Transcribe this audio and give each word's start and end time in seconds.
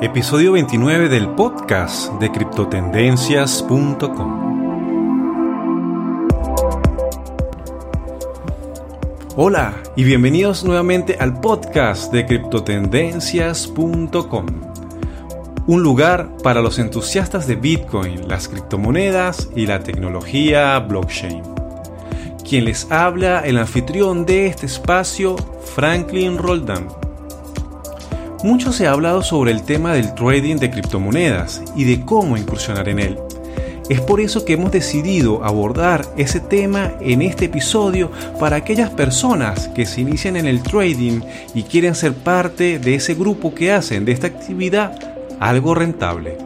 Episodio 0.00 0.52
29 0.52 1.08
del 1.08 1.30
podcast 1.30 2.12
de 2.20 2.30
criptotendencias.com. 2.30 4.46
Hola 9.34 9.74
y 9.96 10.04
bienvenidos 10.04 10.62
nuevamente 10.62 11.16
al 11.18 11.40
podcast 11.40 12.12
de 12.12 12.26
criptotendencias.com. 12.26 14.46
Un 15.66 15.82
lugar 15.82 16.28
para 16.44 16.62
los 16.62 16.78
entusiastas 16.78 17.48
de 17.48 17.56
Bitcoin, 17.56 18.28
las 18.28 18.46
criptomonedas 18.46 19.50
y 19.56 19.66
la 19.66 19.80
tecnología 19.80 20.78
blockchain. 20.78 21.42
Quien 22.48 22.66
les 22.66 22.88
habla, 22.92 23.40
el 23.40 23.58
anfitrión 23.58 24.26
de 24.26 24.46
este 24.46 24.66
espacio, 24.66 25.34
Franklin 25.74 26.38
Roldán. 26.38 26.97
Mucho 28.44 28.72
se 28.72 28.86
ha 28.86 28.92
hablado 28.92 29.22
sobre 29.22 29.50
el 29.50 29.64
tema 29.64 29.94
del 29.94 30.14
trading 30.14 30.56
de 30.56 30.70
criptomonedas 30.70 31.60
y 31.74 31.82
de 31.82 32.04
cómo 32.04 32.36
incursionar 32.36 32.88
en 32.88 33.00
él. 33.00 33.18
Es 33.88 34.00
por 34.00 34.20
eso 34.20 34.44
que 34.44 34.52
hemos 34.52 34.70
decidido 34.70 35.42
abordar 35.44 36.04
ese 36.16 36.38
tema 36.38 36.92
en 37.00 37.22
este 37.22 37.46
episodio 37.46 38.12
para 38.38 38.56
aquellas 38.56 38.90
personas 38.90 39.66
que 39.68 39.86
se 39.86 40.02
inician 40.02 40.36
en 40.36 40.46
el 40.46 40.62
trading 40.62 41.20
y 41.52 41.64
quieren 41.64 41.96
ser 41.96 42.14
parte 42.14 42.78
de 42.78 42.94
ese 42.94 43.14
grupo 43.14 43.54
que 43.54 43.72
hacen 43.72 44.04
de 44.04 44.12
esta 44.12 44.28
actividad 44.28 44.92
algo 45.40 45.74
rentable. 45.74 46.38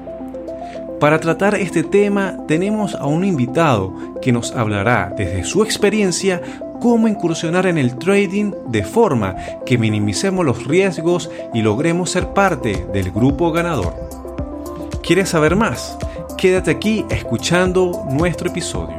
Para 0.98 1.20
tratar 1.20 1.56
este 1.56 1.82
tema 1.82 2.38
tenemos 2.48 2.94
a 2.94 3.04
un 3.04 3.24
invitado 3.24 3.92
que 4.22 4.32
nos 4.32 4.52
hablará 4.52 5.12
desde 5.14 5.44
su 5.44 5.62
experiencia 5.62 6.40
cómo 6.82 7.06
incursionar 7.06 7.66
en 7.66 7.78
el 7.78 7.96
trading 7.96 8.50
de 8.66 8.82
forma 8.82 9.36
que 9.64 9.78
minimicemos 9.78 10.44
los 10.44 10.66
riesgos 10.66 11.30
y 11.54 11.62
logremos 11.62 12.10
ser 12.10 12.34
parte 12.34 12.88
del 12.92 13.12
grupo 13.12 13.52
ganador. 13.52 13.94
¿Quieres 15.00 15.28
saber 15.28 15.54
más? 15.54 15.96
Quédate 16.36 16.72
aquí 16.72 17.06
escuchando 17.08 18.04
nuestro 18.10 18.50
episodio. 18.50 18.98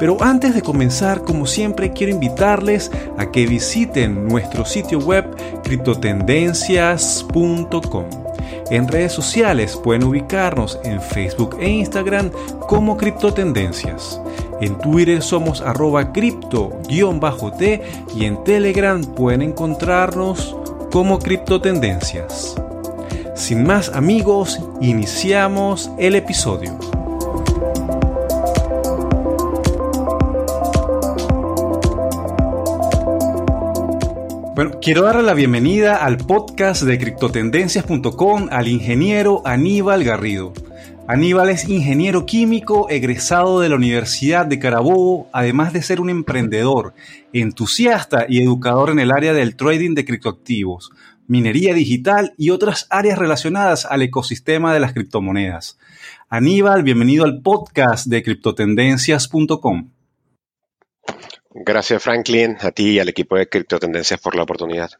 Pero 0.00 0.16
antes 0.22 0.54
de 0.54 0.62
comenzar, 0.62 1.22
como 1.22 1.44
siempre, 1.44 1.92
quiero 1.92 2.14
invitarles 2.14 2.90
a 3.18 3.30
que 3.30 3.46
visiten 3.46 4.26
nuestro 4.26 4.64
sitio 4.64 5.00
web 5.00 5.36
criptotendencias.com 5.64 8.24
en 8.70 8.88
redes 8.88 9.12
sociales 9.12 9.76
pueden 9.76 10.04
ubicarnos 10.04 10.78
en 10.84 11.00
Facebook 11.00 11.56
e 11.60 11.68
Instagram 11.68 12.30
como 12.66 12.96
Criptotendencias. 12.96 14.20
En 14.60 14.78
Twitter 14.78 15.22
somos 15.22 15.60
arroba 15.60 16.12
cripto-t 16.12 17.82
y 18.16 18.24
en 18.24 18.44
Telegram 18.44 19.02
pueden 19.02 19.42
encontrarnos 19.42 20.56
como 20.90 21.18
Criptotendencias. 21.18 22.54
Sin 23.34 23.64
más 23.64 23.88
amigos, 23.90 24.60
iniciamos 24.80 25.90
el 25.98 26.14
episodio. 26.14 26.78
Bueno, 34.54 34.78
quiero 34.80 35.02
darle 35.02 35.24
la 35.24 35.34
bienvenida 35.34 35.96
al 35.96 36.16
podcast 36.16 36.82
de 36.82 36.96
criptotendencias.com 36.96 38.46
al 38.52 38.68
ingeniero 38.68 39.42
Aníbal 39.44 40.04
Garrido. 40.04 40.52
Aníbal 41.06 41.50
es 41.50 41.68
ingeniero 41.68 42.24
químico 42.24 42.88
egresado 42.88 43.60
de 43.60 43.68
la 43.68 43.76
Universidad 43.76 44.46
de 44.46 44.58
Carabobo, 44.58 45.28
además 45.32 45.74
de 45.74 45.82
ser 45.82 46.00
un 46.00 46.08
emprendedor, 46.08 46.94
entusiasta 47.34 48.24
y 48.26 48.42
educador 48.42 48.88
en 48.88 48.98
el 48.98 49.12
área 49.12 49.34
del 49.34 49.54
trading 49.54 49.94
de 49.94 50.06
criptoactivos, 50.06 50.92
minería 51.26 51.74
digital 51.74 52.32
y 52.38 52.48
otras 52.48 52.86
áreas 52.88 53.18
relacionadas 53.18 53.84
al 53.84 54.00
ecosistema 54.00 54.72
de 54.72 54.80
las 54.80 54.94
criptomonedas. 54.94 55.78
Aníbal, 56.30 56.82
bienvenido 56.82 57.26
al 57.26 57.42
podcast 57.42 58.06
de 58.06 58.22
criptotendencias.com. 58.22 59.90
Gracias 61.50 62.02
Franklin, 62.02 62.56
a 62.60 62.70
ti 62.70 62.92
y 62.92 62.98
al 62.98 63.10
equipo 63.10 63.36
de 63.36 63.46
Criptotendencias 63.46 64.20
por 64.20 64.36
la 64.36 64.44
oportunidad. 64.44 64.92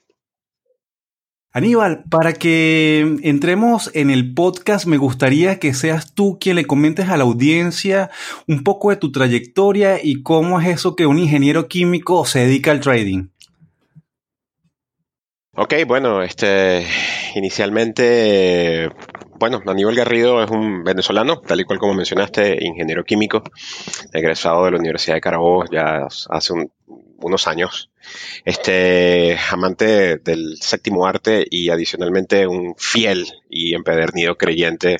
Aníbal, 1.56 2.02
para 2.10 2.32
que 2.32 3.18
entremos 3.22 3.88
en 3.94 4.10
el 4.10 4.34
podcast, 4.34 4.86
me 4.86 4.96
gustaría 4.96 5.60
que 5.60 5.72
seas 5.72 6.12
tú 6.12 6.36
quien 6.40 6.56
le 6.56 6.64
comentes 6.64 7.08
a 7.08 7.16
la 7.16 7.22
audiencia 7.22 8.10
un 8.48 8.64
poco 8.64 8.90
de 8.90 8.96
tu 8.96 9.12
trayectoria 9.12 10.00
y 10.02 10.24
cómo 10.24 10.60
es 10.60 10.66
eso 10.66 10.96
que 10.96 11.06
un 11.06 11.16
ingeniero 11.16 11.68
químico 11.68 12.26
se 12.26 12.40
dedica 12.40 12.72
al 12.72 12.80
trading. 12.80 13.28
Ok, 15.54 15.74
bueno, 15.86 16.24
este, 16.24 16.88
inicialmente 17.36 18.90
bueno, 19.38 19.62
Aníbal 19.64 19.94
Garrido 19.94 20.42
es 20.42 20.50
un 20.50 20.82
venezolano, 20.82 21.40
tal 21.40 21.60
y 21.60 21.64
cual 21.64 21.78
como 21.78 21.94
mencionaste, 21.94 22.64
ingeniero 22.64 23.04
químico, 23.04 23.44
egresado 24.12 24.64
de 24.64 24.72
la 24.72 24.78
Universidad 24.78 25.14
de 25.14 25.20
Carabobo 25.20 25.66
ya 25.70 26.06
hace 26.30 26.52
unos 27.18 27.46
años. 27.46 27.90
Este 28.44 29.38
amante 29.50 30.18
del 30.18 30.56
séptimo 30.60 31.06
arte 31.06 31.46
y 31.50 31.70
adicionalmente 31.70 32.46
un 32.46 32.74
fiel 32.76 33.26
y 33.48 33.74
empedernido 33.74 34.36
creyente 34.36 34.98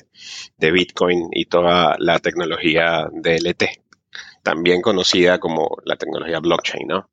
de 0.57 0.71
Bitcoin 0.71 1.29
y 1.31 1.45
toda 1.45 1.95
la 1.99 2.19
tecnología 2.19 3.07
DLT, 3.11 3.63
también 4.43 4.81
conocida 4.81 5.39
como 5.39 5.77
la 5.85 5.97
tecnología 5.97 6.39
blockchain, 6.39 6.87
¿no? 6.87 7.09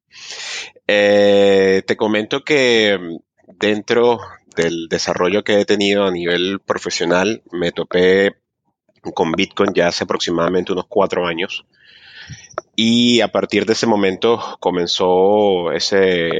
Eh, 0.87 1.83
te 1.87 1.97
comento 1.97 2.45
que 2.45 2.99
dentro 3.59 4.21
del 4.57 4.89
desarrollo 4.89 5.45
que 5.45 5.61
he 5.61 5.65
tenido 5.65 6.05
a 6.05 6.11
nivel 6.11 6.61
profesional, 6.61 7.43
me 7.53 7.73
topé 7.73 8.37
con 9.15 9.33
Bitcoin 9.33 9.73
ya 9.75 9.89
hace 9.89 10.05
aproximadamente 10.05 10.73
unos 10.73 10.87
cuatro 10.89 11.27
años. 11.27 11.65
Y 12.75 13.21
a 13.21 13.28
partir 13.28 13.66
de 13.66 13.75
ese 13.75 13.87
momento 13.87 14.41
comenzó 14.60 15.72
ese, 15.72 16.31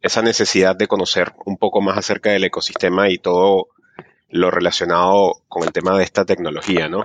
esa 0.00 0.22
necesidad 0.22 0.76
de 0.76 0.88
conocer 0.88 1.34
un 1.44 1.56
poco 1.56 1.80
más 1.80 1.98
acerca 1.98 2.30
del 2.30 2.44
ecosistema 2.44 3.10
y 3.10 3.18
todo 3.18 3.68
lo 4.28 4.50
relacionado 4.50 5.42
con 5.48 5.64
el 5.64 5.72
tema 5.72 5.96
de 5.96 6.04
esta 6.04 6.24
tecnología, 6.24 6.88
¿no? 6.88 7.04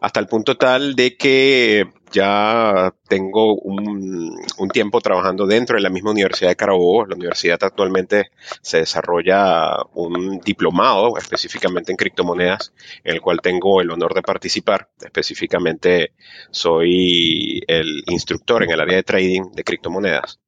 Hasta 0.00 0.20
el 0.20 0.26
punto 0.26 0.56
tal 0.56 0.94
de 0.94 1.16
que 1.16 1.86
ya 2.12 2.94
tengo 3.08 3.54
un, 3.54 4.36
tiempo 4.72 5.00
trabajando 5.00 5.46
dentro 5.46 5.76
de 5.76 5.82
la 5.82 5.90
misma 5.90 6.10
Universidad 6.10 6.50
de 6.50 6.56
Carabobo. 6.56 7.06
La 7.06 7.14
universidad 7.14 7.58
actualmente 7.62 8.30
se 8.62 8.78
desarrolla 8.78 9.76
un 9.94 10.38
diplomado 10.40 11.16
específicamente 11.16 11.90
en 11.90 11.96
criptomonedas, 11.96 12.72
en 13.04 13.14
el 13.14 13.20
cual 13.20 13.40
tengo 13.40 13.80
el 13.80 13.90
honor 13.90 14.14
de 14.14 14.22
participar. 14.22 14.88
Específicamente 15.00 16.12
soy 16.50 17.62
el 17.66 18.04
instructor 18.08 18.62
en 18.62 18.70
el 18.70 18.80
área 18.80 18.96
de 18.96 19.02
trading 19.02 19.52
de 19.52 19.64
criptomonedas. 19.64 20.40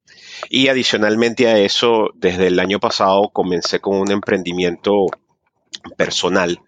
Y 0.49 0.67
adicionalmente 0.67 1.47
a 1.47 1.57
eso, 1.59 2.09
desde 2.15 2.47
el 2.47 2.59
año 2.59 2.79
pasado 2.79 3.29
comencé 3.33 3.79
con 3.79 3.97
un 3.97 4.11
emprendimiento 4.11 5.07
personal 5.97 6.59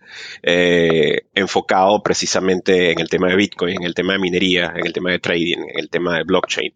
eh, 0.42 1.28
enfocado 1.34 2.02
precisamente 2.02 2.92
en 2.92 3.00
el 3.00 3.10
tema 3.10 3.28
de 3.28 3.36
Bitcoin, 3.36 3.78
en 3.78 3.84
el 3.84 3.94
tema 3.94 4.14
de 4.14 4.20
minería, 4.20 4.74
en 4.76 4.86
el 4.86 4.94
tema 4.94 5.12
de 5.12 5.20
trading, 5.20 5.58
en 5.58 5.80
el 5.80 5.90
tema 5.90 6.18
de 6.18 6.24
blockchain. 6.24 6.74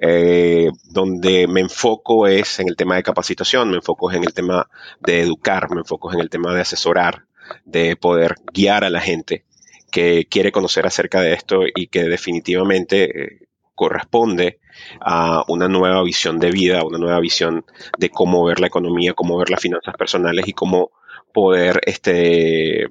Eh, 0.00 0.70
donde 0.84 1.46
me 1.46 1.60
enfoco 1.60 2.26
es 2.26 2.58
en 2.58 2.68
el 2.68 2.76
tema 2.76 2.96
de 2.96 3.02
capacitación, 3.02 3.70
me 3.70 3.76
enfoco 3.76 4.10
en 4.12 4.24
el 4.24 4.32
tema 4.32 4.68
de 5.00 5.20
educar, 5.20 5.70
me 5.70 5.80
enfoco 5.80 6.12
en 6.12 6.20
el 6.20 6.30
tema 6.30 6.54
de 6.54 6.62
asesorar, 6.62 7.26
de 7.64 7.96
poder 7.96 8.36
guiar 8.52 8.84
a 8.84 8.90
la 8.90 9.00
gente 9.00 9.44
que 9.90 10.26
quiere 10.30 10.52
conocer 10.52 10.86
acerca 10.86 11.20
de 11.20 11.34
esto 11.34 11.62
y 11.74 11.88
que 11.88 12.04
definitivamente 12.04 13.24
eh, 13.24 13.48
corresponde 13.74 14.58
a 15.00 15.44
una 15.48 15.68
nueva 15.68 16.02
visión 16.02 16.38
de 16.38 16.50
vida, 16.50 16.82
una 16.84 16.98
nueva 16.98 17.20
visión 17.20 17.64
de 17.98 18.10
cómo 18.10 18.44
ver 18.44 18.60
la 18.60 18.66
economía, 18.66 19.14
cómo 19.14 19.36
ver 19.38 19.50
las 19.50 19.60
finanzas 19.60 19.94
personales 19.96 20.48
y 20.48 20.52
cómo 20.52 20.92
poder 21.38 21.80
este, 21.86 22.88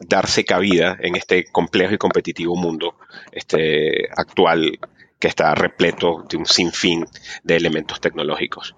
darse 0.00 0.44
cabida 0.44 0.96
en 1.00 1.16
este 1.16 1.44
complejo 1.50 1.92
y 1.92 1.98
competitivo 1.98 2.54
mundo 2.54 2.94
este, 3.32 4.08
actual 4.16 4.78
que 5.18 5.26
está 5.26 5.52
repleto 5.56 6.24
de 6.30 6.36
un 6.36 6.46
sinfín 6.46 7.04
de 7.42 7.56
elementos 7.56 8.00
tecnológicos. 8.00 8.76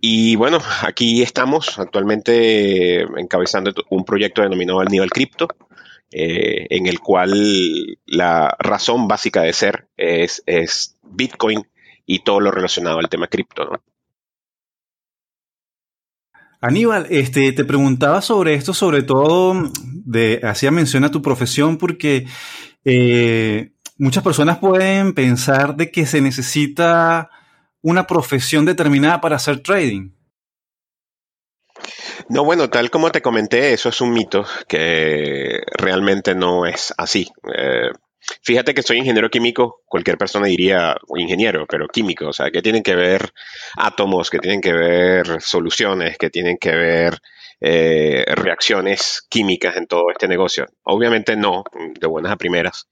Y 0.00 0.36
bueno, 0.36 0.60
aquí 0.82 1.20
estamos 1.22 1.80
actualmente 1.80 3.00
encabezando 3.02 3.72
un 3.90 4.04
proyecto 4.04 4.42
denominado 4.42 4.82
el 4.82 4.88
nivel 4.88 5.10
cripto, 5.10 5.48
eh, 6.12 6.68
en 6.70 6.86
el 6.86 7.00
cual 7.00 7.98
la 8.06 8.54
razón 8.60 9.08
básica 9.08 9.42
de 9.42 9.52
ser 9.52 9.88
es, 9.96 10.96
Bitcoin 11.02 11.66
y 12.06 12.20
todo 12.20 12.38
lo 12.38 12.52
relacionado 12.52 13.00
al 13.00 13.08
tema 13.08 13.26
cripto. 13.26 13.82
Aníbal, 16.62 17.08
este, 17.10 17.50
te 17.50 17.64
preguntaba 17.64 18.22
sobre 18.22 18.54
esto, 18.54 18.72
sobre 18.72 19.02
todo, 19.02 19.68
de, 19.82 20.40
hacía 20.44 20.70
mención 20.70 21.02
a 21.02 21.10
tu 21.10 21.20
profesión, 21.20 21.76
porque 21.76 22.24
eh, 22.84 23.72
muchas 23.98 24.22
personas 24.22 24.58
pueden 24.58 25.12
pensar 25.12 25.74
de 25.74 25.90
que 25.90 26.06
se 26.06 26.20
necesita 26.20 27.30
una 27.82 28.06
profesión 28.06 28.64
determinada 28.64 29.20
para 29.20 29.36
hacer 29.36 29.58
trading. 29.58 30.12
No, 32.28 32.44
bueno, 32.44 32.70
tal 32.70 32.90
como 32.90 33.10
te 33.10 33.22
comenté, 33.22 33.72
eso 33.72 33.88
es 33.88 34.00
un 34.00 34.12
mito 34.12 34.44
que 34.68 35.62
realmente 35.76 36.36
no 36.36 36.64
es 36.64 36.94
así. 36.96 37.28
Eh, 37.58 37.90
fíjate 38.42 38.74
que 38.74 38.82
soy 38.82 38.98
ingeniero 38.98 39.30
químico, 39.30 39.82
cualquier 39.86 40.18
persona 40.18 40.46
diría 40.46 40.96
ingeniero, 41.16 41.66
pero 41.66 41.88
químico, 41.88 42.28
o 42.28 42.32
sea, 42.32 42.50
que 42.50 42.62
tienen 42.62 42.82
que 42.82 42.94
ver 42.94 43.32
átomos, 43.76 44.30
que 44.30 44.38
tienen 44.38 44.60
que 44.60 44.72
ver 44.72 45.40
soluciones, 45.40 46.18
que 46.18 46.30
tienen 46.30 46.56
que 46.58 46.74
ver 46.74 47.18
eh, 47.60 48.24
reacciones 48.34 49.24
químicas 49.28 49.76
en 49.76 49.86
todo 49.86 50.10
este 50.10 50.26
negocio. 50.26 50.66
Obviamente 50.82 51.36
no, 51.36 51.62
de 52.00 52.06
buenas 52.08 52.32
a 52.32 52.36
primeras. 52.36 52.88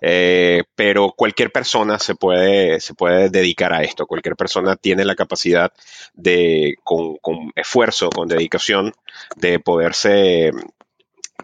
Eh, 0.00 0.62
pero 0.74 1.12
cualquier 1.16 1.52
persona 1.52 1.98
se 1.98 2.14
puede, 2.14 2.80
se 2.80 2.94
puede 2.94 3.28
dedicar 3.28 3.72
a 3.74 3.82
esto, 3.82 4.06
cualquier 4.06 4.36
persona 4.36 4.76
tiene 4.76 5.04
la 5.04 5.14
capacidad 5.14 5.70
de, 6.14 6.76
con, 6.82 7.18
esfuerzo, 7.54 8.10
con 8.10 8.28
dedicación, 8.28 8.94
de 9.36 9.58
poderse 9.58 10.50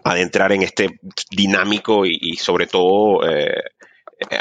adentrar 0.03 0.51
en 0.51 0.63
este 0.63 0.99
dinámico 1.31 2.05
y, 2.05 2.35
sobre 2.37 2.67
todo 2.67 3.27
eh, 3.27 3.63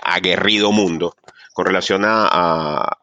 aguerrido 0.02 0.72
mundo 0.72 1.14
con 1.52 1.66
relación 1.66 2.02
a, 2.04 2.98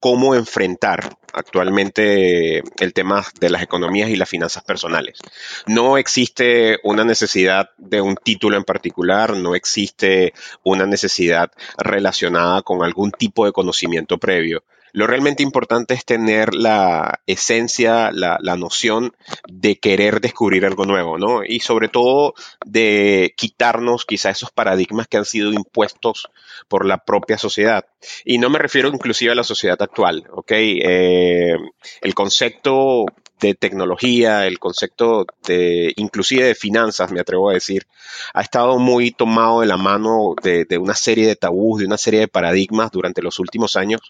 cómo 0.00 0.34
enfrentar 0.34 1.16
actualmente 1.32 2.58
el 2.80 2.92
tema 2.92 3.24
de 3.40 3.50
las 3.50 3.62
economías 3.62 4.10
y 4.10 4.16
las 4.16 4.28
finanzas 4.28 4.64
personales. 4.64 5.20
No 5.66 5.96
existe 5.96 6.80
una 6.82 7.04
necesidad 7.04 7.70
de 7.78 8.00
un 8.00 8.16
título 8.16 8.56
en 8.56 8.64
particular, 8.64 9.36
no 9.36 9.54
existe 9.54 10.32
una 10.64 10.86
necesidad 10.86 11.52
relacionada 11.78 12.62
con 12.62 12.82
algún 12.82 13.12
tipo 13.12 13.46
de 13.46 13.52
conocimiento 13.52 14.18
previo. 14.18 14.64
Lo 14.92 15.06
realmente 15.06 15.42
importante 15.42 15.94
es 15.94 16.04
tener 16.04 16.54
la 16.54 17.20
esencia, 17.26 18.10
la, 18.12 18.38
noción 18.56 19.16
de 19.48 19.76
querer 19.76 20.20
descubrir 20.20 20.66
algo 20.66 20.84
nuevo, 20.84 21.18
¿no? 21.18 21.42
Y 21.44 21.60
sobre 21.60 21.88
todo 21.88 22.34
de 22.66 23.32
quitarnos 23.36 24.04
quizá 24.04 24.30
esos 24.30 24.50
paradigmas 24.50 25.08
que 25.08 25.16
han 25.16 25.24
sido 25.24 25.52
impuestos 25.52 26.28
por 26.68 26.84
la 26.84 26.98
propia 26.98 27.38
sociedad. 27.38 27.86
Y 28.26 28.36
no 28.36 28.50
me 28.50 28.58
refiero 28.58 28.88
inclusive 28.88 29.32
a 29.32 29.36
la 29.36 29.44
sociedad 29.44 29.80
actual, 29.80 30.26
¿ok? 30.30 30.52
Eh, 30.52 31.56
el 32.02 32.14
concepto 32.14 33.06
de 33.42 33.54
tecnología, 33.54 34.46
el 34.46 34.60
concepto 34.60 35.26
de 35.46 35.92
inclusive 35.96 36.44
de 36.44 36.54
finanzas, 36.54 37.10
me 37.10 37.20
atrevo 37.20 37.50
a 37.50 37.54
decir, 37.54 37.86
ha 38.32 38.40
estado 38.40 38.78
muy 38.78 39.10
tomado 39.10 39.60
de 39.60 39.66
la 39.66 39.76
mano 39.76 40.34
de, 40.42 40.78
una 40.78 40.94
serie 40.94 41.26
de 41.26 41.34
tabús, 41.34 41.80
de 41.80 41.86
una 41.86 41.98
serie 41.98 42.20
de 42.20 42.28
paradigmas 42.28 42.92
durante 42.92 43.20
los 43.20 43.40
últimos 43.40 43.74
años 43.76 44.00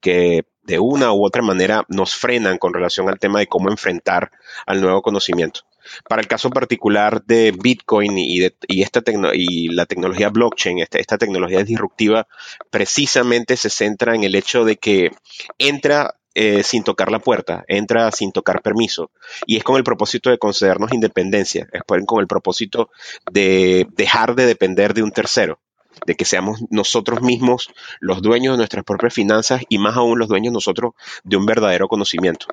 que 0.00 0.46
de 0.62 0.78
una 0.78 1.12
u 1.12 1.24
otra 1.24 1.42
manera 1.42 1.84
nos 1.88 2.14
frenan 2.14 2.56
con 2.56 2.72
relación 2.72 3.08
al 3.08 3.18
tema 3.18 3.40
de 3.40 3.46
cómo 3.46 3.70
enfrentar 3.70 4.30
al 4.66 4.80
nuevo 4.80 5.02
conocimiento. 5.02 5.60
Para 6.08 6.20
el 6.20 6.28
caso 6.28 6.50
particular 6.50 7.22
de 7.24 7.52
Bitcoin 7.52 8.16
y, 8.18 8.42
esta 8.82 9.02
y 9.34 9.68
la 9.68 9.86
tecnología 9.86 10.28
blockchain, 10.30 10.80
esta 10.80 11.18
tecnología 11.18 11.62
disruptiva, 11.62 12.26
precisamente 12.70 13.56
se 13.56 13.70
centra 13.70 14.14
en 14.14 14.24
el 14.24 14.34
hecho 14.34 14.64
de 14.64 14.76
que 14.76 15.10
entra 15.58 16.14
eh, 16.40 16.62
sin 16.62 16.84
tocar 16.84 17.10
la 17.10 17.18
puerta, 17.18 17.64
entra 17.66 18.12
sin 18.12 18.30
tocar 18.30 18.62
permiso. 18.62 19.10
Y 19.44 19.56
es 19.56 19.64
con 19.64 19.74
el 19.74 19.82
propósito 19.82 20.30
de 20.30 20.38
concedernos 20.38 20.92
independencia, 20.92 21.66
es 21.72 21.82
con 22.06 22.20
el 22.20 22.28
propósito 22.28 22.90
de 23.32 23.88
dejar 23.96 24.36
de 24.36 24.46
depender 24.46 24.94
de 24.94 25.02
un 25.02 25.10
tercero, 25.10 25.58
de 26.06 26.14
que 26.14 26.24
seamos 26.24 26.60
nosotros 26.70 27.22
mismos 27.22 27.72
los 27.98 28.22
dueños 28.22 28.52
de 28.52 28.58
nuestras 28.58 28.84
propias 28.84 29.14
finanzas 29.14 29.62
y 29.68 29.78
más 29.78 29.96
aún 29.96 30.20
los 30.20 30.28
dueños 30.28 30.52
nosotros 30.52 30.92
de 31.24 31.36
un 31.36 31.44
verdadero 31.44 31.88
conocimiento. 31.88 32.46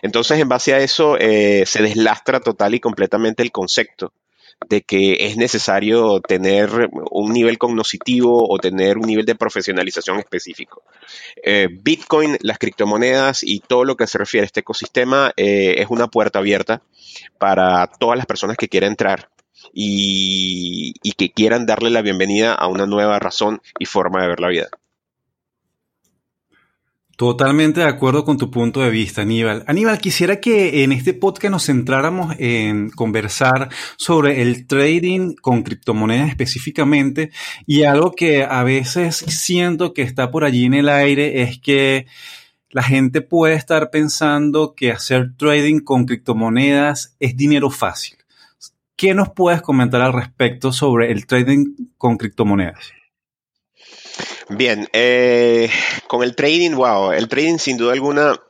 Entonces, 0.00 0.38
en 0.38 0.48
base 0.48 0.72
a 0.72 0.78
eso, 0.78 1.18
eh, 1.18 1.64
se 1.66 1.82
deslastra 1.82 2.40
total 2.40 2.74
y 2.74 2.80
completamente 2.80 3.42
el 3.42 3.52
concepto 3.52 4.14
de 4.68 4.82
que 4.82 5.26
es 5.26 5.36
necesario 5.36 6.20
tener 6.20 6.88
un 7.10 7.32
nivel 7.32 7.58
cognoscitivo 7.58 8.46
o 8.48 8.58
tener 8.58 8.98
un 8.98 9.06
nivel 9.06 9.24
de 9.24 9.34
profesionalización 9.34 10.18
específico. 10.18 10.82
Eh, 11.42 11.68
Bitcoin, 11.70 12.36
las 12.40 12.58
criptomonedas 12.58 13.42
y 13.42 13.60
todo 13.60 13.84
lo 13.84 13.96
que 13.96 14.06
se 14.06 14.18
refiere 14.18 14.44
a 14.44 14.46
este 14.46 14.60
ecosistema 14.60 15.32
eh, 15.36 15.76
es 15.78 15.88
una 15.90 16.08
puerta 16.08 16.38
abierta 16.38 16.82
para 17.38 17.86
todas 17.86 18.16
las 18.16 18.26
personas 18.26 18.56
que 18.56 18.68
quieran 18.68 18.90
entrar 18.92 19.28
y 19.72 20.92
que 21.16 21.32
quieran 21.32 21.66
darle 21.66 21.90
la 21.90 22.02
bienvenida 22.02 22.54
a 22.54 22.66
una 22.68 22.86
nueva 22.86 23.18
razón 23.18 23.60
y 23.78 23.84
forma 23.84 24.22
de 24.22 24.28
ver 24.28 24.40
la 24.40 24.48
vida. 24.48 24.68
Totalmente 27.16 27.80
de 27.80 27.86
acuerdo 27.86 28.26
con 28.26 28.36
tu 28.36 28.50
punto 28.50 28.80
de 28.80 28.90
vista, 28.90 29.22
Aníbal. 29.22 29.64
Aníbal, 29.66 29.98
quisiera 30.00 30.38
que 30.38 30.84
en 30.84 30.92
este 30.92 31.14
podcast 31.14 31.50
nos 31.50 31.64
centráramos 31.64 32.36
en 32.38 32.90
conversar 32.90 33.70
sobre 33.96 34.42
el 34.42 34.66
trading 34.66 35.34
con 35.34 35.62
criptomonedas 35.62 36.28
específicamente 36.28 37.30
y 37.66 37.84
algo 37.84 38.12
que 38.12 38.44
a 38.44 38.62
veces 38.64 39.16
siento 39.16 39.94
que 39.94 40.02
está 40.02 40.30
por 40.30 40.44
allí 40.44 40.66
en 40.66 40.74
el 40.74 40.90
aire 40.90 41.40
es 41.40 41.58
que 41.58 42.06
la 42.68 42.82
gente 42.82 43.22
puede 43.22 43.54
estar 43.54 43.88
pensando 43.88 44.74
que 44.74 44.92
hacer 44.92 45.34
trading 45.38 45.80
con 45.80 46.04
criptomonedas 46.04 47.16
es 47.18 47.34
dinero 47.34 47.70
fácil. 47.70 48.18
¿Qué 48.94 49.14
nos 49.14 49.30
puedes 49.30 49.62
comentar 49.62 50.02
al 50.02 50.12
respecto 50.12 50.70
sobre 50.70 51.12
el 51.12 51.26
trading 51.26 51.76
con 51.96 52.18
criptomonedas? 52.18 52.92
Bien, 54.48 54.88
eh, 54.92 55.68
con 56.06 56.22
el 56.22 56.36
trading, 56.36 56.76
wow, 56.76 57.10
el 57.10 57.28
trading 57.28 57.58
sin 57.58 57.76
duda 57.76 57.92
alguna 57.92 58.40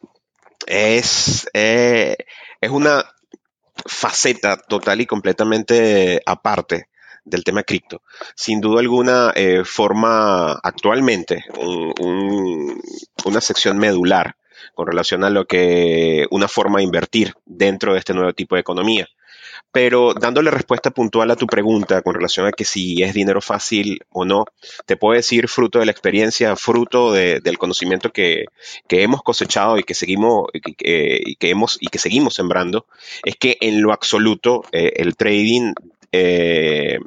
es, 0.67 1.49
eh, 1.55 2.17
es 2.61 2.71
una 2.71 3.03
faceta 3.87 4.59
total 4.59 5.01
y 5.01 5.07
completamente 5.07 6.21
aparte 6.27 6.89
del 7.25 7.45
tema 7.45 7.63
cripto. 7.63 8.03
Sin 8.35 8.61
duda 8.61 8.81
alguna 8.81 9.33
eh, 9.35 9.63
forma 9.65 10.53
actualmente 10.63 11.45
una 13.25 13.41
sección 13.41 13.79
medular 13.79 14.37
con 14.75 14.87
relación 14.87 15.25
a 15.25 15.31
lo 15.31 15.47
que 15.47 16.27
una 16.31 16.49
forma 16.49 16.79
de 16.79 16.85
invertir 16.85 17.33
dentro 17.47 17.95
de 17.95 18.01
este 18.01 18.13
nuevo 18.13 18.35
tipo 18.35 18.55
de 18.55 18.61
economía. 18.61 19.09
Pero 19.77 20.15
dándole 20.15 20.51
respuesta 20.51 20.91
puntual 20.91 21.31
a 21.31 21.37
tu 21.37 21.47
pregunta 21.47 22.01
con 22.01 22.15
relación 22.15 22.47
a 22.47 22.53
que 22.53 22.65
si 22.65 23.03
es 23.03 23.13
dinero 23.13 23.43
fácil 23.43 24.01
o 24.09 24.25
no, 24.25 24.47
te 24.87 24.97
puedo 24.97 25.15
decir 25.15 25.49
fruto 25.49 25.79
de 25.79 25.85
la 25.85 25.93
experiencia, 25.93 26.57
fruto 26.57 27.13
del 27.13 27.59
conocimiento 27.59 28.11
que, 28.11 28.47
hemos 28.89 29.23
cosechado 29.23 29.77
y 29.77 29.83
que 29.83 29.93
seguimos 29.93 30.47
y 30.55 31.37
que, 31.37 31.51
hemos 31.51 31.77
y 31.79 31.89
que 31.89 31.99
seguimos 31.99 32.33
sembrando, 32.33 32.87
es 33.23 33.37
que 33.37 33.59
en 33.61 33.83
lo 33.83 33.93
absoluto 33.93 34.65
eh, 34.73 34.95
el 34.97 35.15
trading 35.15 35.75
eh, 36.11 36.99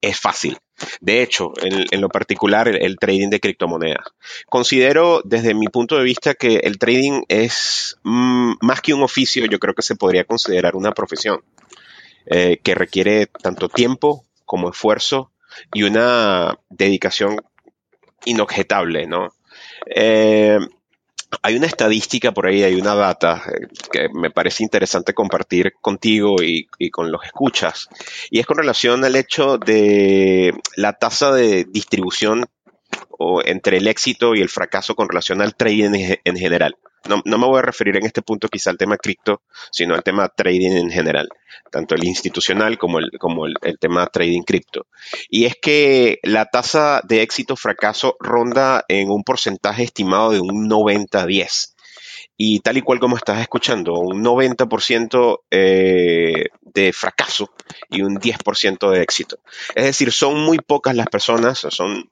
es 0.00 0.18
fácil. 0.18 0.56
De 1.02 1.20
hecho, 1.20 1.52
en, 1.60 2.00
lo 2.00 2.08
particular, 2.08 2.66
el, 2.66 2.96
trading 2.96 3.28
de 3.28 3.40
criptomonedas. 3.40 4.06
Considero 4.46 5.20
desde 5.22 5.52
mi 5.52 5.66
punto 5.66 5.98
de 5.98 6.04
vista 6.04 6.32
que 6.32 6.60
el 6.64 6.78
trading 6.78 7.24
es 7.28 7.98
mm, 8.04 8.54
más 8.62 8.80
que 8.80 8.94
un 8.94 9.02
oficio, 9.02 9.44
yo 9.44 9.58
creo 9.58 9.74
que 9.74 9.82
se 9.82 9.96
podría 9.96 10.24
considerar 10.24 10.76
una 10.76 10.92
profesión. 10.92 11.42
Eh, 12.26 12.60
que 12.62 12.74
requiere 12.74 13.26
tanto 13.26 13.68
tiempo 13.68 14.24
como 14.44 14.70
esfuerzo 14.70 15.32
y 15.72 15.84
una 15.84 16.58
dedicación 16.68 17.36
inobjetable, 18.24 19.06
¿no? 19.06 19.32
Eh, 19.86 20.58
hay 21.42 21.56
una 21.56 21.66
estadística 21.66 22.32
por 22.32 22.46
ahí, 22.46 22.62
hay 22.62 22.74
una 22.74 22.94
data 22.94 23.42
eh, 23.46 23.68
que 23.90 24.08
me 24.12 24.30
parece 24.30 24.62
interesante 24.62 25.14
compartir 25.14 25.74
contigo 25.80 26.42
y, 26.42 26.68
y, 26.78 26.90
con 26.90 27.10
los 27.10 27.24
escuchas, 27.24 27.88
y 28.30 28.40
es 28.40 28.46
con 28.46 28.58
relación 28.58 29.04
al 29.04 29.16
hecho 29.16 29.56
de 29.56 30.52
la 30.76 30.92
tasa 30.94 31.32
de 31.32 31.64
distribución 31.64 32.44
o 33.10 33.42
entre 33.44 33.78
el 33.78 33.88
éxito 33.88 34.34
y 34.34 34.40
el 34.40 34.48
fracaso 34.48 34.94
con 34.94 35.08
relación 35.08 35.40
al 35.42 35.54
trading 35.54 35.90
en 36.24 36.36
general 36.36 36.76
no, 37.08 37.38
me 37.38 37.46
voy 37.46 37.58
a 37.58 37.62
referir 37.62 37.96
en 37.96 38.04
este 38.04 38.22
punto 38.22 38.48
quizá 38.48 38.70
al 38.70 38.78
tema 38.78 38.96
cripto, 38.96 39.42
sino 39.70 39.94
al 39.94 40.02
tema 40.02 40.28
trading 40.28 40.72
en 40.72 40.90
general, 40.90 41.28
tanto 41.70 41.94
el 41.94 42.04
institucional 42.04 42.78
como 42.78 42.98
el, 42.98 43.10
como 43.18 43.46
el, 43.46 43.78
tema 43.78 44.06
trading 44.06 44.42
cripto. 44.42 44.86
Y 45.28 45.46
es 45.46 45.56
que 45.60 46.18
la 46.22 46.46
tasa 46.46 47.00
de 47.04 47.22
éxito 47.22 47.56
fracaso 47.56 48.16
ronda 48.20 48.84
en 48.88 49.10
un 49.10 49.24
porcentaje 49.24 49.84
estimado 49.84 50.32
de 50.32 50.40
un 50.40 50.68
90-10. 50.68 51.74
Y 52.36 52.60
tal 52.60 52.78
y 52.78 52.82
cual 52.82 53.00
como 53.00 53.16
estás 53.16 53.40
escuchando, 53.40 53.94
un 53.94 54.24
90% 54.24 55.40
eh, 55.50 56.44
de 56.62 56.92
fracaso 56.92 57.52
y 57.90 58.00
un 58.00 58.18
10% 58.18 58.90
de 58.90 59.02
éxito. 59.02 59.38
Es 59.74 59.84
decir, 59.84 60.10
son 60.10 60.40
muy 60.40 60.58
pocas 60.58 60.96
las 60.96 61.06
personas, 61.08 61.58
son 61.58 62.10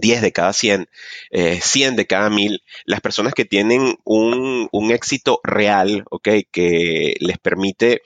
10 0.00 0.22
de 0.22 0.32
cada 0.32 0.52
100, 0.52 0.88
100 1.30 1.92
eh, 1.92 1.96
de 1.96 2.06
cada 2.06 2.30
1000, 2.30 2.62
las 2.84 3.00
personas 3.00 3.34
que 3.34 3.44
tienen 3.44 3.98
un, 4.04 4.68
éxito 4.90 5.40
real, 5.42 6.04
¿ok? 6.10 6.28
Que 6.50 7.14
les 7.20 7.38
permite 7.38 8.02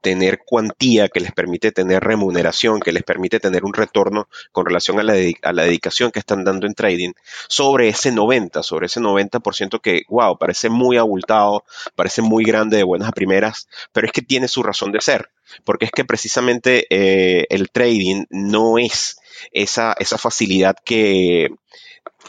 tener 0.00 0.40
cuantía, 0.44 1.08
que 1.08 1.20
les 1.20 1.32
permite 1.32 1.72
tener 1.72 2.02
remuneración, 2.02 2.80
que 2.80 2.92
les 2.92 3.02
permite 3.02 3.40
tener 3.40 3.64
un 3.64 3.74
retorno 3.74 4.28
con 4.52 4.66
relación 4.66 4.98
a 4.98 5.02
la, 5.02 5.14
a 5.42 5.52
la 5.52 5.64
dedicación 5.64 6.10
que 6.10 6.18
están 6.18 6.44
dando 6.44 6.66
en 6.66 6.74
trading, 6.74 7.12
sobre 7.48 7.88
ese 7.88 8.12
90, 8.12 8.62
sobre 8.62 8.86
ese 8.86 9.00
90% 9.00 9.80
que, 9.80 10.02
wow, 10.08 10.38
parece 10.38 10.68
muy 10.68 10.96
abultado, 10.96 11.64
parece 11.94 12.22
muy 12.22 12.44
grande 12.44 12.78
de 12.78 12.84
buenas 12.84 13.08
a 13.08 13.12
primeras, 13.12 13.68
pero 13.92 14.06
es 14.06 14.12
que 14.12 14.22
tiene 14.22 14.48
su 14.48 14.62
razón 14.62 14.92
de 14.92 15.00
ser, 15.00 15.30
porque 15.64 15.86
es 15.86 15.90
que 15.90 16.04
precisamente 16.04 16.86
eh, 16.90 17.46
el 17.50 17.70
trading 17.70 18.24
no 18.30 18.78
es 18.78 19.20
esa, 19.52 19.94
esa 19.98 20.18
facilidad 20.18 20.76
que 20.84 21.50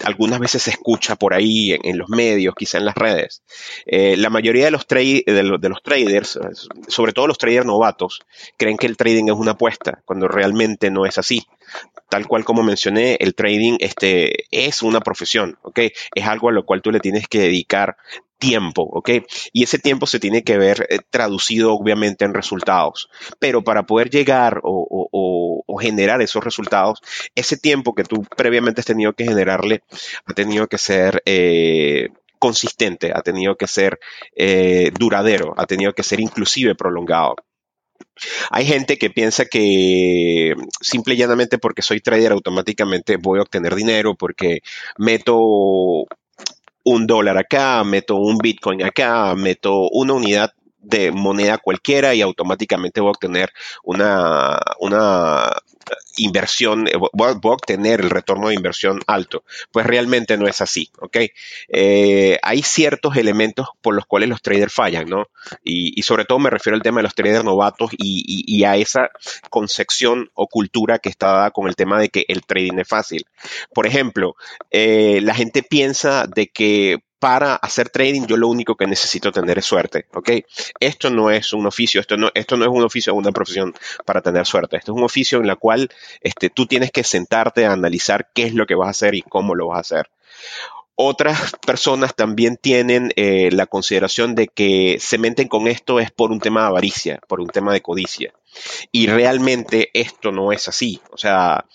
algunas 0.04 0.40
veces 0.40 0.64
se 0.64 0.72
escucha 0.72 1.16
por 1.16 1.34
ahí 1.34 1.78
en, 1.84 1.98
los 1.98 2.10
medios, 2.10 2.56
quizá 2.56 2.78
en 2.78 2.86
las 2.86 2.96
redes. 2.96 3.44
Eh, 3.86 4.16
la 4.18 4.30
mayoría 4.30 4.66
de 4.66 4.72
los, 4.72 4.86
los 4.88 5.84
traders, 5.84 6.40
sobre 6.88 7.14
todo 7.14 7.28
los 7.28 7.38
traders 7.38 7.66
novatos, 7.66 8.22
creen 8.58 8.78
que 8.78 8.88
el 8.88 8.98
trading 8.98 9.26
es 9.26 9.36
una 9.36 9.52
apuesta, 9.52 10.02
cuando 10.06 10.28
realmente 10.28 10.90
no 10.90 11.06
es 11.06 11.18
así 11.18 11.46
tal 12.10 12.28
cual 12.28 12.44
como 12.44 12.62
mencioné, 12.62 13.16
el 13.22 13.34
trading 13.34 13.78
este, 13.80 14.44
es 14.52 14.82
una 14.82 15.00
profesión, 15.00 15.58
¿ok? 15.62 15.80
Es 16.14 16.26
algo 16.26 16.50
a 16.50 16.52
lo 16.52 16.66
cual 16.66 16.82
tú 16.82 16.92
le 16.92 17.00
tienes 17.00 17.26
que 17.30 17.40
dedicar 17.40 17.96
tiempo, 18.42 18.82
¿ok? 18.82 19.10
Y 19.54 19.64
ese 19.64 19.78
tiempo 19.78 20.08
se 20.08 20.20
tiene 20.20 20.44
que 20.44 20.58
ver 20.58 20.88
eh, 20.90 21.00
traducido 21.10 21.74
obviamente 21.74 22.26
en 22.26 22.34
resultados. 22.34 23.08
Pero 23.40 23.64
para 23.64 23.84
poder 23.84 24.10
llegar 24.10 24.60
o, 24.64 25.64
generar 25.80 26.22
esos 26.22 26.44
resultados, 26.44 27.02
ese 27.34 27.58
tiempo 27.58 27.96
que 27.96 28.04
tú 28.04 28.24
previamente 28.36 28.82
has 28.82 28.86
tenido 28.86 29.14
que 29.14 29.24
generarle 29.24 29.84
ha 30.26 30.34
tenido 30.34 30.68
que 30.68 30.78
ser... 30.78 31.22
Eh, 31.26 32.10
consistente, 32.40 33.12
ha 33.14 33.22
tenido 33.22 33.56
que 33.56 33.68
ser 33.68 34.00
eh, 34.36 34.90
duradero, 34.98 35.54
ha 35.58 35.68
tenido 35.68 35.94
que 35.94 36.02
ser 36.02 36.20
inclusive 36.20 36.74
prolongado. 36.74 37.36
Hay 38.50 38.66
gente 38.66 38.98
que 38.98 39.12
piensa 39.12 39.46
que 39.46 40.56
simple 40.82 41.14
y 41.14 41.18
llanamente 41.18 41.60
porque 41.60 41.84
soy 41.84 42.02
trader 42.02 42.32
automáticamente 42.32 43.18
voy 43.18 43.38
a 43.38 43.44
obtener 43.44 43.76
dinero 43.76 44.16
porque 44.16 44.62
meto 44.98 46.08
un 46.84 47.08
dólar 47.08 47.38
acá, 47.38 47.84
meto 47.84 48.16
un 48.16 48.38
Bitcoin 48.38 48.84
acá, 48.84 49.36
meto 49.36 49.90
una 49.92 50.14
unidad 50.14 50.54
de 50.82 51.12
moneda 51.12 51.58
cualquiera 51.58 52.14
y 52.14 52.22
automáticamente 52.22 53.02
voy 53.02 53.10
a 53.10 53.12
obtener 53.12 53.54
una, 53.84 54.60
una 54.80 55.52
inversión, 56.18 56.88
eh, 56.88 56.94
voy 56.98 57.30
a, 57.30 57.32
obtener 57.32 58.02
el 58.02 58.10
retorno 58.10 58.50
de 58.50 58.56
inversión 58.56 59.02
alto. 59.08 59.44
Pues 59.72 59.86
realmente 59.86 60.38
no 60.38 60.48
es 60.48 60.62
así, 60.62 60.90
¿ok? 61.00 61.18
Eh, 61.70 62.40
hay 62.42 62.62
ciertos 62.62 63.18
elementos 63.18 63.68
por 63.82 63.96
los 63.96 64.06
cuales 64.06 64.30
los 64.30 64.42
traders 64.42 64.74
fallan, 64.74 65.08
¿no? 65.08 65.28
Y, 65.64 66.02
sobre 66.04 66.26
todo 66.26 66.40
me 66.40 66.50
refiero 66.50 66.76
al 66.76 66.82
tema 66.82 66.98
de 66.98 67.04
los 67.04 67.16
traders 67.16 67.44
novatos 67.44 67.92
y, 67.98 68.64
a 68.64 68.76
esa 68.76 69.10
concepción 69.50 70.30
o 70.34 70.48
cultura 70.48 71.00
que 71.00 71.10
está 71.10 71.28
dada 71.28 71.52
con 71.52 71.68
el 71.68 71.76
tema 71.76 72.00
de 72.00 72.10
que 72.10 72.26
el 72.28 72.44
trading 72.44 72.80
es 72.80 72.88
fácil. 72.88 73.26
Por 73.74 73.88
ejemplo, 73.88 74.36
eh, 74.70 75.20
la 75.22 75.34
gente 75.34 75.64
piensa 75.64 76.28
de 76.28 76.48
que 76.48 77.00
para 77.22 77.54
hacer 77.56 77.90
trading 77.90 78.26
yo 78.26 78.36
lo 78.36 78.48
único 78.48 78.76
que 78.76 78.88
necesito 78.88 79.32
tener 79.32 79.60
es 79.60 79.66
suerte, 79.66 80.08
¿ok? 80.16 80.32
Esto 80.80 81.12
no 81.12 81.30
es 81.30 81.54
un 81.54 81.68
oficio, 81.68 82.02
esto 82.02 82.18
no, 82.18 82.32
esto 82.34 82.58
no 82.58 82.66
es 82.66 82.72
un 82.72 82.84
oficio 82.84 83.14
o 83.14 83.16
una 83.16 83.32
profesión 83.32 83.76
para 84.06 84.24
tener 84.24 84.48
suerte. 84.48 84.78
Esto 84.78 84.92
es 84.92 84.98
un 84.98 85.04
oficio 85.04 85.38
en 85.38 85.46
la 85.46 85.56
cual 85.56 85.92
este, 86.22 86.50
tú 86.50 86.66
tienes 86.66 86.92
que 86.92 87.04
sentarte 87.04 87.68
a 87.68 87.74
analizar 87.74 88.32
qué 88.34 88.46
es 88.46 88.56
lo 88.56 88.66
que 88.66 88.74
vas 88.74 88.88
a 88.88 88.90
hacer 88.90 89.14
y 89.14 89.22
cómo 89.22 89.54
lo 89.54 89.68
vas 89.68 89.78
a 89.78 89.82
hacer. 89.82 90.10
Otras 90.96 91.54
personas 91.64 92.16
también 92.16 92.58
tienen 92.58 93.14
eh, 93.16 93.50
la 93.52 93.68
consideración 93.68 94.34
de 94.34 94.48
que 94.48 94.98
se 95.00 95.20
meten 95.20 95.48
con 95.48 95.68
esto 95.68 96.00
es 96.00 96.10
por 96.10 96.32
un 96.32 96.40
tema 96.40 96.62
de 96.62 96.68
avaricia, 96.68 97.20
por 97.28 97.40
un 97.40 97.50
tema 97.50 97.72
de 97.72 97.82
codicia. 97.82 98.34
Y 98.92 99.06
realmente 99.06 99.92
esto 99.94 100.32
no 100.32 100.52
es 100.52 100.68
así. 100.68 101.00
O 101.12 101.18
sea, 101.18 101.66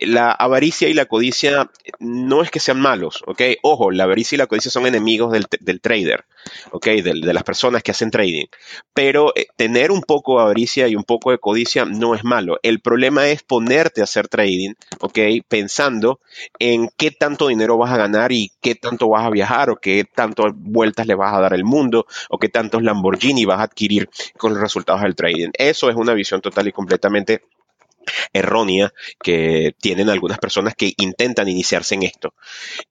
la 0.00 0.30
avaricia 0.30 0.88
y 0.88 0.94
la 0.94 1.06
codicia 1.06 1.70
no 1.98 2.42
es 2.42 2.50
que 2.50 2.60
sean 2.60 2.80
malos, 2.80 3.22
¿ok? 3.26 3.42
Ojo, 3.62 3.90
la 3.90 4.04
avaricia 4.04 4.36
y 4.36 4.38
la 4.38 4.46
codicia 4.46 4.70
son 4.70 4.86
enemigos 4.86 5.32
del, 5.32 5.80
trader, 5.80 6.24
¿ok? 6.70 6.86
De, 6.86 7.14
las 7.14 7.42
personas 7.42 7.82
que 7.82 7.90
hacen 7.90 8.10
trading. 8.10 8.46
Pero 8.94 9.32
eh, 9.34 9.46
tener 9.56 9.90
un 9.90 10.02
poco 10.02 10.36
de 10.36 10.42
avaricia 10.42 10.88
y 10.88 10.94
un 10.94 11.04
poco 11.04 11.30
de 11.30 11.38
codicia 11.38 11.84
no 11.84 12.14
es 12.14 12.24
malo. 12.24 12.58
El 12.62 12.80
problema 12.80 13.28
es 13.28 13.42
ponerte 13.42 14.00
a 14.00 14.04
hacer 14.04 14.28
trading, 14.28 14.74
¿ok? 15.00 15.18
Pensando 15.48 16.20
en 16.58 16.88
qué 16.96 17.10
tanto 17.10 17.48
dinero 17.48 17.76
vas 17.76 17.92
a 17.92 17.96
ganar 17.96 18.32
y 18.32 18.52
qué 18.60 18.74
tanto 18.74 19.08
vas 19.08 19.24
a 19.24 19.30
viajar 19.30 19.70
o 19.70 19.76
qué 19.76 20.04
tantas 20.04 20.52
vueltas 20.54 21.06
le 21.06 21.14
vas 21.14 21.34
a 21.34 21.40
dar 21.40 21.54
al 21.54 21.64
mundo 21.64 22.06
o 22.30 22.38
qué 22.38 22.48
tantos 22.48 22.82
Lamborghini 22.82 23.44
vas 23.44 23.60
a 23.60 23.64
adquirir 23.64 24.08
con 24.36 24.52
los 24.52 24.60
resultados 24.60 25.02
del 25.02 25.16
trading. 25.16 25.50
Eso 25.54 25.90
es 25.90 25.96
una 25.96 26.14
visión 26.14 26.40
total 26.40 26.68
y 26.68 26.72
completamente 26.72 27.42
errónea 28.32 28.92
que 29.22 29.74
tienen 29.80 30.10
algunas 30.10 30.38
personas 30.38 30.74
que 30.74 30.94
intentan 30.96 31.48
iniciarse 31.48 31.94
en 31.94 32.02
esto. 32.02 32.34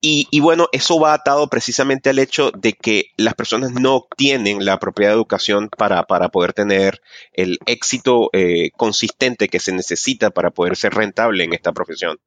Y, 0.02 0.40
bueno, 0.40 0.68
eso 0.72 1.00
va 1.00 1.14
atado 1.14 1.48
precisamente 1.48 2.10
al 2.10 2.20
hecho 2.20 2.52
de 2.52 2.74
que 2.74 3.12
las 3.18 3.34
personas 3.34 3.72
no 3.72 3.96
obtienen 3.96 4.66
la 4.66 4.74
apropiada 4.74 5.14
educación 5.14 5.70
para, 5.70 6.04
poder 6.04 6.54
tener 6.54 7.02
el 7.34 7.60
éxito 7.66 8.30
eh, 8.34 8.72
consistente 8.76 9.48
que 9.48 9.60
se 9.60 9.72
necesita 9.72 10.30
para 10.30 10.52
poder 10.52 10.76
ser 10.76 10.94
rentable 10.94 11.44
en 11.44 11.54
esta 11.54 11.72
profesión. 11.72 12.20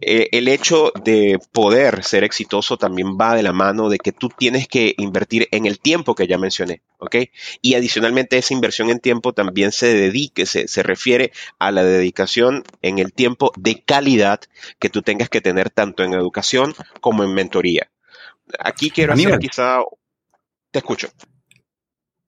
Eh, 0.00 0.28
el 0.32 0.48
hecho 0.48 0.92
de 1.04 1.38
poder 1.52 2.02
ser 2.04 2.24
exitoso 2.24 2.76
también 2.76 3.16
va 3.20 3.34
de 3.34 3.42
la 3.42 3.52
mano 3.52 3.88
de 3.88 3.98
que 3.98 4.12
tú 4.12 4.28
tienes 4.28 4.68
que 4.68 4.94
invertir 4.98 5.48
en 5.52 5.66
el 5.66 5.78
tiempo 5.78 6.14
que 6.14 6.26
ya 6.26 6.38
mencioné, 6.38 6.82
¿ok? 6.98 7.16
Y 7.62 7.74
adicionalmente 7.74 8.38
esa 8.38 8.54
inversión 8.54 8.90
en 8.90 9.00
tiempo 9.00 9.32
también 9.32 9.72
se 9.72 9.94
dedique, 9.94 10.46
se, 10.46 10.68
se 10.68 10.82
refiere 10.82 11.32
a 11.58 11.70
la 11.70 11.84
dedicación 11.84 12.15
en 12.82 12.98
el 12.98 13.12
tiempo 13.12 13.52
de 13.56 13.82
calidad 13.82 14.40
que 14.78 14.88
tú 14.88 15.02
tengas 15.02 15.28
que 15.28 15.40
tener 15.40 15.70
tanto 15.70 16.02
en 16.02 16.14
educación 16.14 16.74
como 17.00 17.24
en 17.24 17.34
mentoría. 17.34 17.90
Aquí 18.58 18.90
quiero 18.90 19.12
hacer 19.12 19.38
quizá... 19.38 19.80
Te 20.70 20.78
escucho. 20.80 21.08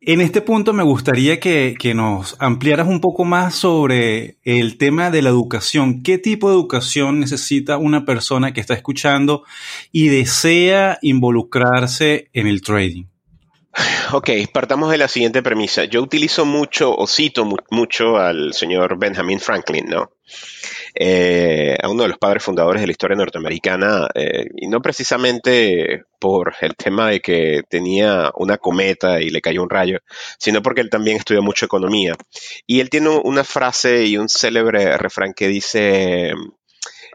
En 0.00 0.20
este 0.20 0.42
punto 0.42 0.72
me 0.72 0.84
gustaría 0.84 1.40
que, 1.40 1.76
nos 1.94 2.36
ampliaras 2.38 2.86
un 2.86 3.00
poco 3.00 3.24
más 3.24 3.56
sobre 3.56 4.38
el 4.44 4.78
tema 4.78 5.10
de 5.10 5.22
la 5.22 5.30
educación. 5.30 6.02
¿Qué 6.02 6.18
tipo 6.18 6.48
de 6.48 6.54
educación 6.54 7.18
necesita 7.18 7.78
una 7.78 8.04
persona 8.04 8.52
que 8.52 8.60
está 8.60 8.74
escuchando 8.74 9.42
y 9.90 10.08
desea 10.08 10.98
involucrarse 11.02 12.30
en 12.32 12.46
el 12.46 12.62
trading? 12.62 13.06
Ok, 14.12 14.30
partamos 14.52 14.90
de 14.90 14.98
la 14.98 15.08
siguiente 15.08 15.42
premisa. 15.42 15.84
Yo 15.84 16.02
utilizo 16.02 16.44
mucho 16.44 16.94
o 16.94 17.06
cito 17.06 17.46
mucho 17.70 18.16
al 18.16 18.54
señor 18.54 18.98
Benjamin 18.98 19.38
Franklin, 19.38 19.86
¿no? 19.86 20.10
Eh, 20.94 21.76
a 21.80 21.88
uno 21.88 22.02
de 22.02 22.08
los 22.08 22.18
padres 22.18 22.42
fundadores 22.42 22.80
de 22.80 22.86
la 22.86 22.92
historia 22.92 23.16
norteamericana, 23.16 24.08
eh, 24.14 24.46
y 24.56 24.68
no 24.68 24.80
precisamente 24.80 26.04
por 26.18 26.54
el 26.60 26.74
tema 26.74 27.10
de 27.10 27.20
que 27.20 27.62
tenía 27.68 28.32
una 28.36 28.56
cometa 28.56 29.20
y 29.20 29.30
le 29.30 29.40
cayó 29.40 29.62
un 29.62 29.70
rayo, 29.70 29.98
sino 30.38 30.62
porque 30.62 30.80
él 30.80 30.90
también 30.90 31.18
estudió 31.18 31.42
mucho 31.42 31.66
economía. 31.66 32.14
Y 32.66 32.80
él 32.80 32.90
tiene 32.90 33.10
una 33.10 33.44
frase 33.44 34.06
y 34.06 34.16
un 34.16 34.28
célebre 34.28 34.96
refrán 34.96 35.34
que 35.34 35.48
dice, 35.48 36.32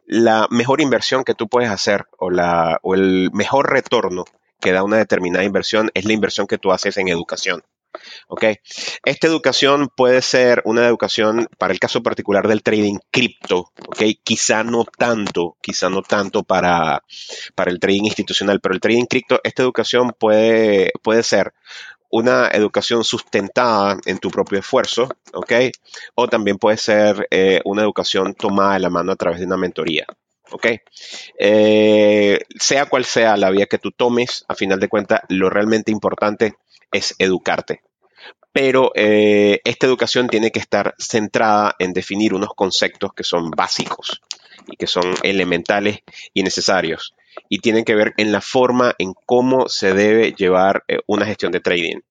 la 0.05 0.47
mejor 0.49 0.79
inversión 0.79 1.23
que 1.23 1.33
tú 1.33 1.47
puedes 1.47 1.69
hacer 1.69 2.05
o, 2.19 2.29
la, 2.29 2.79
o 2.83 2.93
el 2.93 3.31
mejor 3.33 3.71
retorno 3.71 4.25
que 4.63 4.71
da 4.71 4.83
una 4.83 4.97
determinada 4.97 5.43
inversión 5.43 5.91
es 5.93 6.05
la 6.05 6.13
inversión 6.13 6.47
que 6.47 6.57
tú 6.57 6.71
haces 6.71 6.95
en 6.97 7.09
educación. 7.09 7.63
¿ok? 8.27 8.45
Esta 9.03 9.27
educación 9.27 9.89
puede 9.95 10.21
ser 10.21 10.61
una 10.65 10.87
educación, 10.87 11.47
para 11.57 11.73
el 11.73 11.79
caso 11.79 12.01
particular 12.01 12.47
del 12.47 12.63
trading 12.63 12.97
cripto, 13.11 13.71
¿ok? 13.87 14.01
Quizá 14.23 14.63
no 14.63 14.85
tanto, 14.85 15.57
quizá 15.61 15.89
no 15.89 16.01
tanto 16.01 16.43
para, 16.43 17.03
para 17.55 17.71
el 17.71 17.79
trading 17.79 18.05
institucional, 18.05 18.61
pero 18.61 18.73
el 18.73 18.81
trading 18.81 19.05
cripto, 19.05 19.41
esta 19.43 19.63
educación 19.63 20.15
puede, 20.17 20.91
puede 21.01 21.23
ser 21.23 21.53
una 22.09 22.47
educación 22.49 23.03
sustentada 23.03 23.97
en 24.05 24.19
tu 24.19 24.29
propio 24.29 24.59
esfuerzo, 24.59 25.09
¿ok? 25.33 25.53
O 26.15 26.27
también 26.27 26.57
puede 26.57 26.77
ser 26.77 27.27
eh, 27.31 27.59
una 27.65 27.81
educación 27.81 28.33
tomada 28.33 28.75
de 28.75 28.79
la 28.79 28.89
mano 28.89 29.11
a 29.11 29.15
través 29.15 29.39
de 29.39 29.45
una 29.45 29.57
mentoría. 29.57 30.05
¿Ok? 30.53 30.67
Eh, 31.39 32.39
sea 32.59 32.85
cual 32.85 33.05
sea 33.05 33.35
la 33.37 33.49
vía 33.49 33.65
que 33.65 33.79
tú 33.79 33.91
tomes, 33.91 34.45
a 34.47 34.55
final 34.55 34.79
de 34.79 34.87
cuentas, 34.87 35.21
lo 35.29 35.49
realmente 35.49 35.91
importante 35.91 36.53
es 36.91 37.15
educarte. 37.19 37.81
Pero 38.51 38.91
eh, 38.93 39.61
esta 39.63 39.87
educación 39.87 40.27
tiene 40.27 40.51
que 40.51 40.59
estar 40.59 40.93
centrada 40.99 41.75
en 41.79 41.91
definir 41.91 42.35
unos 42.35 42.53
conceptos 42.55 43.11
que 43.13 43.23
son 43.23 43.49
básicos 43.49 44.21
y 44.67 44.75
que 44.75 44.85
son 44.85 45.15
elementales 45.23 45.99
y 46.33 46.43
necesarios. 46.43 47.15
Y 47.49 47.59
tienen 47.59 47.83
que 47.83 47.95
ver 47.95 48.13
en 48.17 48.31
la 48.31 48.41
forma 48.41 48.93
en 48.99 49.13
cómo 49.25 49.67
se 49.69 49.93
debe 49.93 50.33
llevar 50.33 50.83
eh, 50.87 50.99
una 51.07 51.25
gestión 51.25 51.51
de 51.51 51.61
trading. 51.61 52.01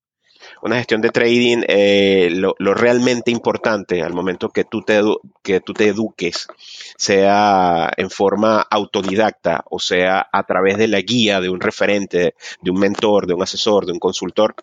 Una 0.62 0.76
gestión 0.76 1.00
de 1.00 1.10
trading, 1.10 1.64
eh, 1.66 2.30
lo, 2.30 2.54
realmente 2.74 3.32
importante 3.32 4.00
al 4.00 4.14
momento 4.14 4.50
que 4.50 4.62
tú, 4.62 4.82
te, 4.82 5.00
que 5.42 5.60
tú 5.60 5.74
te 5.74 5.88
eduques, 5.88 6.46
sea 6.96 7.90
en 7.96 8.10
forma 8.10 8.60
autodidacta 8.70 9.64
o 9.70 9.80
sea 9.80 10.28
a 10.32 10.44
través 10.44 10.78
de 10.78 10.86
la 10.86 11.00
guía 11.00 11.40
de 11.40 11.48
un 11.48 11.60
referente, 11.60 12.36
de 12.60 12.70
un 12.70 12.78
mentor, 12.78 13.26
de 13.26 13.34
un 13.34 13.42
asesor, 13.42 13.86
de 13.86 13.92
un 13.92 13.98
consultor, 13.98 14.54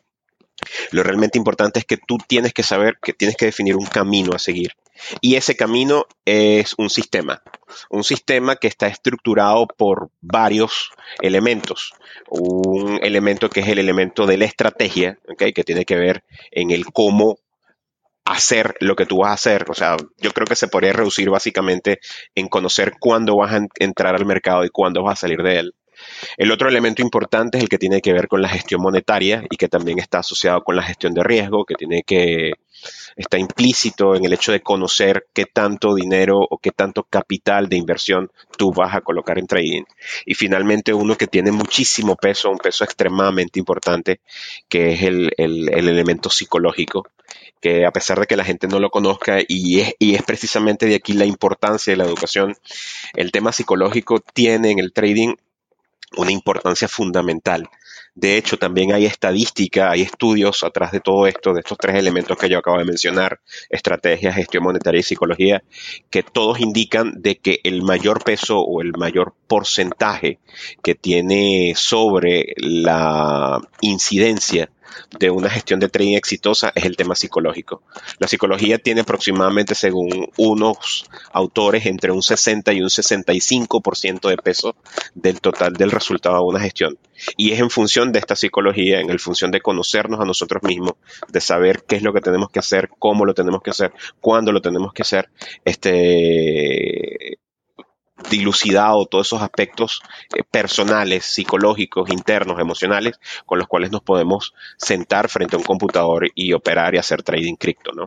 Lo 0.92 1.04
realmente 1.04 1.38
importante 1.38 1.80
es 1.80 1.86
que 1.86 1.98
tú 1.98 2.18
tienes 2.28 2.54
que 2.54 2.64
saber 2.64 2.98
que 3.02 3.14
tienes 3.14 3.38
que 3.38 3.46
definir 3.46 3.76
un 3.76 3.86
camino 3.86 4.34
a 4.34 4.40
seguir. 4.40 4.74
Y 5.22 5.36
ese 5.36 5.56
camino 5.56 6.06
es 6.26 6.76
un 6.78 6.90
sistema, 6.90 7.42
un 7.90 8.04
sistema 8.04 8.58
que 8.58 8.68
está 8.68 8.88
estructurado 8.88 9.68
por 9.68 10.10
varios 10.22 10.92
elementos. 11.22 11.94
Un 12.30 13.00
elemento 13.02 13.50
que 13.50 13.62
es 13.62 13.68
el 13.68 13.80
elemento 13.80 14.26
de 14.26 14.38
la 14.38 14.46
estrategia, 14.46 15.18
que 15.38 15.64
tiene 15.64 15.86
que 15.86 15.96
ver 15.96 16.24
en 16.52 16.72
el 16.72 16.86
cómo 16.86 17.38
hacer 18.26 18.76
lo 18.80 18.96
que 18.96 19.06
tú 19.06 19.20
vas 19.20 19.32
a 19.32 19.34
hacer. 19.34 19.66
O 19.70 19.74
sea, 19.74 19.98
yo 20.18 20.32
creo 20.32 20.46
que 20.46 20.56
se 20.56 20.68
podría 20.68 20.94
reducir 20.94 21.30
básicamente 21.30 22.00
en 22.36 22.48
conocer 22.48 22.94
cuándo 23.00 23.38
vas 23.38 23.54
a 23.54 23.66
entrar 23.80 24.16
al 24.16 24.26
mercado 24.26 24.64
y 24.66 24.70
cuándo 24.70 25.04
vas 25.04 25.20
a 25.20 25.22
salir 25.22 25.42
de 25.42 25.60
él. 25.60 25.74
El 26.38 26.52
otro 26.52 26.70
elemento 26.70 27.02
importante 27.02 27.58
es 27.58 27.64
el 27.64 27.70
que 27.70 27.78
tiene 27.78 28.02
que 28.02 28.14
ver 28.14 28.28
con 28.28 28.42
la 28.42 28.50
gestión 28.50 28.82
monetaria 28.82 29.44
y 29.50 29.58
que 29.58 29.68
también 29.68 30.00
está 30.00 30.20
asociado 30.20 30.64
con 30.64 30.76
la 30.76 30.84
gestión 30.84 31.14
de 31.14 31.24
riesgo, 31.24 31.66
que 31.66 31.76
tiene 31.76 32.04
que 32.04 32.54
está 33.16 33.38
implícito 33.38 34.16
en 34.16 34.26
el 34.26 34.34
hecho 34.34 34.52
de 34.52 34.62
conocer 34.62 35.28
qué 35.34 35.46
tanto 35.46 35.94
dinero 35.94 36.40
o 36.40 36.58
qué 36.58 36.72
tanto 36.72 37.04
capital 37.04 37.68
de 37.68 37.76
inversión 37.76 38.32
tú 38.58 38.72
vas 38.72 38.96
a 38.96 39.02
colocar 39.02 39.38
en 39.38 39.48
trading. 39.48 39.84
Y 40.26 40.36
finalmente 40.36 40.94
uno 40.94 41.16
que 41.16 41.28
tiene 41.28 41.52
muchísimo 41.52 42.16
peso, 42.16 42.50
un 42.50 42.58
peso 42.58 42.84
extremadamente 42.84 43.60
importante, 43.60 44.22
que 44.68 44.94
es 44.94 45.04
el, 45.04 45.34
elemento 45.38 46.30
psicológico, 46.30 47.08
que 47.62 47.86
a 47.86 47.92
pesar 47.92 48.20
de 48.20 48.28
que 48.28 48.38
la 48.38 48.46
gente 48.46 48.68
no 48.68 48.80
lo 48.80 48.90
conozca 48.90 49.40
y 49.48 49.82
es, 49.82 49.96
y 50.00 50.16
es 50.16 50.24
precisamente 50.24 50.86
de 50.86 50.96
aquí 50.96 51.14
la 51.14 51.26
importancia 51.26 51.92
de 51.92 51.98
la 51.98 52.06
educación, 52.06 52.56
el 53.16 53.32
tema 53.32 53.52
psicológico 53.52 54.20
tiene 54.20 54.72
en 54.72 54.80
el 54.80 54.94
trading 54.94 55.36
una 56.18 56.32
importancia 56.32 56.88
fundamental. 56.88 57.70
De 58.16 58.36
hecho, 58.38 58.58
también 58.58 58.92
hay 58.92 59.06
estadística, 59.06 59.92
hay 59.92 60.02
estudios 60.02 60.64
atrás 60.64 60.92
de 60.92 61.00
todo 61.00 61.28
esto, 61.28 61.54
de 61.54 61.62
estos 61.62 61.78
tres 61.78 61.96
elementos 61.96 62.38
que 62.38 62.50
yo 62.50 62.58
acabo 62.58 62.78
de 62.78 62.86
mencionar, 62.86 63.40
estrategia, 63.70 64.34
gestión 64.34 64.64
monetaria 64.64 65.00
y 65.00 65.04
psicología, 65.04 65.64
que 66.10 66.24
todos 66.24 66.60
indican 66.60 67.22
de 67.22 67.38
que 67.38 67.60
el 67.64 67.82
mayor 67.82 68.24
peso 68.24 68.60
o 68.60 68.82
el 68.82 68.92
mayor 68.98 69.34
porcentaje 69.48 70.40
que 70.84 70.96
tiene 70.96 71.74
sobre 71.76 72.54
la 72.58 73.62
incidencia 73.82 74.70
de 75.18 75.30
una 75.30 75.50
gestión 75.50 75.80
de 75.80 75.90
trading 75.90 76.16
exitosa 76.16 76.72
es 76.76 76.86
el 76.86 76.96
tema 76.96 77.16
psicológico. 77.16 77.82
La 78.20 78.28
psicología 78.28 78.78
tiene 78.78 79.02
aproximadamente, 79.02 79.76
según 79.76 80.30
unos 80.38 81.06
autores, 81.32 81.86
entre 81.86 82.12
un 82.12 82.22
60 82.22 82.74
y 82.74 82.82
un 82.82 82.90
65% 82.90 84.30
de 84.30 84.38
peso 84.38 84.76
del 85.16 85.42
total 85.42 85.74
del 85.74 85.92
resultado 85.92 86.38
de 86.38 86.44
una 86.44 86.60
gestión. 86.60 86.98
Y 87.38 87.52
es 87.52 87.60
en 87.60 87.70
función 87.70 88.12
de 88.12 88.20
esta 88.20 88.36
psicología, 88.36 89.00
en 89.00 89.10
el 89.10 89.20
función 89.20 89.52
de 89.52 89.62
conocernos 89.62 90.20
a 90.20 90.26
nosotros 90.26 90.64
mismos, 90.64 90.94
de 91.28 91.42
saber 91.42 91.84
qué 91.88 91.98
es 91.98 92.04
lo 92.04 92.14
que 92.14 92.22
tenemos 92.22 92.50
que 92.50 92.60
hacer, 92.60 92.90
cómo 92.98 93.26
lo 93.26 93.34
tenemos 93.34 93.62
que 93.62 93.72
hacer, 93.72 93.94
cuándo 94.22 94.52
lo 94.52 94.62
tenemos 94.62 94.94
que 94.94 95.02
hacer, 95.02 95.30
este, 95.66 97.40
dilucidado 98.30 99.06
todos 99.06 99.28
esos 99.28 99.42
aspectos 99.42 100.02
eh, 100.36 100.44
personales, 100.44 101.26
psicológicos, 101.26 102.10
internos, 102.10 102.60
emocionales, 102.60 103.20
con 103.46 103.60
los 103.60 103.68
cuales 103.68 103.92
nos 103.92 104.02
podemos 104.02 104.54
sentar 104.78 105.30
frente 105.30 105.56
a 105.56 105.60
un 105.60 105.66
computador 105.66 106.30
y 106.36 106.54
operar 106.54 106.96
y 106.96 106.98
hacer 106.98 107.24
trading 107.24 107.56
cripto, 107.56 107.92
¿no? 107.92 108.06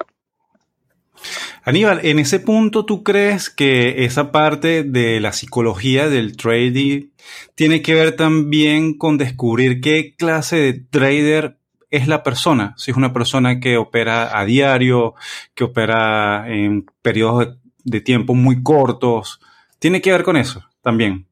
Aníbal, 1.64 2.00
en 2.04 2.19
ese 2.19 2.40
punto, 2.40 2.85
¿tú 2.85 3.04
crees 3.04 3.49
que 3.49 4.04
esa 4.04 4.33
parte 4.33 4.83
de 4.83 5.21
la 5.21 5.33
psicología 5.33 6.09
del 6.09 6.37
trading 6.37 7.11
tiene 7.54 7.83
que 7.83 7.95
ver 7.95 8.16
también 8.16 8.99
con 8.99 9.19
descubrir 9.19 9.81
qué 9.81 10.16
clase 10.16 10.57
de 10.57 10.73
trader 10.73 11.59
es 11.90 12.09
la 12.09 12.25
persona? 12.25 12.75
Si 12.76 12.90
es 12.90 12.97
una 12.97 13.12
persona 13.12 13.61
que 13.61 13.76
opera 13.76 14.37
a 14.37 14.45
diario, 14.45 15.14
que 15.54 15.64
opera 15.64 16.47
en 16.49 16.87
periodos 17.02 17.57
de 17.85 18.00
tiempo 18.00 18.35
muy 18.35 18.62
cortos, 18.62 19.40
¿Tiene 19.82 20.00
que 20.00 20.12
ver 20.12 20.22
con 20.22 20.36
eso 20.36 20.64
también? 20.80 21.26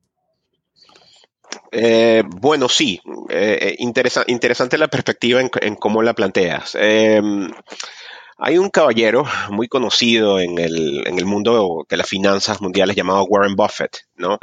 Eh, 1.70 2.24
bueno, 2.26 2.68
sí. 2.68 3.00
Eh, 3.28 3.76
eh, 3.78 4.24
interesante 4.26 4.76
la 4.76 4.88
perspectiva 4.88 5.40
en, 5.40 5.76
cómo 5.76 6.02
la 6.02 6.14
planteas. 6.14 6.74
Em, 6.74 7.48
hay 8.38 8.58
un 8.58 8.68
caballero 8.70 9.24
muy 9.50 9.68
conocido 9.68 10.40
en 10.40 10.58
el, 10.58 11.06
en 11.06 11.16
el, 11.16 11.26
mundo 11.26 11.86
de 11.88 11.96
las 11.96 12.08
finanzas 12.08 12.60
mundiales 12.60 12.96
llamado 12.96 13.22
Warren 13.22 13.54
Buffett, 13.54 13.98
¿no? 14.16 14.40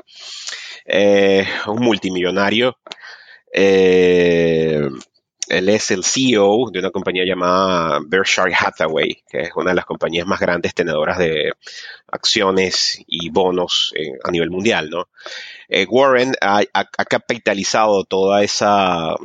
un 1.68 1.82
multimillonario. 1.82 2.78
Él 5.50 5.70
es 5.70 5.92
el 5.92 6.04
CEO 6.04 6.70
de 6.72 6.80
una 6.80 6.92
compañía 6.92 7.24
llamada 7.26 8.00
Berkshire 8.06 8.54
Hathaway, 8.54 9.24
que 9.30 9.42
es 9.42 9.52
una 9.56 9.72
de 9.72 9.76
las 9.76 9.86
compañías 9.86 10.28
más 10.28 10.40
grandes 10.40 10.74
tenedoras 10.74 11.18
de 11.18 11.52
acciones 12.08 13.02
y 13.08 13.30
bonos 13.30 13.94
eh, 13.96 14.14
a 14.24 14.32
nivel 14.32 14.50
mundial, 14.50 14.90
¿no? 14.90 15.08
Eh, 15.70 15.86
Warren 15.90 16.34
ha, 16.42 16.64
capitalizado 17.10 18.04
toda 18.06 18.44
esa 18.44 19.16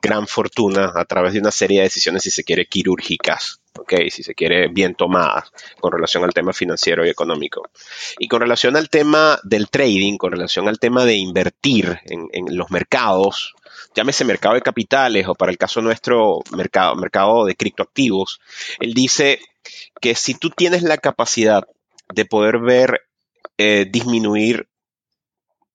gran 0.00 0.26
fortuna 0.26 0.92
a 0.94 1.04
través 1.04 1.34
de 1.34 1.40
una 1.40 1.50
serie 1.50 1.78
de 1.78 1.84
decisiones, 1.84 2.22
si 2.22 2.30
se 2.30 2.42
quiere, 2.42 2.66
quirúrgicas, 2.66 3.60
¿ok? 3.78 3.94
Si 4.10 4.22
se 4.22 4.34
quiere, 4.34 4.68
bien 4.68 4.94
tomadas 4.94 5.52
con 5.78 5.92
relación 5.92 6.24
al 6.24 6.32
tema 6.32 6.52
financiero 6.52 7.04
y 7.04 7.10
económico. 7.10 7.68
Y 8.18 8.28
con 8.28 8.40
relación 8.40 8.76
al 8.76 8.88
tema 8.88 9.38
del 9.42 9.68
trading, 9.68 10.16
con 10.16 10.32
relación 10.32 10.68
al 10.68 10.78
tema 10.78 11.04
de 11.04 11.16
invertir 11.16 12.00
en, 12.06 12.28
en 12.32 12.56
los 12.56 12.70
mercados, 12.70 13.54
llámese 13.94 14.24
mercado 14.24 14.54
de 14.54 14.62
capitales 14.62 15.26
o 15.28 15.34
para 15.34 15.52
el 15.52 15.58
caso 15.58 15.82
nuestro, 15.82 16.40
mercado, 16.56 16.94
mercado 16.96 17.44
de 17.44 17.56
criptoactivos, 17.56 18.40
él 18.78 18.94
dice 18.94 19.40
que 20.00 20.14
si 20.14 20.34
tú 20.34 20.50
tienes 20.50 20.82
la 20.82 20.96
capacidad 20.98 21.64
de 22.12 22.24
poder 22.24 22.58
ver 22.58 23.02
eh, 23.58 23.86
disminuir 23.90 24.69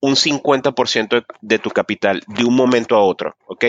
un 0.05 0.15
50% 0.15 1.25
de 1.41 1.59
tu 1.59 1.69
capital 1.71 2.21
de 2.27 2.45
un 2.45 2.55
momento 2.55 2.95
a 2.95 3.01
otro, 3.01 3.35
¿ok? 3.47 3.65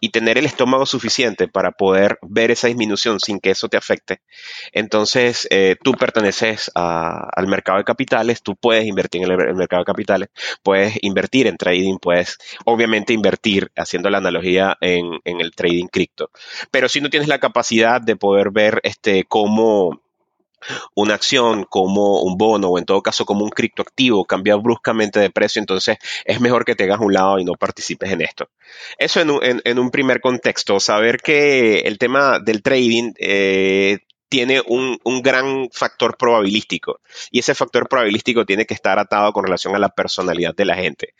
Y 0.00 0.10
tener 0.10 0.36
el 0.36 0.46
estómago 0.46 0.84
suficiente 0.84 1.48
para 1.48 1.70
poder 1.72 2.18
ver 2.22 2.50
esa 2.50 2.68
disminución 2.68 3.20
sin 3.20 3.38
que 3.38 3.50
eso 3.50 3.68
te 3.68 3.76
afecte. 3.76 4.20
Entonces, 4.72 5.46
eh, 5.50 5.76
tú 5.82 5.92
perteneces 5.92 6.70
al 6.74 7.46
mercado 7.46 7.78
de 7.78 7.84
capitales, 7.84 8.42
tú 8.42 8.56
puedes 8.56 8.86
invertir 8.86 9.22
en 9.22 9.30
el, 9.30 9.54
mercado 9.54 9.82
de 9.82 9.86
capitales, 9.86 10.28
puedes 10.62 10.98
invertir 11.02 11.46
en 11.46 11.56
trading, 11.56 11.98
puedes 11.98 12.38
obviamente 12.64 13.12
invertir, 13.12 13.70
haciendo 13.76 14.10
la 14.10 14.18
analogía 14.18 14.76
en, 14.80 15.20
en 15.24 15.40
el 15.40 15.52
trading 15.52 15.86
cripto. 15.86 16.30
Pero 16.70 16.88
si 16.88 17.00
no 17.00 17.10
tienes 17.10 17.28
la 17.28 17.38
capacidad 17.38 18.00
de 18.00 18.16
poder 18.16 18.50
ver 18.50 18.80
este, 18.82 19.24
cómo 19.24 20.00
una 20.94 21.14
acción 21.14 21.64
como 21.64 22.22
un 22.22 22.36
bono 22.36 22.68
o 22.68 22.78
en 22.78 22.84
todo 22.84 23.02
caso 23.02 23.24
como 23.24 23.44
un 23.44 23.50
criptoactivo 23.50 24.24
cambia 24.24 24.56
bruscamente 24.56 25.20
de 25.20 25.30
precio, 25.30 25.60
entonces 25.60 25.98
es 26.24 26.40
mejor 26.40 26.64
que 26.64 26.74
te 26.74 26.84
hagas 26.84 27.00
un 27.00 27.12
lado 27.12 27.38
y 27.38 27.44
no 27.44 27.54
participes 27.54 28.10
en 28.10 28.22
esto. 28.22 28.48
Eso 28.98 29.20
en 29.20 29.30
un, 29.30 29.40
en, 29.42 29.78
un 29.78 29.90
primer 29.90 30.20
contexto, 30.20 30.80
saber 30.80 31.18
que 31.18 31.80
el 31.80 31.98
tema 31.98 32.40
del 32.40 32.62
trading 32.62 33.12
eh, 33.18 33.98
tiene 34.28 34.62
un, 34.66 34.98
gran 35.22 35.68
factor 35.72 36.16
probabilístico 36.16 37.00
y 37.30 37.40
ese 37.40 37.54
factor 37.54 37.88
probabilístico 37.88 38.44
tiene 38.44 38.66
que 38.66 38.74
estar 38.74 38.98
atado 38.98 39.32
con 39.32 39.44
relación 39.44 39.74
a 39.74 39.78
la 39.78 39.88
personalidad 39.88 40.54
de 40.54 40.64
la 40.64 40.76
gente. 40.76 41.14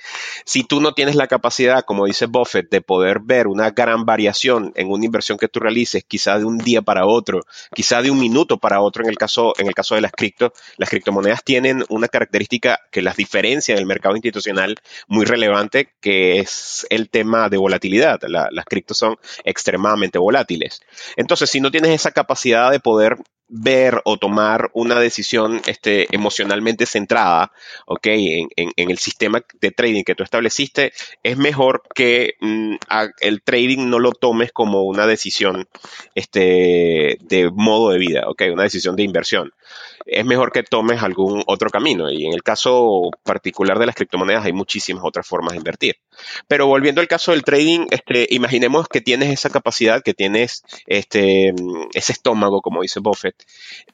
Si 0.44 0.64
tú 0.64 0.80
no 0.80 0.92
tienes 0.92 1.16
la 1.16 1.26
capacidad, 1.26 1.84
como 1.84 2.06
dice 2.06 2.26
Buffett, 2.26 2.70
de 2.70 2.82
poder 2.82 3.20
ver 3.20 3.48
una 3.48 3.70
gran 3.70 4.04
variación 4.04 4.72
en 4.76 4.90
una 4.90 5.04
inversión 5.04 5.38
que 5.38 5.48
tú 5.48 5.60
realices, 5.60 6.04
quizá 6.06 6.38
de 6.38 6.44
un 6.44 6.58
día 6.58 6.82
para 6.82 7.06
otro, 7.06 7.42
quizá 7.74 8.02
de 8.02 8.10
un 8.10 8.20
minuto 8.20 8.58
para 8.58 8.80
otro 8.80 9.02
en 9.02 9.10
el 9.10 9.18
caso, 9.18 9.54
en 9.58 9.66
el 9.66 9.74
caso 9.74 9.94
de 9.94 10.02
las 10.02 10.12
cripto, 10.12 10.52
las 10.76 10.90
criptomonedas 10.90 11.42
tienen 11.42 11.84
una 11.88 12.08
característica 12.08 12.80
que 12.90 13.02
las 13.02 13.16
diferencia 13.16 13.74
del 13.74 13.86
mercado 13.86 14.14
institucional 14.14 14.76
muy 15.08 15.24
relevante, 15.24 15.94
que 16.00 16.38
es 16.38 16.86
el 16.90 17.08
tema 17.08 17.48
de 17.48 17.56
volatilidad. 17.56 18.20
las 18.28 18.64
criptos 18.64 18.98
son 18.98 19.16
extremadamente 19.44 20.18
volátiles. 20.18 20.80
Entonces, 21.16 21.50
si 21.50 21.60
no 21.60 21.70
tienes 21.70 21.90
esa 21.90 22.12
capacidad 22.12 22.70
de 22.70 22.80
poder 22.80 22.95
poder 22.96 23.35
ver 23.48 24.00
o 24.04 24.16
tomar 24.16 24.70
una 24.74 24.98
decisión 24.98 25.60
este, 25.66 26.14
emocionalmente 26.14 26.86
centrada, 26.86 27.52
¿ok? 27.86 28.06
En, 28.06 28.48
el 28.76 28.98
sistema 28.98 29.42
de 29.60 29.70
trading 29.70 30.04
que 30.04 30.14
tú 30.14 30.22
estableciste, 30.22 30.92
es 31.22 31.36
mejor 31.36 31.82
que 31.94 32.34
mm, 32.40 32.76
el 33.20 33.42
trading 33.42 33.88
no 33.88 33.98
lo 33.98 34.12
tomes 34.12 34.52
como 34.52 34.82
una 34.82 35.06
decisión 35.06 35.68
este, 36.14 37.18
de 37.20 37.50
modo 37.52 37.90
de 37.90 37.98
vida, 37.98 38.24
¿ok? 38.28 38.42
Una 38.52 38.64
decisión 38.64 38.96
de 38.96 39.02
inversión 39.02 39.52
es 40.06 40.24
mejor 40.24 40.52
que 40.52 40.62
tomes 40.62 41.02
algún 41.02 41.42
otro 41.46 41.68
camino. 41.68 42.10
Y 42.10 42.26
en 42.26 42.32
el 42.32 42.42
caso 42.42 43.10
particular 43.24 43.78
de 43.78 43.86
las 43.86 43.96
criptomonedas 43.96 44.44
hay 44.44 44.52
muchísimas 44.52 45.04
otras 45.04 45.26
formas 45.26 45.52
de 45.52 45.58
invertir. 45.58 45.96
Pero 46.46 46.66
volviendo 46.66 47.00
al 47.00 47.08
caso 47.08 47.32
del 47.32 47.42
trading, 47.42 47.86
este, 47.90 48.26
imaginemos 48.30 48.88
que 48.88 49.00
tienes 49.00 49.30
esa 49.30 49.50
capacidad, 49.50 50.02
que 50.02 50.14
tienes 50.14 50.62
este, 50.86 51.52
ese 51.92 52.12
estómago, 52.12 52.62
como 52.62 52.82
dice 52.82 53.00
Buffett, 53.00 53.35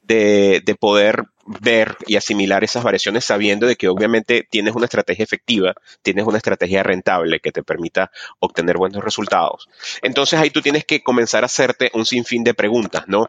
de, 0.03 0.77
poder 0.79 1.25
ver 1.47 1.97
y 2.07 2.17
asimilar 2.17 2.65
esas 2.65 2.85
variaciones 2.85 3.25
sabiendo 3.25 3.67
de 3.67 3.77
que 3.77 3.89
obviamente 3.89 4.47
tienes 4.49 4.75
una 4.75 4.87
estrategia 4.87 5.25
efectiva, 5.25 5.75
tienes 6.03 6.27
una 6.27 6.39
estrategia 6.39 6.83
rentable 6.83 7.41
que 7.41 7.53
te 7.53 7.63
permita 7.63 8.11
obtener 8.41 8.77
buenos 8.77 9.05
resultados. 9.05 9.69
Entonces 10.03 10.39
ahí 10.39 10.51
tú 10.51 10.63
tienes 10.63 10.85
que 10.85 11.03
comenzar 11.03 11.43
a 11.43 11.47
hacerte 11.47 11.91
un 11.95 12.07
sinfín 12.07 12.45
de 12.45 12.55
preguntas, 12.55 13.05
¿no? 13.07 13.29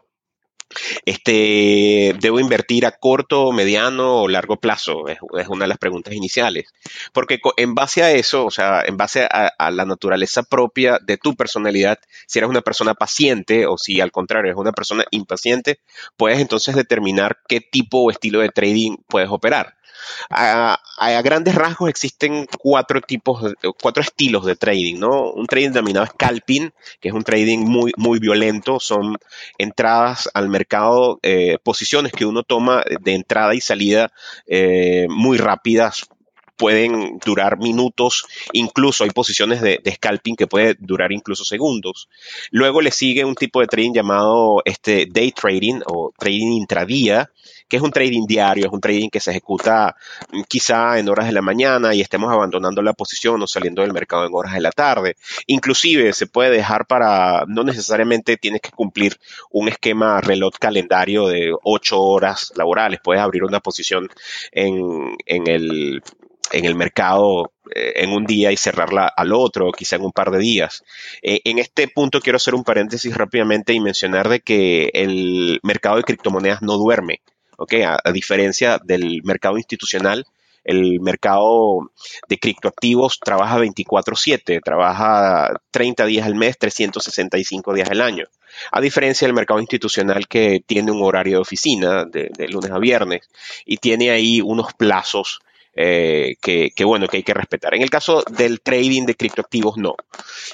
Este, 1.04 2.14
¿Debo 2.20 2.40
invertir 2.40 2.86
a 2.86 2.92
corto, 2.92 3.52
mediano 3.52 4.22
o 4.22 4.28
largo 4.28 4.56
plazo? 4.56 5.08
Es, 5.08 5.18
una 5.48 5.64
de 5.64 5.68
las 5.68 5.78
preguntas 5.78 6.14
iniciales. 6.14 6.72
Porque 7.12 7.38
en 7.56 7.74
base 7.74 8.02
a 8.02 8.12
eso, 8.12 8.44
o 8.46 8.50
sea, 8.50 8.82
en 8.86 8.96
base 8.96 9.26
a, 9.30 9.70
la 9.70 9.84
naturaleza 9.84 10.42
propia 10.42 10.98
de 11.02 11.16
tu 11.16 11.34
personalidad, 11.34 11.98
si 12.26 12.38
eres 12.38 12.50
una 12.50 12.62
persona 12.62 12.94
paciente 12.94 13.66
o 13.66 13.78
si 13.78 14.00
al 14.00 14.12
contrario 14.12 14.50
eres 14.50 14.60
una 14.60 14.72
persona 14.72 15.04
impaciente, 15.10 15.80
puedes 16.16 16.38
entonces 16.40 16.74
determinar 16.74 17.38
qué 17.48 17.60
tipo 17.60 18.02
o 18.02 18.10
estilo 18.10 18.40
de 18.40 18.50
trading 18.50 18.96
puedes 19.08 19.30
operar. 19.30 19.74
A, 20.30 20.78
grandes 21.22 21.54
rasgos 21.54 21.90
existen 21.90 22.46
cuatro 22.58 23.00
tipos, 23.00 23.54
cuatro 23.80 24.02
estilos 24.02 24.44
de 24.44 24.56
trading, 24.56 24.98
¿no? 24.98 25.30
Un 25.32 25.46
trading 25.46 25.70
denominado 25.70 26.06
scalping, 26.06 26.72
que 27.00 27.08
es 27.08 27.14
un 27.14 27.24
trading 27.24 27.58
muy, 27.58 27.92
muy 27.96 28.18
violento, 28.18 28.80
son 28.80 29.16
entradas 29.58 30.28
al 30.34 30.48
mercado, 30.48 31.18
eh, 31.22 31.58
posiciones 31.62 32.12
que 32.12 32.26
uno 32.26 32.42
toma 32.42 32.84
de 33.00 33.14
entrada 33.14 33.54
y 33.54 33.60
salida 33.60 34.12
eh, 34.46 35.06
muy 35.08 35.38
rápidas, 35.38 36.08
pueden 36.56 37.18
durar 37.24 37.58
minutos, 37.58 38.26
incluso 38.52 39.04
hay 39.04 39.10
posiciones 39.10 39.60
de, 39.60 39.80
scalping 39.94 40.36
que 40.36 40.46
puede 40.46 40.76
durar 40.78 41.12
incluso 41.12 41.44
segundos. 41.44 42.08
Luego 42.50 42.80
le 42.80 42.90
sigue 42.90 43.24
un 43.24 43.34
tipo 43.34 43.60
de 43.60 43.66
trading 43.66 43.92
llamado 43.92 44.62
este 44.64 45.06
day 45.10 45.32
trading 45.32 45.80
o 45.86 46.12
trading 46.18 46.52
intradía, 46.52 47.30
que 47.68 47.76
es 47.76 47.82
un 47.82 47.90
trading 47.90 48.26
diario, 48.26 48.66
es 48.66 48.72
un 48.72 48.80
trading 48.80 49.08
que 49.08 49.20
se 49.20 49.30
ejecuta 49.30 49.96
mm, 50.32 50.42
quizá 50.48 50.98
en 50.98 51.08
horas 51.08 51.26
de 51.26 51.32
la 51.32 51.42
mañana 51.42 51.94
y 51.94 52.00
estemos 52.00 52.32
abandonando 52.32 52.82
la 52.82 52.92
posición 52.92 53.42
o 53.42 53.46
saliendo 53.46 53.82
del 53.82 53.92
mercado 53.92 54.26
en 54.26 54.34
horas 54.34 54.54
de 54.54 54.60
la 54.60 54.70
tarde. 54.72 55.16
Inclusive 55.46 56.12
se 56.12 56.26
puede 56.26 56.50
dejar 56.50 56.86
para, 56.86 57.44
no 57.46 57.64
necesariamente 57.64 58.36
tienes 58.36 58.60
que 58.60 58.70
cumplir 58.70 59.18
un 59.50 59.68
esquema 59.68 60.20
reloj 60.20 60.54
calendario 60.58 61.26
de 61.28 61.52
ocho 61.62 62.00
horas 62.00 62.52
laborales, 62.56 63.00
puedes 63.02 63.22
abrir 63.22 63.44
una 63.44 63.60
posición 63.60 64.08
en, 64.52 65.16
el 65.26 66.02
en 66.52 66.64
el 66.64 66.74
mercado 66.74 67.52
eh, 67.74 67.92
en 67.96 68.10
un 68.10 68.24
día 68.24 68.52
y 68.52 68.56
cerrarla 68.56 69.06
al 69.06 69.32
otro, 69.32 69.72
quizá 69.72 69.96
en 69.96 70.02
un 70.02 70.12
par 70.12 70.30
de 70.30 70.38
días. 70.38 70.84
Eh, 71.22 71.40
en 71.44 71.58
este 71.58 71.88
punto 71.88 72.20
quiero 72.20 72.36
hacer 72.36 72.54
un 72.54 72.64
paréntesis 72.64 73.16
rápidamente 73.16 73.72
y 73.72 73.80
mencionar 73.80 74.28
de 74.28 74.40
que 74.40 74.90
el 74.94 75.60
mercado 75.62 75.96
de 75.96 76.04
criptomonedas 76.04 76.62
no 76.62 76.76
duerme. 76.76 77.20
A, 77.58 78.12
diferencia 78.12 78.78
del 78.82 79.22
mercado 79.22 79.56
institucional, 79.56 80.26
el 80.64 81.00
mercado 81.00 81.90
de 82.28 82.38
criptoactivos 82.38 83.20
trabaja 83.20 83.58
24/7, 83.58 84.60
trabaja 84.62 85.60
30 85.70 86.06
días 86.06 86.26
al 86.26 86.34
mes, 86.34 86.58
365 86.58 87.74
días 87.74 87.90
al 87.90 88.00
año. 88.00 88.26
A 88.72 88.80
diferencia 88.80 89.26
del 89.26 89.34
mercado 89.34 89.60
institucional 89.60 90.26
que 90.26 90.62
tiene 90.66 90.90
un 90.90 91.02
horario 91.02 91.36
de 91.36 91.42
oficina 91.42 92.04
de, 92.04 92.30
lunes 92.48 92.70
a 92.70 92.78
viernes 92.78 93.28
y 93.64 93.76
tiene 93.78 94.10
ahí 94.10 94.40
unos 94.40 94.72
plazos 94.74 95.40
eh, 95.76 96.36
que, 96.40 96.84
bueno, 96.84 97.08
que 97.08 97.18
hay 97.18 97.22
que 97.22 97.34
respetar. 97.34 97.74
En 97.74 97.82
el 97.82 97.90
caso 97.90 98.22
del 98.30 98.60
trading 98.60 99.06
de 99.06 99.16
criptoactivos, 99.16 99.76
no. 99.76 99.96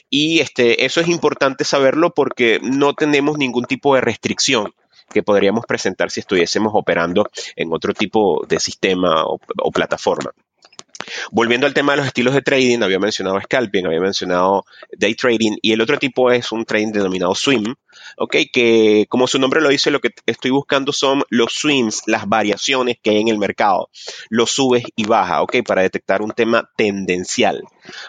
Y 0.08 0.40
este, 0.40 0.84
eso 0.84 1.00
es 1.00 1.08
importante 1.08 1.64
saberlo 1.64 2.14
porque 2.14 2.58
no 2.62 2.94
tenemos 2.94 3.38
ningún 3.38 3.64
tipo 3.64 3.94
de 3.94 4.00
restricción 4.00 4.72
que 5.12 5.22
podríamos 5.22 5.66
presentar 5.66 6.10
si 6.10 6.20
estuviésemos 6.20 6.72
operando 6.74 7.28
en 7.56 7.72
otro 7.72 7.92
tipo 7.92 8.44
de 8.48 8.60
sistema 8.60 9.24
o, 9.24 9.38
plataforma. 9.72 10.32
Volviendo 11.32 11.66
al 11.66 11.74
tema 11.74 11.92
de 11.92 11.98
los 11.98 12.06
estilos 12.06 12.34
de 12.34 12.42
trading, 12.42 12.82
había 12.82 12.98
mencionado 12.98 13.40
scalping, 13.40 13.86
había 13.86 14.00
mencionado 14.00 14.64
day 14.96 15.14
trading 15.14 15.56
y 15.60 15.72
el 15.72 15.80
otro 15.80 15.98
tipo 15.98 16.30
es 16.30 16.52
un 16.52 16.64
trading 16.64 16.92
denominado 16.92 17.34
swim, 17.34 17.74
¿ok? 18.16 18.36
Que 18.52 19.06
como 19.08 19.26
su 19.26 19.38
nombre 19.38 19.60
lo 19.60 19.68
dice, 19.68 19.90
lo 19.90 20.00
que 20.00 20.10
estoy 20.26 20.50
buscando 20.50 20.92
son 20.92 21.22
los 21.28 21.52
swims, 21.52 22.02
las 22.06 22.28
variaciones 22.28 22.96
que 23.02 23.10
hay 23.10 23.20
en 23.20 23.28
el 23.28 23.38
mercado, 23.38 23.90
los 24.28 24.50
subes 24.50 24.84
y 24.96 25.04
bajas, 25.04 25.40
¿ok? 25.42 25.56
Para 25.66 25.82
detectar 25.82 26.22
un 26.22 26.32
tema 26.32 26.68
tendencial, 26.76 27.62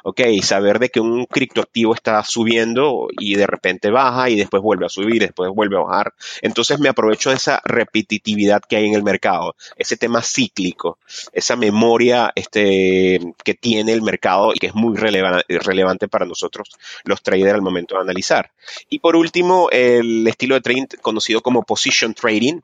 ¿ok? 0.03 0.21
Y 0.31 0.41
saber 0.41 0.79
de 0.79 0.89
que 0.89 0.99
un 0.99 1.25
criptoactivo 1.25 1.93
está 1.93 2.23
subiendo 2.23 3.07
y 3.17 3.35
de 3.35 3.47
repente 3.47 3.89
baja 3.89 4.29
y 4.29 4.35
después 4.35 4.61
vuelve 4.61 4.85
a 4.85 4.89
subir, 4.89 5.21
después 5.21 5.51
vuelve 5.53 5.77
a 5.77 5.81
bajar. 5.81 6.13
Entonces 6.41 6.79
me 6.79 6.89
aprovecho 6.89 7.29
de 7.29 7.35
esa 7.35 7.61
repetitividad 7.63 8.61
que 8.67 8.75
hay 8.75 8.85
en 8.87 8.95
el 8.95 9.03
mercado, 9.03 9.55
ese 9.77 9.97
tema 9.97 10.21
cíclico, 10.21 10.97
esa 11.33 11.55
memoria 11.55 12.31
este, 12.35 13.19
que 13.43 13.53
tiene 13.53 13.93
el 13.93 14.01
mercado 14.01 14.51
y 14.53 14.59
que 14.59 14.67
es 14.67 14.75
muy 14.75 14.97
relevante 14.97 16.07
para 16.07 16.25
nosotros 16.25 16.69
los 17.03 17.21
traders 17.21 17.53
al 17.53 17.61
momento 17.61 17.95
de 17.95 18.01
analizar. 18.01 18.51
Y 18.89 18.99
por 18.99 19.15
último, 19.15 19.69
el 19.71 20.27
estilo 20.27 20.55
de 20.55 20.61
trading 20.61 20.85
conocido 21.01 21.41
como 21.41 21.63
position 21.63 22.13
trading 22.13 22.59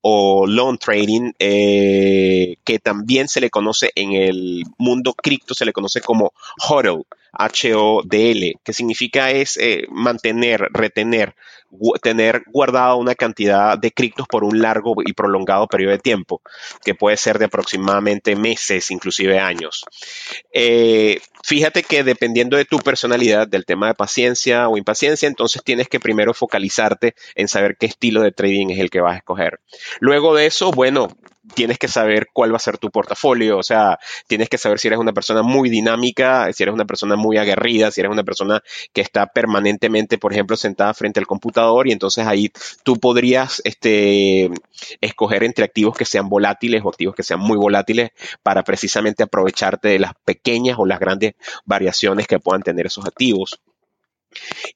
o 0.00 0.46
long 0.46 0.78
trading, 0.78 1.32
eh, 1.38 2.56
que 2.64 2.78
también 2.78 3.28
se 3.28 3.40
le 3.40 3.50
conoce 3.50 3.92
en 3.94 4.12
el 4.12 4.64
mundo 4.78 5.14
cripto, 5.14 5.54
se 5.54 5.66
le 5.66 5.72
conoce 5.72 6.00
como 6.00 6.32
HODL, 6.66 7.04
H-O-D-L, 7.38 8.56
que 8.62 8.72
significa 8.72 9.30
es 9.30 9.56
eh, 9.56 9.86
mantener, 9.90 10.68
retener, 10.72 11.34
tener 12.02 12.42
guardada 12.46 12.94
una 12.94 13.14
cantidad 13.14 13.78
de 13.78 13.90
criptos 13.92 14.26
por 14.28 14.44
un 14.44 14.60
largo 14.60 14.94
y 15.04 15.12
prolongado 15.12 15.66
periodo 15.66 15.92
de 15.92 15.98
tiempo, 15.98 16.40
que 16.84 16.94
puede 16.94 17.16
ser 17.16 17.38
de 17.38 17.46
aproximadamente 17.46 18.36
meses, 18.36 18.90
inclusive 18.90 19.38
años. 19.38 19.84
Eh, 20.52 21.20
fíjate 21.42 21.82
que 21.82 22.04
dependiendo 22.04 22.56
de 22.56 22.64
tu 22.64 22.78
personalidad, 22.78 23.48
del 23.48 23.64
tema 23.64 23.88
de 23.88 23.94
paciencia 23.94 24.68
o 24.68 24.76
impaciencia, 24.76 25.28
entonces 25.28 25.62
tienes 25.64 25.88
que 25.88 26.00
primero 26.00 26.34
focalizarte 26.34 27.14
en 27.34 27.48
saber 27.48 27.76
qué 27.78 27.86
estilo 27.86 28.22
de 28.22 28.32
trading 28.32 28.68
es 28.70 28.78
el 28.78 28.90
que 28.90 29.00
vas 29.00 29.14
a 29.14 29.18
escoger. 29.18 29.60
Luego 30.00 30.34
de 30.34 30.46
eso, 30.46 30.70
bueno, 30.70 31.08
tienes 31.54 31.78
que 31.78 31.88
saber 31.88 32.28
cuál 32.32 32.52
va 32.52 32.56
a 32.56 32.60
ser 32.60 32.78
tu 32.78 32.90
portafolio, 32.90 33.58
o 33.58 33.62
sea, 33.62 33.98
tienes 34.26 34.48
que 34.48 34.58
saber 34.58 34.78
si 34.78 34.88
eres 34.88 34.98
una 34.98 35.12
persona 35.12 35.42
muy 35.42 35.70
dinámica, 35.70 36.52
si 36.52 36.62
eres 36.62 36.74
una 36.74 36.84
persona 36.84 37.16
muy 37.16 37.38
aguerrida, 37.38 37.90
si 37.90 38.00
eres 38.00 38.12
una 38.12 38.24
persona 38.24 38.62
que 38.92 39.00
está 39.00 39.26
permanentemente, 39.26 40.18
por 40.18 40.32
ejemplo, 40.32 40.56
sentada 40.56 40.94
frente 40.94 41.20
al 41.20 41.26
computador 41.26 41.88
y 41.88 41.92
entonces 41.92 42.26
ahí 42.26 42.50
tú 42.82 42.98
podrías 42.98 43.62
este, 43.64 44.50
escoger 45.00 45.44
entre 45.44 45.64
activos 45.64 45.96
que 45.96 46.04
sean 46.04 46.28
volátiles 46.28 46.82
o 46.84 46.88
activos 46.88 47.14
que 47.14 47.22
sean 47.22 47.40
muy 47.40 47.56
volátiles 47.56 48.10
para 48.42 48.62
precisamente 48.62 49.22
aprovecharte 49.22 49.88
de 49.88 49.98
las 49.98 50.12
pequeñas 50.24 50.78
o 50.78 50.86
las 50.86 51.00
grandes 51.00 51.34
variaciones 51.64 52.26
que 52.26 52.38
puedan 52.38 52.62
tener 52.62 52.86
esos 52.86 53.06
activos. 53.06 53.60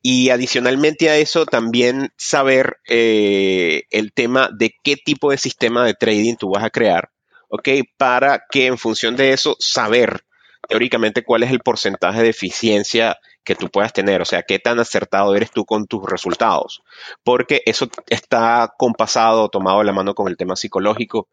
Y 0.03 0.31
adicionalmente 0.31 1.11
a 1.11 1.17
eso, 1.17 1.47
también 1.47 2.11
saber 2.17 2.79
eh, 2.89 3.83
el 3.91 4.13
tema 4.13 4.51
de 4.53 4.75
qué 4.83 4.97
tipo 4.97 5.31
de 5.31 5.39
sistema 5.39 5.85
de 5.85 5.95
trading 5.95 6.37
tú 6.37 6.51
vas 6.51 6.65
a 6.65 6.71
crear, 6.71 7.11
¿ok? 7.49 7.69
Para 7.97 8.45
que 8.51 8.67
en 8.67 8.79
función 8.79 9.17
de 9.17 9.33
eso, 9.33 9.57
saber 9.59 10.25
teóricamente 10.69 11.25
cuál 11.25 11.43
es 11.43 11.51
el 11.51 11.61
porcentaje 11.61 12.23
de 12.23 12.29
eficiencia 12.31 13.19
que 13.45 13.55
tú 13.55 13.71
puedas 13.71 13.93
tener, 13.93 14.21
o 14.21 14.25
sea, 14.25 14.43
qué 14.43 14.59
tan 14.59 14.79
acertado 14.79 15.35
eres 15.35 15.51
tú 15.51 15.65
con 15.65 15.87
tus 15.87 16.05
resultados, 16.09 16.83
porque 17.25 17.63
eso 17.67 17.89
está 18.09 18.73
compasado, 18.79 19.49
tomado 19.49 19.79
de 19.79 19.87
la 19.87 19.93
mano 19.93 20.15
con 20.15 20.29
el 20.29 20.37
tema 20.37 20.57
psicológico 20.57 21.29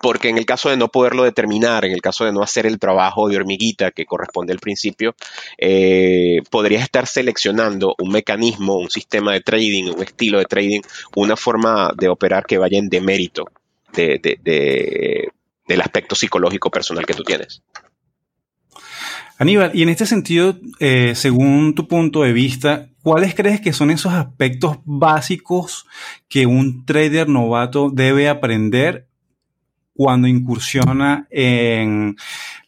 porque 0.00 0.28
en 0.28 0.38
el 0.38 0.46
caso 0.46 0.68
de 0.68 0.76
no 0.76 0.88
poderlo 0.88 1.24
determinar, 1.24 1.84
en 1.84 1.92
el 1.92 2.02
caso 2.02 2.24
de 2.24 2.32
no 2.32 2.42
hacer 2.42 2.66
el 2.66 2.78
trabajo 2.78 3.28
de 3.28 3.36
hormiguita 3.36 3.90
que 3.90 4.04
corresponde 4.04 4.52
al 4.52 4.58
principio, 4.58 5.14
eh, 5.58 6.42
podrías 6.50 6.82
estar 6.82 7.06
seleccionando 7.06 7.94
un 7.98 8.10
mecanismo, 8.10 8.76
un 8.76 8.90
sistema 8.90 9.32
de 9.32 9.40
trading, 9.40 9.94
un 9.94 10.02
estilo 10.02 10.38
de 10.38 10.44
trading, 10.44 10.80
una 11.14 11.36
forma 11.36 11.92
de 11.96 12.08
operar 12.08 12.44
que 12.44 12.58
vaya 12.58 12.78
en 12.78 12.88
demérito 12.88 13.44
del 13.94 15.80
aspecto 15.80 16.14
psicológico 16.14 16.70
personal 16.70 17.06
que 17.06 17.14
tú 17.14 17.22
tienes. 17.22 17.62
Aníbal, 19.38 19.70
y 19.74 19.82
en 19.82 19.90
este 19.90 20.06
sentido, 20.06 20.58
eh, 20.80 21.12
según 21.14 21.74
tu 21.74 21.86
punto 21.88 22.22
de 22.22 22.32
vista, 22.32 22.88
¿cuáles 23.02 23.34
crees 23.34 23.60
que 23.60 23.74
son 23.74 23.90
esos 23.90 24.12
aspectos 24.12 24.78
básicos 24.84 25.86
que 26.28 26.46
un 26.46 26.86
trader 26.86 27.28
novato 27.28 27.90
debe 27.90 28.30
aprender 28.30 29.08
cuando 29.96 30.28
incursiona 30.28 31.26
en 31.30 32.16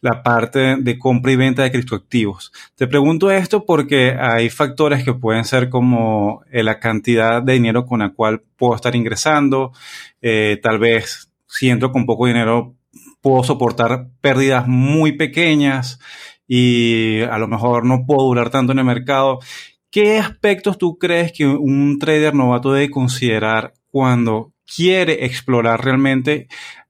la 0.01 0.23
parte 0.23 0.77
de 0.77 0.97
compra 0.97 1.31
y 1.31 1.35
venta 1.35 1.63
de 1.63 1.71
criptoactivos. 1.71 2.51
Te 2.75 2.87
pregunto 2.87 3.29
esto 3.31 3.65
porque 3.65 4.15
hay 4.19 4.49
factores 4.49 5.03
que 5.03 5.13
pueden 5.13 5.45
ser 5.45 5.69
como 5.69 6.43
eh, 6.51 6.63
la 6.63 6.79
cantidad 6.79 7.41
de 7.41 7.53
dinero 7.53 7.85
con 7.85 7.99
la 7.99 8.09
cual 8.09 8.41
puedo 8.57 8.75
estar 8.75 8.95
ingresando, 8.95 9.71
eh, 10.21 10.59
tal 10.61 10.79
vez 10.79 11.31
si 11.47 11.69
entro 11.69 11.91
con 11.91 12.05
poco 12.05 12.27
dinero 12.27 12.75
puedo 13.21 13.43
soportar 13.43 14.07
pérdidas 14.21 14.67
muy 14.67 15.13
pequeñas 15.13 15.99
y 16.47 17.21
a 17.21 17.37
lo 17.37 17.47
mejor 17.47 17.85
no 17.85 18.05
puedo 18.05 18.27
durar 18.27 18.49
tanto 18.49 18.71
en 18.71 18.79
el 18.79 18.85
mercado. 18.85 19.39
¿Qué 19.91 20.17
aspectos 20.19 20.77
tú 20.77 20.97
crees 20.97 21.31
que 21.31 21.45
un 21.45 21.99
trader 21.99 22.33
novato 22.33 22.71
debe 22.71 22.89
considerar 22.89 23.73
cuando 23.91 24.53
quiere 24.65 25.25
explorar 25.25 25.83
realmente 25.83 26.47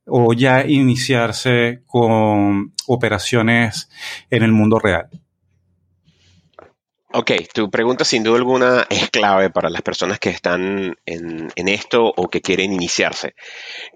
o 0.09 0.33
ya 0.33 0.65
iniciarse 0.65 1.83
con 1.85 2.73
operaciones 2.87 3.89
en 4.29 4.43
el 4.43 4.51
mundo 4.51 4.79
real? 4.79 5.09
Ok, 7.11 7.31
tu 7.51 7.71
pregunta 7.71 8.05
sin 8.05 8.21
duda 8.21 8.37
alguna 8.37 8.85
es 8.87 9.09
clave 9.09 9.49
para 9.49 9.71
las 9.71 9.81
personas 9.81 10.19
que 10.19 10.29
están 10.29 10.95
en, 11.07 11.51
esto 11.55 12.13
o 12.15 12.27
que 12.29 12.39
quieren 12.39 12.71
iniciarse. 12.71 13.33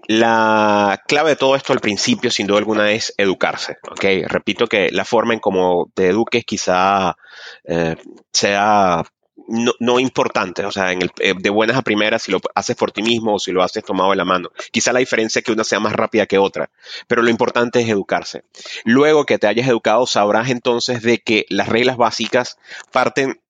La 0.08 1.00
clave 1.06 1.30
de 1.30 1.36
todo 1.36 1.54
esto 1.54 1.72
al 1.72 1.78
principio 1.78 2.32
sin 2.32 2.48
duda 2.48 2.58
alguna 2.58 2.90
es 2.90 3.14
educarse. 3.16 3.76
Ok, 3.88 4.04
repito 4.26 4.66
que 4.66 4.90
la 4.90 5.04
forma 5.04 5.32
en 5.32 5.38
cómo 5.38 5.92
te 5.94 6.08
eduques 6.08 6.44
quizá 6.44 7.16
eh, 7.62 7.94
sea 8.32 9.04
no, 9.48 9.72
no, 9.80 9.98
importante, 9.98 10.64
o 10.64 10.70
sea, 10.70 10.92
en 10.92 11.02
el, 11.02 11.10
eh, 11.18 11.34
de 11.36 11.50
buenas 11.50 11.76
a 11.76 11.82
primeras, 11.82 12.22
si 12.22 12.32
lo 12.32 12.40
haces 12.54 12.76
por 12.76 12.92
ti 12.92 13.02
mismo 13.02 13.34
o 13.34 13.38
si 13.38 13.52
lo 13.52 13.62
haces 13.62 13.84
tomado 13.84 14.10
de 14.10 14.16
la 14.16 14.24
mano. 14.24 14.50
Quizá 14.70 14.92
la 14.92 15.00
diferencia 15.00 15.40
es 15.40 15.44
que 15.44 15.52
una 15.52 15.64
sea 15.64 15.80
más 15.80 15.92
rápida 15.92 16.26
que 16.26 16.38
otra, 16.38 16.70
pero 17.08 17.22
lo 17.22 17.30
importante 17.30 17.80
es 17.80 17.88
educarse. 17.88 18.44
Luego 18.84 19.26
que 19.26 19.38
te 19.38 19.46
hayas 19.46 19.68
educado, 19.68 20.06
sabrás 20.06 20.50
entonces 20.50 21.02
de 21.02 21.18
que 21.18 21.46
las 21.48 21.68
reglas 21.68 21.96
básicas 21.96 22.58
parten 22.92 23.40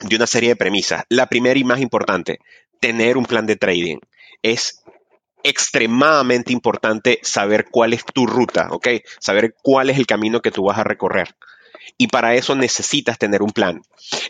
de 0.00 0.16
una 0.16 0.26
serie 0.26 0.50
de 0.50 0.56
premisas. 0.56 1.04
La 1.08 1.26
primera 1.26 1.58
y 1.58 1.64
más 1.64 1.80
importante, 1.80 2.40
tener 2.80 3.16
un 3.16 3.26
plan 3.26 3.46
de 3.46 3.56
trading. 3.56 3.98
Es 4.42 4.82
extremadamente 5.42 6.52
importante 6.52 7.18
saber 7.22 7.66
cuál 7.70 7.92
es 7.92 8.04
tu 8.04 8.26
ruta. 8.26 8.68
Saber 9.18 9.54
cuál 9.62 9.90
es 9.90 9.98
el 9.98 10.06
camino 10.06 10.40
que 10.42 10.50
tú 10.50 10.64
vas 10.64 10.78
a 10.78 10.84
recorrer 10.84 11.34
y 11.98 12.08
para 12.08 12.34
eso 12.34 12.54
necesitas 12.54 13.18
tener 13.18 13.42
un 13.42 13.50
plan. 13.50 13.82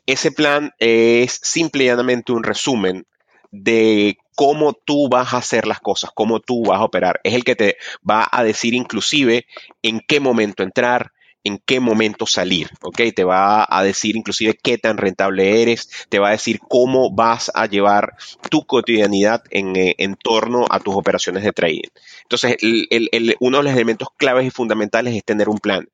Ese 0.06 0.32
plan 0.32 0.72
es 0.78 1.38
simple 1.42 1.84
y 1.84 1.86
llanamente 1.86 2.32
un 2.32 2.42
resumen 2.42 3.06
de 3.50 4.16
cómo 4.36 4.72
tú 4.72 5.08
vas 5.08 5.34
a 5.34 5.38
hacer 5.38 5.66
las 5.66 5.80
cosas, 5.80 6.10
cómo 6.14 6.40
tú 6.40 6.64
vas 6.64 6.80
a 6.80 6.84
operar. 6.84 7.20
Es 7.24 7.34
el 7.34 7.44
que 7.44 7.56
te 7.56 7.76
va 8.08 8.28
a 8.30 8.44
decir 8.44 8.74
inclusive 8.74 9.46
en 9.82 10.00
qué 10.06 10.20
momento 10.20 10.62
entrar, 10.62 11.12
en 11.44 11.58
qué 11.64 11.80
momento 11.80 12.26
salir, 12.26 12.70
¿ok? 12.82 13.00
Te 13.14 13.24
va 13.24 13.66
a 13.68 13.82
decir 13.82 14.16
inclusive 14.16 14.58
qué 14.62 14.78
tan 14.78 14.98
rentable 14.98 15.62
eres, 15.62 15.88
te 16.08 16.18
va 16.18 16.28
a 16.28 16.32
decir 16.32 16.60
cómo 16.68 17.10
vas 17.12 17.50
a 17.54 17.66
llevar 17.66 18.14
tu 18.50 18.66
cotidianidad 18.66 19.42
en, 19.50 19.76
eh, 19.76 19.96
torno 20.22 20.66
a 20.68 20.80
tus 20.80 20.94
operaciones 20.94 21.44
de 21.44 21.52
trading. 21.52 21.88
Entonces, 22.22 22.56
uno 23.40 23.58
de 23.58 23.64
los 23.64 23.72
elementos 23.72 24.08
claves 24.16 24.46
y 24.46 24.50
fundamentales 24.50 25.14
es 25.14 25.24
tener 25.24 25.48
un 25.48 25.58
plan. 25.58 25.88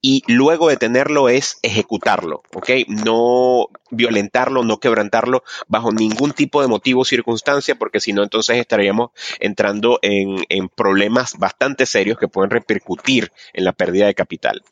Y 0.00 0.22
luego 0.26 0.68
de 0.68 0.76
tenerlo 0.76 1.28
es 1.28 1.58
ejecutarlo, 1.62 2.42
¿ok? 2.54 2.70
No 2.88 3.68
violentarlo, 3.92 4.64
no 4.64 4.78
quebrantarlo 4.78 5.44
bajo 5.68 5.92
ningún 5.92 6.32
tipo 6.32 6.60
de 6.62 6.68
motivo 6.68 7.02
o 7.02 7.04
circunstancia, 7.04 7.76
porque 7.76 8.00
si 8.00 8.12
no, 8.12 8.22
entonces 8.24 8.56
estaríamos 8.56 9.10
entrando 9.38 10.00
en, 10.02 10.42
problemas 10.74 11.38
bastante 11.38 11.86
serios 11.86 12.18
que 12.18 12.28
pueden 12.28 12.50
repercutir 12.50 13.30
en 13.52 13.64
la 13.64 13.72
pérdida 13.72 14.06
de 14.06 14.14
capital. 14.14 14.62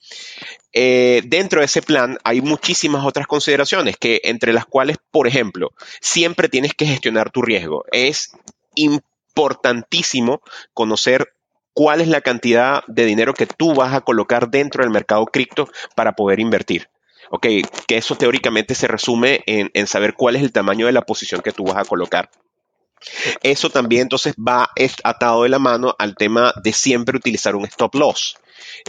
Eh, 0.73 1.23
dentro 1.27 1.61
de 1.61 1.67
ese 1.67 1.83
plan 1.83 2.19
hay 2.25 2.41
muchísimas 2.41 3.05
otras 3.05 3.27
consideraciones, 3.27 3.97
que 3.97 4.21
entre 4.25 4.53
las 4.53 4.67
cuales, 4.67 4.97
por 5.11 5.27
ejemplo, 5.27 5.73
siempre 6.01 6.49
tienes 6.49 6.75
que 6.75 6.87
gestionar 6.87 7.31
tu 7.31 7.43
riesgo. 7.43 7.85
Es 7.93 8.33
importantísimo 8.75 10.41
conocer 10.73 11.35
cuál 11.73 12.01
es 12.01 12.09
la 12.09 12.21
cantidad 12.21 12.83
de 12.87 13.05
dinero 13.05 13.35
que 13.35 13.47
tú 13.47 13.75
vas 13.75 13.95
a 13.95 14.01
colocar 14.01 14.51
dentro 14.51 14.83
del 14.83 14.93
mercado 14.93 15.27
cripto 15.27 15.69
para 15.95 16.13
poder 16.13 16.41
invertir. 16.41 16.89
Ok, 17.33 17.47
que 17.87 17.97
eso 17.97 18.17
teóricamente 18.17 18.75
se 18.75 18.89
resume 18.89 19.43
en, 19.47 19.87
saber 19.87 20.15
cuál 20.15 20.35
es 20.35 20.43
el 20.43 20.51
tamaño 20.51 20.87
de 20.87 20.93
la 20.93 21.03
posición 21.03 21.43
que 21.43 21.53
tú 21.53 21.65
vas 21.65 21.77
a 21.77 21.85
colocar. 21.85 22.29
Eso 23.43 23.71
también 23.71 24.03
entonces 24.03 24.35
va 24.35 24.71
atado 25.05 25.45
de 25.45 25.49
la 25.49 25.61
mano 25.61 25.95
al 25.99 26.17
tema 26.17 26.53
de 26.63 26.73
siempre 26.73 27.17
utilizar 27.17 27.55
un 27.55 27.65
stop 27.67 27.95
loss. 27.95 28.37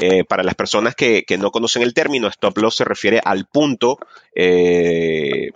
Eh, 0.02 0.24
para 0.24 0.44
las 0.44 0.56
personas 0.56 0.96
que, 0.96 1.24
no 1.38 1.52
conocen 1.52 1.84
el 1.84 1.94
término, 1.94 2.28
stop 2.28 2.58
loss 2.58 2.78
se 2.78 2.84
refiere 2.84 3.22
al 3.24 3.46
punto 3.46 4.00
eh, 4.36 5.52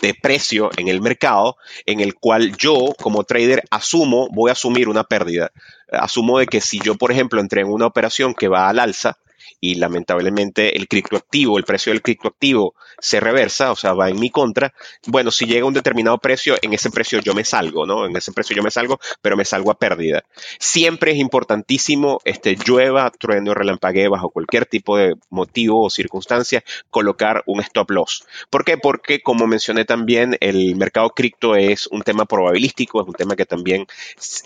de 0.00 0.14
precio 0.14 0.70
en 0.78 0.88
el 0.88 1.02
mercado 1.02 1.58
en 1.84 2.00
el 2.00 2.14
cual 2.14 2.56
yo 2.56 2.94
como 2.98 3.24
trader 3.24 3.62
asumo, 3.70 4.28
voy 4.32 4.48
a 4.48 4.52
asumir 4.52 4.88
una 4.88 5.04
pérdida. 5.04 5.52
Asumo 5.90 6.38
de 6.38 6.46
que 6.46 6.62
si 6.62 6.80
yo, 6.80 6.94
por 6.94 7.12
ejemplo, 7.12 7.42
entré 7.42 7.60
en 7.60 7.68
una 7.68 7.86
operación 7.86 8.32
que 8.32 8.48
va 8.48 8.70
al 8.70 8.78
alza, 8.78 9.18
y 9.60 9.76
lamentablemente 9.76 10.76
el 10.76 10.88
criptoactivo, 10.88 11.58
el 11.58 11.64
precio 11.64 11.92
del 11.92 12.02
criptoactivo 12.02 12.74
se 12.98 13.20
reversa, 13.20 13.72
o 13.72 13.76
sea, 13.76 13.94
va 13.94 14.08
en 14.08 14.20
mi 14.20 14.30
contra, 14.30 14.72
bueno, 15.06 15.30
si 15.30 15.46
llega 15.46 15.66
un 15.66 15.74
determinado 15.74 16.18
precio, 16.18 16.56
en 16.62 16.72
ese 16.72 16.90
precio 16.90 17.20
yo 17.20 17.34
me 17.34 17.44
salgo, 17.44 17.86
¿no? 17.86 18.06
En 18.06 18.16
ese 18.16 18.32
precio 18.32 18.56
yo 18.56 18.62
me 18.62 18.70
salgo, 18.70 19.00
pero 19.20 19.36
me 19.36 19.44
salgo 19.44 19.70
a 19.70 19.78
pérdida. 19.78 20.24
Siempre 20.58 21.12
es 21.12 21.18
importantísimo, 21.18 22.20
este, 22.24 22.56
llueva, 22.56 23.10
trueno, 23.10 23.54
relampaguee, 23.54 24.08
bajo 24.08 24.30
cualquier 24.30 24.66
tipo 24.66 24.96
de 24.96 25.14
motivo 25.30 25.84
o 25.84 25.90
circunstancia, 25.90 26.64
colocar 26.90 27.42
un 27.46 27.60
stop 27.60 27.90
loss. 27.90 28.24
¿Por 28.50 28.64
qué? 28.64 28.78
Porque, 28.78 29.20
como 29.20 29.46
mencioné 29.46 29.84
también, 29.84 30.36
el 30.40 30.76
mercado 30.76 31.10
cripto 31.10 31.56
es 31.56 31.86
un 31.88 32.02
tema 32.02 32.24
probabilístico, 32.24 33.00
es 33.00 33.08
un 33.08 33.14
tema 33.14 33.36
que 33.36 33.46
también 33.46 33.86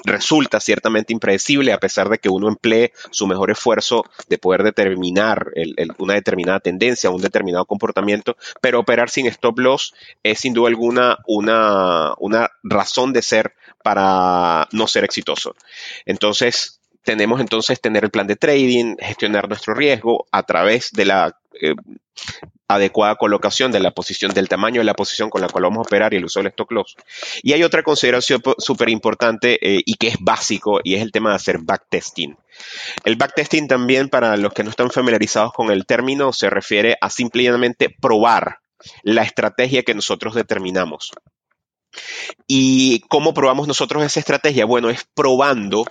resulta 0.04 0.60
ciertamente 0.60 1.12
impredecible, 1.12 1.72
a 1.72 1.78
pesar 1.78 2.08
de 2.08 2.18
que 2.18 2.28
uno 2.28 2.48
emplee 2.48 2.92
su 3.10 3.26
mejor 3.26 3.50
esfuerzo 3.50 4.04
de 4.28 4.38
poder 4.38 4.62
determinar 4.62 4.95
una 4.96 6.14
determinada 6.14 6.60
tendencia, 6.60 7.10
un 7.10 7.22
determinado 7.22 7.64
comportamiento, 7.64 8.36
pero 8.60 8.80
operar 8.80 9.10
sin 9.10 9.26
stop 9.26 9.58
loss 9.58 9.94
es 10.22 10.40
sin 10.40 10.54
duda 10.54 10.68
alguna 10.68 11.18
una, 11.26 12.14
una 12.18 12.50
razón 12.62 13.12
de 13.12 13.22
ser 13.22 13.54
para 13.82 14.68
no 14.72 14.86
ser 14.86 15.04
exitoso. 15.04 15.54
Entonces, 16.06 16.80
tenemos 17.04 17.40
entonces 17.40 17.80
tener 17.80 18.04
el 18.04 18.10
plan 18.10 18.26
de 18.26 18.36
trading, 18.36 18.96
gestionar 18.98 19.48
nuestro 19.48 19.74
riesgo 19.74 20.26
a 20.32 20.42
través 20.42 20.90
de 20.92 21.04
la 21.04 21.38
eh, 21.60 21.74
adecuada 22.68 23.16
colocación 23.16 23.72
de 23.72 23.80
la 23.80 23.92
posición, 23.92 24.32
del 24.32 24.48
tamaño 24.48 24.80
de 24.80 24.84
la 24.84 24.94
posición 24.94 25.30
con 25.30 25.40
la 25.40 25.48
cual 25.48 25.64
vamos 25.64 25.78
a 25.78 25.88
operar 25.88 26.12
y 26.12 26.16
el 26.16 26.24
uso 26.24 26.40
del 26.40 26.48
stock 26.48 26.72
loss. 26.72 26.96
Y 27.42 27.52
hay 27.52 27.62
otra 27.62 27.82
consideración 27.82 28.42
súper 28.58 28.88
importante 28.88 29.58
eh, 29.60 29.82
y 29.84 29.94
que 29.94 30.08
es 30.08 30.16
básico 30.20 30.80
y 30.82 30.94
es 30.94 31.02
el 31.02 31.12
tema 31.12 31.30
de 31.30 31.36
hacer 31.36 31.58
backtesting. 31.58 32.36
El 33.04 33.16
backtesting 33.16 33.68
también, 33.68 34.08
para 34.08 34.36
los 34.36 34.52
que 34.52 34.64
no 34.64 34.70
están 34.70 34.90
familiarizados 34.90 35.52
con 35.52 35.70
el 35.70 35.86
término, 35.86 36.32
se 36.32 36.50
refiere 36.50 36.96
a 37.00 37.10
simplemente 37.10 37.90
probar 37.90 38.60
la 39.02 39.22
estrategia 39.22 39.82
que 39.82 39.94
nosotros 39.94 40.34
determinamos. 40.34 41.12
¿Y 42.46 43.00
cómo 43.08 43.32
probamos 43.34 43.68
nosotros 43.68 44.04
esa 44.04 44.20
estrategia? 44.20 44.64
Bueno, 44.64 44.90
es 44.90 45.06
probando 45.14 45.86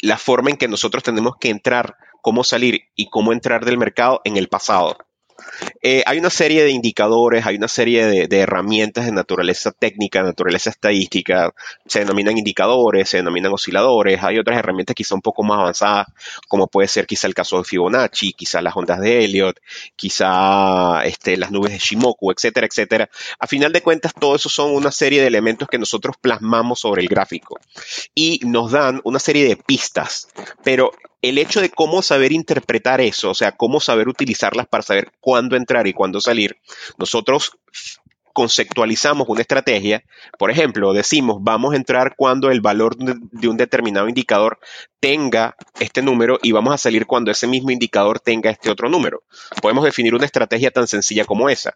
la 0.00 0.18
forma 0.18 0.50
en 0.50 0.56
que 0.56 0.68
nosotros 0.68 1.02
tenemos 1.02 1.34
que 1.38 1.50
entrar, 1.50 1.96
cómo 2.22 2.44
salir 2.44 2.82
y 2.94 3.08
cómo 3.08 3.32
entrar 3.32 3.64
del 3.64 3.78
mercado 3.78 4.20
en 4.24 4.36
el 4.36 4.48
pasado. 4.48 4.96
Eh, 5.82 6.02
hay 6.06 6.18
una 6.18 6.30
serie 6.30 6.62
de 6.64 6.70
indicadores, 6.70 7.46
hay 7.46 7.56
una 7.56 7.68
serie 7.68 8.06
de, 8.06 8.40
herramientas 8.40 9.06
de 9.06 9.12
naturaleza 9.12 9.72
técnica, 9.72 10.22
naturaleza 10.22 10.70
estadística, 10.70 11.52
se 11.86 12.00
denominan 12.00 12.38
indicadores, 12.38 13.08
se 13.08 13.18
denominan 13.18 13.52
osciladores, 13.52 14.22
hay 14.22 14.38
otras 14.38 14.58
herramientas 14.58 14.94
quizá 14.94 15.14
un 15.14 15.22
poco 15.22 15.42
más 15.42 15.58
avanzadas, 15.58 16.06
como 16.48 16.66
puede 16.66 16.88
ser 16.88 17.06
quizá 17.06 17.26
el 17.26 17.34
caso 17.34 17.58
de 17.58 17.64
Fibonacci, 17.64 18.32
quizá 18.32 18.62
las 18.62 18.76
ondas 18.76 19.00
de 19.00 19.24
Elliot, 19.24 19.60
quizá 19.96 21.04
este, 21.04 21.36
las 21.36 21.50
nubes 21.50 21.72
de 21.72 21.78
Shimoku, 21.78 22.30
etcétera, 22.30 22.66
etcétera. 22.66 23.10
A 23.38 23.46
final 23.46 23.72
de 23.72 23.82
cuentas, 23.82 24.14
todo 24.18 24.36
eso 24.36 24.48
son 24.48 24.74
una 24.74 24.90
serie 24.90 25.20
de 25.20 25.26
elementos 25.26 25.68
que 25.68 25.78
nosotros 25.78 26.16
plasmamos 26.20 26.80
sobre 26.80 27.02
el 27.02 27.08
gráfico 27.08 27.58
y 28.14 28.40
nos 28.44 28.72
dan 28.72 29.00
una 29.04 29.18
serie 29.18 29.46
de 29.46 29.56
pistas, 29.56 30.28
pero 30.62 30.92
el 31.22 31.38
hecho 31.38 31.60
de 31.60 31.70
cómo 31.70 32.02
saber 32.02 32.32
interpretar 32.32 33.00
eso, 33.00 33.30
o 33.30 33.34
sea, 33.34 33.52
cómo 33.52 33.80
saber 33.80 34.08
utilizarlas 34.08 34.66
para 34.66 34.82
saber 34.82 35.12
cuándo 35.20 35.56
entrar 35.56 35.86
y 35.86 35.92
cuándo 35.92 36.20
salir, 36.20 36.56
nosotros 36.98 37.52
conceptualizamos 38.32 39.28
una 39.28 39.40
estrategia, 39.40 40.04
por 40.38 40.50
ejemplo, 40.50 40.92
decimos 40.92 41.38
vamos 41.40 41.72
a 41.74 41.76
entrar 41.76 42.14
cuando 42.16 42.50
el 42.50 42.60
valor 42.60 42.96
de 42.96 43.48
un 43.48 43.56
determinado 43.56 44.08
indicador 44.08 44.58
tenga 45.00 45.56
este 45.80 46.02
número 46.02 46.38
y 46.42 46.52
vamos 46.52 46.74
a 46.74 46.78
salir 46.78 47.06
cuando 47.06 47.30
ese 47.30 47.46
mismo 47.46 47.70
indicador 47.70 48.20
tenga 48.20 48.50
este 48.50 48.70
otro 48.70 48.88
número. 48.88 49.22
Podemos 49.60 49.84
definir 49.84 50.14
una 50.14 50.26
estrategia 50.26 50.70
tan 50.70 50.86
sencilla 50.86 51.24
como 51.24 51.48
esa. 51.48 51.74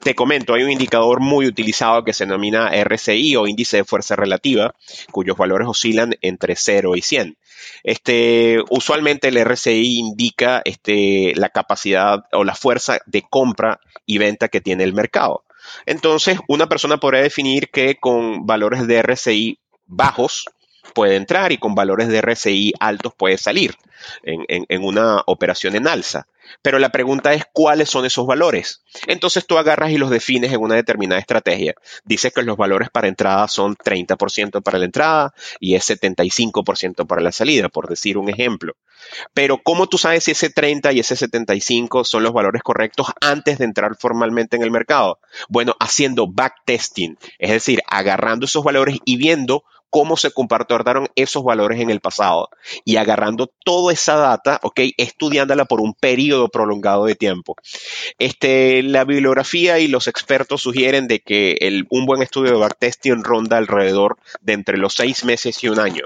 Te 0.00 0.14
comento, 0.14 0.54
hay 0.54 0.64
un 0.64 0.70
indicador 0.70 1.20
muy 1.20 1.46
utilizado 1.46 2.04
que 2.04 2.12
se 2.12 2.26
denomina 2.26 2.68
RCI 2.68 3.36
o 3.36 3.46
índice 3.46 3.78
de 3.78 3.84
fuerza 3.84 4.16
relativa, 4.16 4.74
cuyos 5.10 5.36
valores 5.36 5.68
oscilan 5.68 6.16
entre 6.20 6.56
0 6.56 6.96
y 6.96 7.02
100. 7.02 7.36
Este, 7.82 8.58
usualmente 8.70 9.28
el 9.28 9.36
RCI 9.36 9.98
indica 9.98 10.62
este, 10.64 11.34
la 11.36 11.48
capacidad 11.48 12.24
o 12.32 12.44
la 12.44 12.54
fuerza 12.54 12.98
de 13.06 13.22
compra 13.22 13.80
y 14.06 14.18
venta 14.18 14.48
que 14.48 14.60
tiene 14.60 14.84
el 14.84 14.94
mercado. 14.94 15.44
Entonces, 15.86 16.38
una 16.48 16.68
persona 16.68 16.98
podría 16.98 17.22
definir 17.22 17.70
que 17.70 17.96
con 17.96 18.46
valores 18.46 18.86
de 18.86 18.96
RCI 18.98 19.58
bajos 19.86 20.46
puede 20.92 21.16
entrar 21.16 21.52
y 21.52 21.58
con 21.58 21.74
valores 21.74 22.08
de 22.08 22.18
RCI 22.18 22.74
altos 22.80 23.14
puede 23.14 23.38
salir 23.38 23.76
en, 24.22 24.84
una 24.84 25.22
operación 25.26 25.76
en 25.76 25.88
alza. 25.88 26.26
pero 26.60 26.78
la 26.78 26.90
pregunta 26.90 27.32
es 27.32 27.44
cuáles 27.52 27.88
son 27.88 28.04
esos 28.04 28.26
valores. 28.26 28.82
Entonces 29.06 29.46
tú 29.46 29.56
agarras 29.56 29.90
y 29.90 29.98
los 29.98 30.10
defines 30.10 30.52
en 30.52 30.60
una 30.60 30.74
determinada 30.74 31.18
estrategia. 31.18 31.74
Dices 32.04 32.32
que 32.32 32.42
los 32.42 32.56
valores 32.56 32.90
para 32.90 33.08
entrada 33.08 33.48
son 33.48 33.76
30% 33.76 34.62
para 34.62 34.78
la 34.78 34.84
entrada 34.84 35.34
y 35.58 35.74
es 35.74 35.88
75% 35.88 37.06
para 37.06 37.22
la 37.22 37.32
salida, 37.32 37.68
por 37.70 37.88
decir 37.88 38.18
un 38.18 38.28
ejemplo. 38.28 38.76
Pero 39.32 39.58
¿cómo 39.62 39.86
tú 39.86 39.98
sabes 39.98 40.24
si 40.24 40.32
ese 40.32 40.50
30 40.50 40.92
y 40.92 41.00
ese 41.00 41.16
75 41.16 42.04
son 42.04 42.22
los 42.22 42.32
valores 42.32 42.62
correctos 42.62 43.08
antes 43.20 43.58
de 43.58 43.64
entrar 43.64 43.96
formalmente 43.98 44.56
en 44.56 44.62
el 44.62 44.70
mercado? 44.70 45.18
Bueno, 45.48 45.74
haciendo 45.80 46.26
backtesting, 46.26 47.18
es 47.38 47.50
decir, 47.50 47.80
agarrando 47.86 48.46
esos 48.46 48.64
valores 48.64 48.98
y 49.04 49.16
viendo 49.16 49.64
cómo 49.94 50.16
se 50.16 50.32
comportaron 50.32 51.06
esos 51.14 51.44
valores 51.44 51.80
en 51.80 51.88
el 51.88 52.00
pasado 52.00 52.50
y 52.84 52.96
agarrando 52.96 53.52
toda 53.64 53.92
esa 53.92 54.16
data, 54.16 54.58
ok, 54.64 54.80
estudiándola 54.96 55.66
por 55.66 55.80
un 55.80 55.94
periodo 55.94 56.48
prolongado 56.48 57.04
de 57.04 57.14
tiempo. 57.14 57.54
Este, 58.18 58.82
la 58.82 59.04
bibliografía 59.04 59.78
y 59.78 59.86
los 59.86 60.08
expertos 60.08 60.62
sugieren 60.62 61.06
de 61.06 61.20
que 61.20 61.56
un 61.90 62.06
buen 62.06 62.22
estudio 62.22 62.50
de 62.50 62.58
backtesting 62.58 63.22
ronda 63.22 63.56
alrededor 63.56 64.18
de 64.40 64.54
entre 64.54 64.78
los 64.78 64.94
seis 64.94 65.24
meses 65.24 65.62
y 65.62 65.68
un 65.68 65.78
año. 65.78 66.02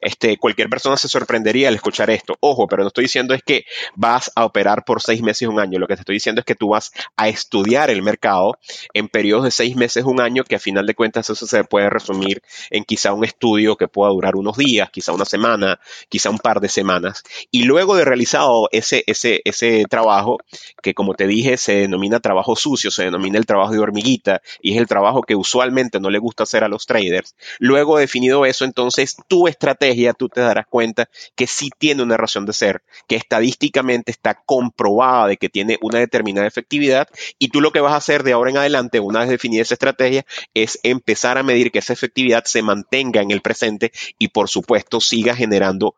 Este, 0.00 0.36
cualquier 0.36 0.68
persona 0.68 0.96
se 0.96 1.08
sorprendería 1.08 1.66
al 1.66 1.74
escuchar 1.74 2.10
esto. 2.10 2.36
Ojo, 2.38 2.68
pero 2.68 2.84
no 2.84 2.88
estoy 2.88 3.06
diciendo 3.06 3.34
es 3.34 3.42
que 3.42 3.64
vas 3.96 4.30
a 4.36 4.44
operar 4.44 4.84
por 4.84 5.02
seis 5.02 5.20
meses 5.20 5.42
y 5.42 5.46
un 5.46 5.58
año. 5.58 5.80
Lo 5.80 5.88
que 5.88 5.96
te 5.96 6.02
estoy 6.02 6.14
diciendo 6.14 6.42
es 6.42 6.44
que 6.44 6.54
tú 6.54 6.68
vas 6.68 6.92
a 7.16 7.26
estudiar 7.26 7.90
el 7.90 8.02
mercado 8.02 8.56
en 8.94 9.08
periodos 9.08 9.46
de 9.46 9.50
seis 9.50 9.74
meses, 9.74 10.04
un 10.04 10.20
año, 10.20 10.44
que 10.44 10.54
a 10.54 10.60
final 10.60 10.86
de 10.86 10.94
cuentas 10.94 11.28
eso 11.28 11.44
se 11.44 11.64
puede 11.64 11.90
resumir 11.90 12.40
en 12.70 12.84
quizá 12.84 13.15
un 13.16 13.24
estudio 13.24 13.76
que 13.76 13.88
pueda 13.88 14.10
durar 14.10 14.36
unos 14.36 14.56
días, 14.56 14.90
quizá 14.90 15.12
una 15.12 15.24
semana, 15.24 15.80
quizá 16.08 16.30
un 16.30 16.38
par 16.38 16.60
de 16.60 16.68
semanas. 16.68 17.22
Y 17.50 17.64
luego 17.64 17.96
de 17.96 18.04
realizado 18.04 18.68
ese, 18.72 19.02
ese, 19.06 19.40
ese 19.44 19.84
trabajo, 19.90 20.38
que 20.82 20.94
como 20.94 21.14
te 21.14 21.26
dije, 21.26 21.56
se 21.56 21.76
denomina 21.76 22.20
trabajo 22.20 22.56
sucio, 22.56 22.90
se 22.90 23.04
denomina 23.04 23.38
el 23.38 23.46
trabajo 23.46 23.72
de 23.72 23.78
hormiguita, 23.78 24.42
y 24.60 24.72
es 24.72 24.78
el 24.78 24.86
trabajo 24.86 25.22
que 25.22 25.34
usualmente 25.34 26.00
no 26.00 26.10
le 26.10 26.18
gusta 26.18 26.44
hacer 26.44 26.64
a 26.64 26.68
los 26.68 26.86
traders. 26.86 27.34
Luego 27.58 27.98
definido 27.98 28.46
eso, 28.46 28.64
entonces 28.64 29.16
tu 29.28 29.48
estrategia, 29.48 30.12
tú 30.12 30.28
te 30.28 30.40
darás 30.40 30.66
cuenta 30.66 31.08
que 31.34 31.46
sí 31.46 31.70
tiene 31.76 32.02
una 32.02 32.16
razón 32.16 32.46
de 32.46 32.52
ser, 32.52 32.82
que 33.08 33.16
estadísticamente 33.16 34.10
está 34.10 34.42
comprobada 34.46 35.28
de 35.28 35.36
que 35.36 35.48
tiene 35.48 35.78
una 35.80 35.98
determinada 35.98 36.46
efectividad, 36.46 37.08
y 37.38 37.48
tú 37.48 37.60
lo 37.60 37.72
que 37.72 37.80
vas 37.80 37.92
a 37.92 37.96
hacer 37.96 38.22
de 38.22 38.32
ahora 38.32 38.50
en 38.50 38.58
adelante, 38.58 39.00
una 39.00 39.20
vez 39.20 39.28
definida 39.28 39.62
esa 39.62 39.74
estrategia, 39.74 40.24
es 40.54 40.78
empezar 40.82 41.38
a 41.38 41.42
medir 41.42 41.70
que 41.70 41.78
esa 41.78 41.92
efectividad 41.92 42.44
se 42.44 42.62
mantenga 42.62 43.05
en 43.14 43.30
el 43.30 43.42
presente 43.42 43.92
y 44.18 44.28
por 44.28 44.48
supuesto 44.48 45.00
siga 45.00 45.34
generando 45.34 45.94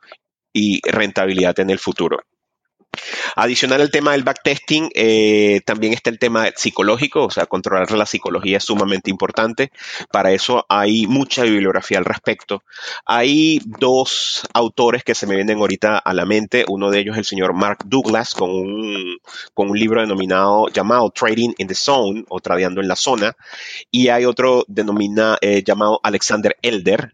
y 0.52 0.80
rentabilidad 0.88 1.58
en 1.60 1.70
el 1.70 1.78
futuro. 1.78 2.20
Adicional 3.36 3.80
al 3.80 3.90
tema 3.90 4.12
del 4.12 4.22
backtesting, 4.22 4.90
eh, 4.94 5.60
también 5.64 5.92
está 5.92 6.10
el 6.10 6.18
tema 6.18 6.48
psicológico, 6.54 7.24
o 7.24 7.30
sea, 7.30 7.46
controlar 7.46 7.90
la 7.92 8.06
psicología 8.06 8.58
es 8.58 8.64
sumamente 8.64 9.10
importante. 9.10 9.70
Para 10.10 10.32
eso 10.32 10.66
hay 10.68 11.06
mucha 11.06 11.42
bibliografía 11.42 11.98
al 11.98 12.04
respecto. 12.04 12.62
Hay 13.06 13.60
dos 13.64 14.46
autores 14.52 15.04
que 15.04 15.14
se 15.14 15.26
me 15.26 15.36
vienen 15.36 15.58
ahorita 15.58 15.98
a 15.98 16.14
la 16.14 16.24
mente. 16.24 16.64
Uno 16.68 16.90
de 16.90 17.00
ellos 17.00 17.14
es 17.14 17.18
el 17.18 17.24
señor 17.24 17.54
Mark 17.54 17.78
Douglas 17.84 18.34
con 18.34 18.50
un, 18.50 19.18
con 19.54 19.70
un 19.70 19.78
libro 19.78 20.00
denominado 20.00 20.68
llamado 20.68 21.10
Trading 21.10 21.54
in 21.58 21.68
the 21.68 21.74
Zone 21.74 22.24
o 22.28 22.40
Tradeando 22.40 22.80
en 22.80 22.88
la 22.88 22.96
Zona. 22.96 23.36
Y 23.90 24.08
hay 24.08 24.24
otro 24.24 24.64
denomina, 24.68 25.38
eh, 25.40 25.62
llamado 25.64 26.00
Alexander 26.02 26.56
Elder. 26.62 27.12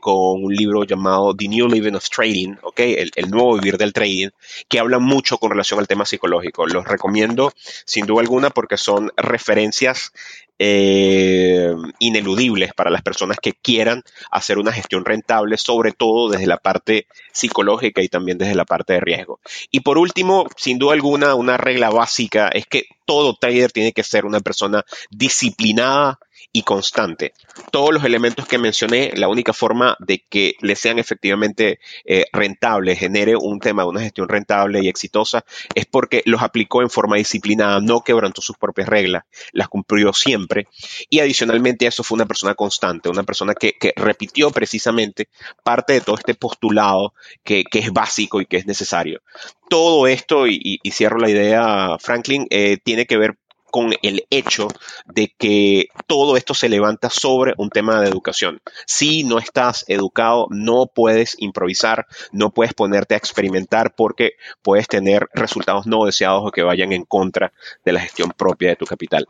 Con 0.00 0.44
un 0.44 0.54
libro 0.54 0.84
llamado 0.84 1.34
The 1.34 1.48
New 1.48 1.68
Living 1.68 1.94
of 1.94 2.08
Trading. 2.08 2.56
El, 2.76 3.10
el 3.14 3.30
nuevo 3.30 3.54
vivir 3.54 3.76
del 3.78 3.92
trading, 3.92 4.28
que 4.68 4.78
habla 4.78 4.98
mucho 4.98 5.33
con 5.38 5.50
relación 5.50 5.80
al 5.80 5.88
tema 5.88 6.04
psicológico. 6.04 6.66
Los 6.66 6.86
recomiendo 6.86 7.52
sin 7.84 8.06
duda 8.06 8.22
alguna 8.22 8.50
porque 8.50 8.76
son 8.76 9.12
referencias 9.16 10.12
eh, 10.58 11.74
ineludibles 11.98 12.72
para 12.74 12.90
las 12.90 13.02
personas 13.02 13.38
que 13.42 13.54
quieran 13.54 14.04
hacer 14.30 14.58
una 14.58 14.72
gestión 14.72 15.04
rentable, 15.04 15.58
sobre 15.58 15.92
todo 15.92 16.30
desde 16.30 16.46
la 16.46 16.58
parte 16.58 17.06
psicológica 17.32 18.02
y 18.02 18.08
también 18.08 18.38
desde 18.38 18.54
la 18.54 18.64
parte 18.64 18.92
de 18.92 19.00
riesgo. 19.00 19.40
Y 19.70 19.80
por 19.80 19.98
último, 19.98 20.46
sin 20.56 20.78
duda 20.78 20.92
alguna, 20.94 21.34
una 21.34 21.56
regla 21.56 21.90
básica 21.90 22.48
es 22.48 22.66
que 22.66 22.84
todo 23.04 23.34
trader 23.34 23.72
tiene 23.72 23.92
que 23.92 24.04
ser 24.04 24.24
una 24.24 24.40
persona 24.40 24.84
disciplinada 25.10 26.18
y 26.52 26.62
constante. 26.62 27.32
Todos 27.70 27.92
los 27.92 28.04
elementos 28.04 28.46
que 28.46 28.58
mencioné, 28.58 29.12
la 29.14 29.28
única 29.28 29.52
forma 29.52 29.96
de 30.00 30.24
que 30.28 30.54
le 30.60 30.76
sean 30.76 30.98
efectivamente 30.98 31.78
eh, 32.04 32.26
rentables, 32.32 32.98
genere 32.98 33.36
un 33.36 33.60
tema, 33.60 33.84
una 33.84 34.00
gestión 34.00 34.28
rentable 34.28 34.82
y 34.82 34.88
exitosa, 34.88 35.44
es 35.74 35.86
porque 35.86 36.22
los 36.26 36.42
aplicó 36.42 36.82
en 36.82 36.90
forma 36.90 37.16
disciplinada, 37.16 37.80
no 37.80 38.00
quebrantó 38.00 38.40
sus 38.40 38.56
propias 38.56 38.88
reglas, 38.88 39.24
las 39.52 39.68
cumplió 39.68 40.12
siempre. 40.12 40.68
Y 41.10 41.20
adicionalmente 41.20 41.86
eso 41.86 42.02
fue 42.02 42.16
una 42.16 42.26
persona 42.26 42.54
constante, 42.54 43.08
una 43.08 43.22
persona 43.24 43.54
que, 43.54 43.74
repitió 43.96 44.50
precisamente 44.50 45.28
parte 45.62 45.94
de 45.94 46.00
todo 46.00 46.16
este 46.16 46.34
postulado 46.34 47.14
que, 47.42 47.64
es 47.72 47.92
básico 47.92 48.40
y 48.40 48.46
que 48.46 48.56
es 48.56 48.66
necesario. 48.66 49.20
Todo 49.68 50.06
esto, 50.06 50.46
y, 50.46 50.80
cierro 50.90 51.18
la 51.18 51.30
idea, 51.30 51.96
Franklin, 51.98 52.46
eh, 52.50 52.78
tiene 52.82 53.06
que 53.06 53.16
ver 53.16 53.36
con 53.74 53.92
el 54.02 54.24
hecho 54.30 54.68
de 55.04 55.34
que 55.36 55.88
todo 56.06 56.36
esto 56.36 56.54
se 56.54 56.68
levanta 56.68 57.10
sobre 57.10 57.54
un 57.58 57.70
tema 57.70 58.00
de 58.00 58.08
educación. 58.08 58.60
Si 58.86 59.24
no 59.24 59.40
estás 59.40 59.84
educado, 59.88 60.46
no 60.50 60.86
puedes 60.86 61.34
improvisar, 61.40 62.06
no 62.30 62.50
puedes 62.50 62.72
ponerte 62.72 63.14
a 63.14 63.18
experimentar 63.18 63.96
porque 63.96 64.34
puedes 64.62 64.86
tener 64.86 65.28
resultados 65.34 65.88
no 65.88 66.04
deseados 66.04 66.44
o 66.46 66.52
que 66.52 66.62
vayan 66.62 66.92
en 66.92 67.02
contra 67.04 67.52
de 67.84 67.92
la 67.92 67.98
gestión 67.98 68.30
propia 68.36 68.68
de 68.68 68.76
tu 68.76 68.86
capital. 68.86 69.26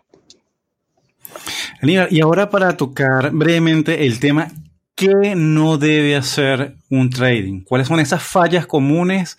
y 1.80 2.20
ahora 2.20 2.50
para 2.50 2.76
tocar 2.76 3.30
brevemente 3.30 4.04
el 4.04 4.20
tema 4.20 4.52
¿Qué 4.96 5.34
no 5.34 5.76
debe 5.76 6.14
hacer 6.14 6.76
un 6.88 7.10
trading? 7.10 7.64
¿Cuáles 7.64 7.88
son 7.88 7.98
esas 7.98 8.22
fallas 8.22 8.66
comunes 8.66 9.36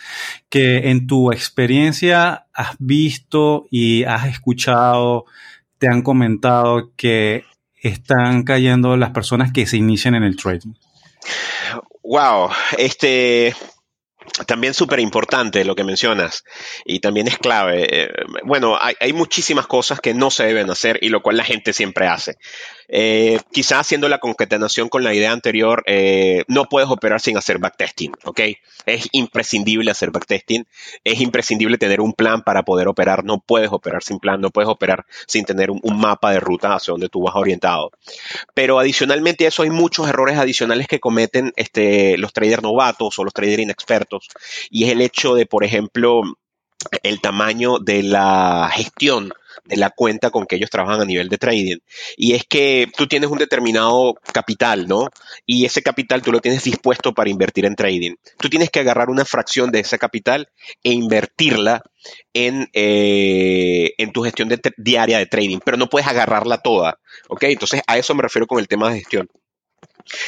que 0.50 0.90
en 0.90 1.08
tu 1.08 1.32
experiencia 1.32 2.48
has 2.54 2.76
visto 2.78 3.66
y 3.72 4.04
has 4.04 4.28
escuchado, 4.28 5.26
te 5.78 5.88
han 5.88 6.02
comentado 6.02 6.92
que 6.98 7.46
están 7.82 8.44
cayendo 8.44 8.98
las 8.98 9.12
personas 9.12 9.54
que 9.54 9.66
se 9.66 9.78
inician 9.78 10.16
en 10.16 10.24
el 10.24 10.36
trading? 10.36 10.74
Wow, 12.04 12.50
este, 12.78 13.56
también 14.46 14.74
súper 14.74 15.00
importante 15.00 15.64
lo 15.64 15.76
que 15.76 15.84
mencionas 15.84 16.44
y 16.84 17.00
también 17.00 17.28
es 17.28 17.38
clave. 17.38 17.88
Eh, 17.90 18.10
bueno, 18.44 18.78
hay, 18.80 19.14
muchísimas 19.14 19.68
cosas 19.68 20.02
que 20.02 20.14
no 20.14 20.30
se 20.32 20.46
deben 20.46 20.70
hacer 20.70 21.00
y 21.02 21.10
lo 21.10 21.22
cual 21.22 21.38
la 21.38 21.44
gente 21.44 21.74
siempre 21.74 22.08
hace. 22.08 22.38
Eh, 22.88 23.40
quizás 23.52 23.80
haciendo 23.80 24.10
la 24.10 24.20
concatenación 24.20 24.90
con 24.90 25.04
la 25.04 25.14
idea 25.14 25.32
anterior, 25.32 25.84
eh, 25.88 26.44
no 26.48 26.66
puedes 26.66 26.90
operar 26.90 27.20
sin 27.22 27.38
hacer 27.38 27.58
backtesting, 27.58 28.14
¿ok? 28.24 28.42
Es 28.86 29.08
imprescindible 29.12 29.92
hacer 29.92 30.12
backtesting, 30.12 30.68
es 31.04 31.22
imprescindible 31.22 31.78
tener 31.78 32.02
un 32.02 32.14
plan 32.14 32.44
para 32.44 32.64
poder 32.64 32.88
operar, 32.88 33.24
no 33.24 33.40
puedes 33.40 33.72
operar 33.72 34.04
sin 34.04 34.20
plan, 34.20 34.42
no 34.42 34.52
puedes 34.52 34.70
operar 34.70 35.06
sin 35.28 35.46
tener 35.46 35.72
un, 35.72 35.82
mapa 35.96 36.32
de 36.32 36.40
ruta 36.42 36.76
hacia 36.76 36.92
donde 36.92 37.10
tú 37.10 37.24
vas 37.24 37.36
orientado. 37.36 37.92
Pero 38.54 38.80
adicionalmente 38.80 39.46
a 39.46 39.48
eso 39.48 39.64
hay 39.64 39.70
muchos 39.70 40.08
errores 40.10 40.38
adicionales 40.38 40.88
que 40.88 41.00
cometen 41.00 41.54
este, 41.56 42.18
los 42.18 42.34
traders 42.34 42.62
novatos 42.62 43.18
o 43.18 43.24
los 43.24 43.34
traders 43.34 43.64
inexpertos 43.64 44.28
y 44.70 44.84
es 44.84 44.92
el 44.92 45.02
hecho 45.02 45.36
de, 45.36 45.46
por 45.46 45.64
ejemplo, 45.64 46.22
el 47.04 47.22
tamaño 47.22 47.80
de 47.80 48.04
la 48.04 48.70
gestión 48.74 49.34
de 49.66 49.78
la 49.78 49.90
cuenta 49.90 50.30
con 50.30 50.46
que 50.46 50.56
ellos 50.56 50.70
trabajan 50.70 51.02
a 51.02 51.06
nivel 51.06 51.30
de 51.30 51.38
trading. 51.38 51.78
Y 52.18 52.34
es 52.34 52.44
que 52.48 52.88
tú 52.96 53.08
tienes 53.08 53.30
un 53.30 53.38
determinado 53.38 54.16
capital, 54.32 54.88
¿no? 54.88 55.10
Y 55.46 55.66
ese 55.66 55.82
capital 55.82 56.22
tú 56.22 56.32
lo 56.32 56.40
tienes 56.40 56.64
dispuesto 56.64 57.14
para 57.14 57.30
invertir 57.30 57.66
en 57.66 57.76
trading. 57.76 58.16
Tú 58.38 58.50
tienes 58.50 58.70
que 58.70 58.80
agarrar 58.80 59.10
una 59.10 59.26
fracción 59.26 59.72
de 59.72 59.80
ese 59.80 59.98
capital 59.98 60.50
e 60.84 60.92
invertirla 60.92 61.82
en, 62.34 62.70
eh, 62.74 63.94
en 63.98 64.12
tu 64.12 64.22
gestión 64.22 64.50
diaria 64.78 65.18
de 65.18 65.26
trading, 65.26 65.60
pero 65.64 65.78
no 65.78 65.90
puedes 65.90 66.08
agarrarla 66.08 66.60
toda, 66.60 67.00
¿ok? 67.30 67.44
Entonces 67.44 67.82
a 67.88 67.98
eso 67.98 68.14
me 68.14 68.24
refiero 68.24 68.48
con 68.48 68.60
el 68.60 68.68
tema 68.68 68.90
de 68.90 69.00
gestión. 69.00 69.30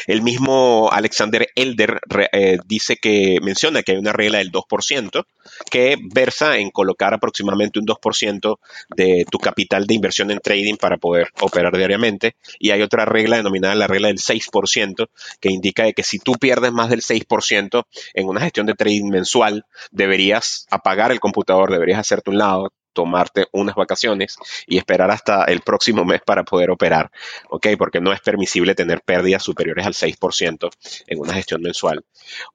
El 0.07 0.21
mismo 0.21 0.89
Alexander 0.91 1.47
Elder 1.55 1.99
eh, 2.31 2.57
dice 2.65 2.97
que 2.97 3.37
menciona 3.41 3.83
que 3.83 3.93
hay 3.93 3.97
una 3.97 4.13
regla 4.13 4.39
del 4.39 4.51
2% 4.51 5.25
que 5.69 5.97
versa 6.13 6.57
en 6.57 6.71
colocar 6.71 7.13
aproximadamente 7.13 7.79
un 7.79 7.85
2% 7.85 8.57
de 8.95 9.25
tu 9.29 9.37
capital 9.39 9.85
de 9.85 9.93
inversión 9.93 10.31
en 10.31 10.39
trading 10.39 10.75
para 10.75 10.97
poder 10.97 11.29
operar 11.41 11.75
diariamente. 11.75 12.35
Y 12.59 12.71
hay 12.71 12.81
otra 12.81 13.05
regla 13.05 13.37
denominada 13.37 13.75
la 13.75 13.87
regla 13.87 14.07
del 14.09 14.19
6% 14.19 15.07
que 15.39 15.49
indica 15.49 15.91
que 15.93 16.03
si 16.03 16.19
tú 16.19 16.33
pierdes 16.33 16.71
más 16.71 16.89
del 16.89 17.01
6% 17.01 17.83
en 18.13 18.27
una 18.27 18.41
gestión 18.41 18.65
de 18.65 18.73
trading 18.73 19.09
mensual, 19.09 19.65
deberías 19.91 20.65
apagar 20.69 21.11
el 21.11 21.19
computador, 21.19 21.71
deberías 21.71 21.99
hacerte 21.99 22.29
un 22.29 22.37
lado, 22.37 22.71
tomarte 22.97 23.45
unas 23.51 23.75
vacaciones 23.75 24.37
y 24.65 24.79
esperar 24.79 25.11
hasta 25.11 25.43
el 25.43 25.61
próximo 25.61 26.03
mes 26.03 26.19
para 26.25 26.43
poder 26.43 26.71
operar, 26.71 27.11
¿ok? 27.47 27.67
Porque 27.77 28.01
no 28.01 28.11
es 28.11 28.21
permisible 28.21 28.73
tener 28.73 29.01
pérdidas 29.01 29.43
superiores 29.43 29.85
al 29.85 29.93
6% 29.93 30.71
en 31.05 31.19
una 31.19 31.35
gestión 31.35 31.61
mensual. 31.61 32.03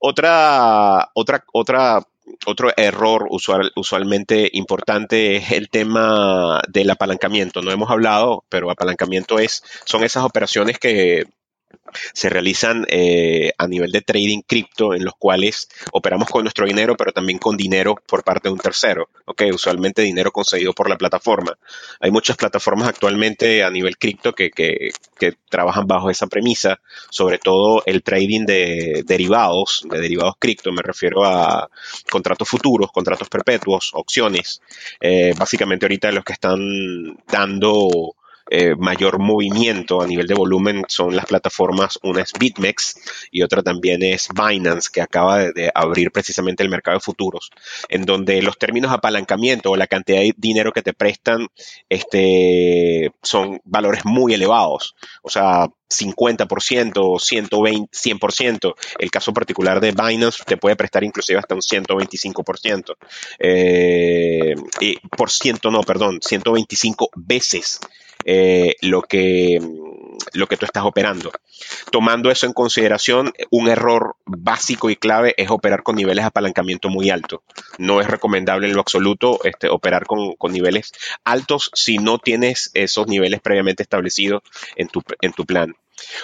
Otra, 0.01 1.11
otra, 1.15 1.45
otra 1.53 2.05
otro 2.45 2.73
error 2.77 3.29
usual, 3.31 3.71
usualmente 3.77 4.49
importante 4.53 5.37
es 5.37 5.53
el 5.53 5.69
tema 5.69 6.61
del 6.69 6.91
apalancamiento. 6.91 7.63
No 7.63 7.71
hemos 7.71 7.91
hablado, 7.91 8.45
pero 8.49 8.69
apalancamiento 8.69 9.39
es, 9.39 9.63
son 9.85 10.03
esas 10.03 10.25
operaciones 10.25 10.81
que 10.81 11.27
se 12.13 12.29
realizan 12.29 12.87
eh, 12.89 13.53
a 13.59 13.67
nivel 13.67 13.93
de 13.93 14.01
trading 14.01 14.43
cripto 14.43 14.95
en 14.95 15.05
los 15.05 15.15
cuales 15.19 15.69
operamos 15.93 16.29
con 16.29 16.43
nuestro 16.43 16.67
dinero, 16.67 16.97
pero 16.97 17.13
también 17.13 17.39
con 17.39 17.57
dinero 17.57 17.97
por 18.07 18.25
parte 18.25 18.49
de 18.49 18.53
un 18.53 18.59
tercero, 18.59 19.09
¿ok? 19.27 19.43
Usualmente 19.53 20.03
dinero 20.03 20.33
concedido 20.33 20.73
por 20.73 20.89
la 20.89 20.97
plataforma. 20.97 21.57
Hay 22.01 22.11
muchas 22.11 22.37
plataformas 22.37 22.89
actualmente 22.89 23.63
a 23.63 23.71
nivel 23.71 23.99
cripto 23.99 24.35
que, 24.35 24.51
que, 24.51 24.91
que 25.19 25.35
trabajan 25.49 25.87
bajo 25.87 26.11
esa 26.11 26.27
premisa, 26.27 26.81
sobre 27.11 27.39
todo 27.39 27.83
el 27.87 28.03
trading 28.03 28.47
de 28.47 29.03
derivados, 29.07 29.83
de 29.89 30.01
derivados 30.01 30.35
cripto, 30.39 30.73
me 30.73 30.83
refiero 30.83 31.25
a 31.25 31.69
contratos 32.11 32.49
futuros, 32.49 32.91
contratos 32.93 33.29
perpetuos, 33.29 33.91
opciones. 33.95 34.61
Eh, 35.01 35.35
básicamente 35.37 35.87
ahorita 35.87 36.13
los 36.13 36.25
que 36.25 36.33
están 36.33 37.17
dando 37.27 38.17
eh, 38.55 38.75
mayor 38.77 39.19
movimiento 39.19 40.03
a 40.03 40.07
nivel 40.07 40.27
de 40.27 40.35
volumen 40.35 40.85
son 40.87 41.17
las 41.17 41.25
plataformas, 41.25 41.99
una 42.03 42.21
es 42.21 42.35
BitMEX 42.39 42.97
y 43.31 43.41
otra 43.41 43.63
también 43.63 44.03
es 44.03 44.29
Binance, 44.29 44.91
que 44.93 45.01
acaba 45.01 45.39
de, 45.39 45.71
abrir 45.75 46.11
precisamente 46.11 46.63
el 46.63 46.69
mercado 46.69 46.99
de 46.99 47.01
futuros, 47.01 47.49
en 47.89 48.05
donde 48.05 48.43
los 48.43 48.59
términos 48.59 48.91
de 48.91 48.97
apalancamiento 48.97 49.71
o 49.71 49.77
la 49.77 49.87
cantidad 49.87 50.19
de 50.19 50.35
dinero 50.37 50.71
que 50.71 50.83
te 50.83 50.93
prestan 50.93 51.49
este, 51.89 53.11
son 53.23 53.59
valores 53.65 54.05
muy 54.05 54.35
elevados. 54.35 54.97
O 55.23 55.31
sea, 55.31 55.69
50%, 55.89 57.19
120, 57.19 57.91
100%. 57.91 58.75
El 58.99 59.11
caso 59.11 59.33
particular 59.33 59.81
de 59.81 59.93
Binance 59.93 60.45
te 60.45 60.59
puede 60.59 60.77
prestar 60.77 61.05
inclusive 61.05 61.39
hasta 61.39 61.55
un 61.55 61.63
125%. 61.63 62.97
Eh, 63.39 64.55
por 65.17 65.31
ciento, 65.31 65.71
no, 65.71 65.81
perdón, 65.83 66.19
125 66.21 67.09
veces 67.17 67.81
eh, 68.25 68.77
lo, 68.83 69.03
que, 69.03 69.61
lo 70.33 70.47
que 70.47 70.57
tú 70.57 70.65
estás 70.65 70.85
operando. 70.85 71.33
Tomando 71.91 72.31
eso 72.31 72.47
en 72.47 72.53
consideración, 72.53 73.33
un 73.51 73.69
error 73.69 74.17
básico 74.25 74.91
y 74.91 74.97
clave 74.97 75.35
es 75.37 75.51
operar 75.51 75.83
con 75.83 75.97
niveles 75.97 76.25
de 76.25 76.29
apalancamiento 76.29 76.89
muy 76.89 77.11
altos. 77.11 77.41
No 77.79 78.01
es 78.01 78.07
recomendable 78.07 78.69
en 78.69 78.75
lo 78.75 78.81
absoluto 78.81 79.41
este, 79.45 79.69
operar 79.69 80.07
con, 80.07 80.35
con, 80.35 80.53
niveles 80.53 80.93
altos 81.25 81.71
si 81.75 81.99
no 81.99 82.19
tienes 82.19 82.71
esos 82.75 83.07
niveles 83.07 83.41
previamente 83.41 83.83
establecidos 83.83 84.43
en 84.77 84.89
tu, 84.89 85.03
en 85.21 85.33
tu 85.33 85.45
plan. 85.47 85.75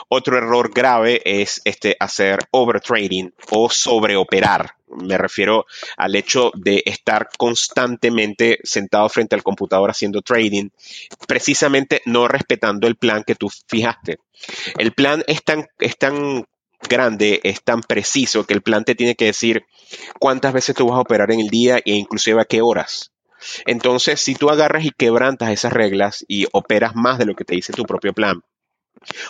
Otro 0.09 0.39
error 0.39 0.73
grave 0.73 1.21
es 1.25 1.61
este, 1.65 1.97
hacer 1.99 2.39
overtrading 2.51 3.35
o 3.51 3.71
sobreoperar. 3.71 4.75
Me 4.89 5.19
refiero 5.19 5.67
al 5.97 6.15
hecho 6.17 6.51
de 6.55 6.83
estar 6.87 7.29
constantemente 7.37 8.59
sentado 8.63 9.09
frente 9.09 9.35
al 9.35 9.43
computador 9.43 9.91
haciendo 9.91 10.23
trading, 10.23 10.71
precisamente 11.27 12.01
no 12.07 12.27
respetando 12.27 12.87
el 12.87 12.97
plan 12.97 13.23
que 13.25 13.35
tú 13.35 13.51
fijaste. 13.67 14.19
El 14.79 14.93
plan 14.93 15.23
es 15.27 15.45
tan, 15.45 15.67
es 15.79 15.99
tan 15.99 16.47
grande, 16.89 17.41
es 17.43 17.63
tan 17.63 17.83
preciso 17.83 18.45
que 18.45 18.55
el 18.55 18.63
plan 18.63 18.85
te 18.85 18.95
tiene 18.95 19.15
que 19.15 19.27
decir 19.27 19.65
cuántas 20.19 20.53
veces 20.53 20.75
tú 20.75 20.87
vas 20.87 20.97
a 20.97 21.03
operar 21.03 21.31
en 21.33 21.41
el 21.41 21.49
día 21.49 21.79
e 21.79 21.93
inclusive 21.93 22.41
a 22.41 22.45
qué 22.45 22.63
horas. 22.63 23.13
Entonces, 23.67 24.21
si 24.21 24.35
tú 24.35 24.51
agarras 24.51 24.85
y 24.85 24.91
quebrantas 24.91 25.51
esas 25.51 25.73
reglas 25.73 26.25
y 26.29 26.47
operas 26.53 26.95
más 26.95 27.19
de 27.19 27.27
lo 27.27 27.35
que 27.35 27.45
te 27.45 27.55
dice 27.55 27.73
tu 27.73 27.85
propio 27.85 28.13
plan, 28.13 28.43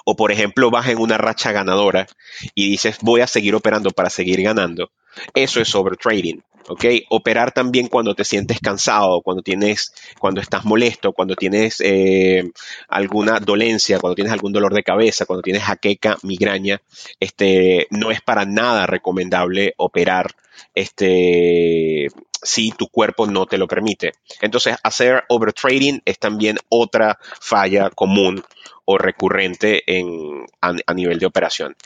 o 0.04 0.16
por 0.16 0.32
ejemplo 0.32 0.70
vas 0.70 0.88
en 0.88 0.98
una 0.98 1.18
racha 1.18 1.52
ganadora 1.52 2.06
y 2.54 2.70
dices 2.70 2.98
voy 3.02 3.20
a 3.20 3.26
seguir 3.26 3.54
operando 3.54 3.90
para 3.90 4.10
seguir 4.10 4.42
ganando, 4.42 4.90
eso 5.34 5.60
es 5.60 5.74
overtrading. 5.74 6.42
¿ok? 6.68 6.84
Operar 7.08 7.52
también 7.52 7.88
cuando 7.88 8.14
te 8.14 8.24
sientes 8.24 8.60
cansado, 8.60 9.22
cuando 9.22 9.42
tienes, 9.42 9.92
cuando 10.18 10.40
estás 10.40 10.64
molesto, 10.64 11.12
cuando 11.12 11.34
tienes 11.34 11.80
eh, 11.80 12.50
alguna 12.88 13.40
dolencia, 13.40 13.98
cuando 13.98 14.14
tienes 14.14 14.32
algún 14.32 14.52
dolor 14.52 14.74
de 14.74 14.82
cabeza, 14.82 15.26
cuando 15.26 15.42
tienes 15.42 15.62
jaqueca, 15.62 16.18
migraña, 16.22 16.80
este, 17.20 17.86
no 17.90 18.10
es 18.10 18.20
para 18.20 18.44
nada 18.44 18.86
recomendable 18.86 19.74
operar, 19.78 20.34
este, 20.74 22.08
si 22.42 22.70
tu 22.70 22.88
cuerpo 22.88 23.26
no 23.26 23.46
te 23.46 23.58
lo 23.58 23.66
permite. 23.66 24.12
Entonces, 24.40 24.76
hacer 24.82 25.24
overtrading 25.28 26.02
es 26.04 26.18
también 26.18 26.58
otra 26.68 27.18
falla 27.40 27.90
común 27.90 28.44
o 28.90 28.96
recurrente 28.96 29.82
en, 29.86 30.46
a, 30.62 30.94
nivel 30.94 31.18
de 31.18 31.26
operación. 31.26 31.76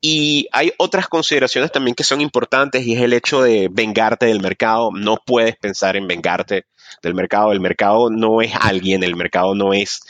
Y 0.00 0.48
hay 0.52 0.72
otras 0.78 1.08
consideraciones 1.08 1.72
también 1.72 1.96
que 1.96 2.04
son 2.04 2.20
importantes 2.20 2.86
y 2.86 2.94
es 2.94 3.00
el 3.00 3.14
hecho 3.14 3.42
de 3.42 3.68
vengarte 3.68 4.26
del 4.26 4.40
mercado. 4.40 4.90
No 4.92 5.16
puedes 5.26 5.56
pensar 5.56 5.96
en 5.96 6.06
vengarte 6.06 6.66
del 7.02 7.14
mercado. 7.14 7.50
El 7.50 7.58
mercado 7.58 8.10
no 8.10 8.42
es 8.42 8.52
alguien, 8.54 9.02
el 9.02 9.16
mercado 9.16 9.56
no 9.56 9.74
es 9.74 10.02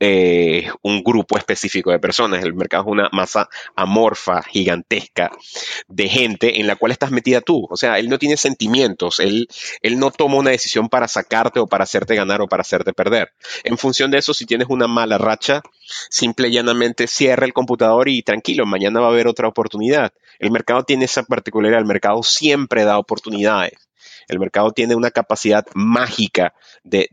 eh, 0.00 0.70
un 0.82 1.02
grupo 1.02 1.36
específico 1.36 1.90
de 1.90 1.98
personas. 1.98 2.42
El 2.42 2.54
mercado 2.54 2.84
es 2.84 2.88
una 2.88 3.08
masa 3.12 3.48
amorfa, 3.76 4.42
gigantesca 4.42 5.30
de 5.88 6.08
gente 6.08 6.60
en 6.60 6.66
la 6.66 6.76
cual 6.76 6.92
estás 6.92 7.10
metida 7.10 7.42
tú. 7.42 7.66
O 7.70 7.76
sea, 7.76 7.98
él 7.98 8.08
no 8.08 8.18
tiene 8.18 8.36
sentimientos, 8.38 9.20
él, 9.20 9.46
él 9.82 9.98
no 9.98 10.10
toma 10.10 10.36
una 10.36 10.50
decisión 10.50 10.88
para 10.88 11.06
sacarte 11.06 11.60
o 11.60 11.66
para 11.66 11.84
hacerte 11.84 12.14
ganar 12.14 12.40
o 12.40 12.48
para 12.48 12.62
hacerte 12.62 12.92
perder. 12.94 13.32
En 13.62 13.76
función 13.76 14.10
de 14.10 14.18
eso, 14.18 14.32
si 14.32 14.46
tienes 14.46 14.68
una 14.70 14.88
mala 14.88 15.18
racha, 15.18 15.62
simple 16.08 16.48
y 16.48 16.52
llanamente 16.52 17.06
cierra 17.06 17.44
el 17.44 17.52
computador 17.52 18.08
y 18.08 18.22
tranquilo, 18.22 18.64
mañana 18.64 19.00
va 19.00 19.06
a 19.06 19.10
haber 19.10 19.28
otra 19.28 19.48
oportunidad. 19.48 20.12
El 20.38 20.50
mercado 20.50 20.84
tiene 20.84 21.04
esa 21.04 21.22
particularidad, 21.24 21.80
el 21.80 21.86
mercado 21.86 22.22
siempre 22.22 22.84
da 22.84 22.98
oportunidades. 22.98 23.89
El 24.30 24.38
mercado 24.38 24.70
tiene 24.70 24.94
una 24.94 25.10
capacidad 25.10 25.66
mágica 25.74 26.54
de, 26.84 27.08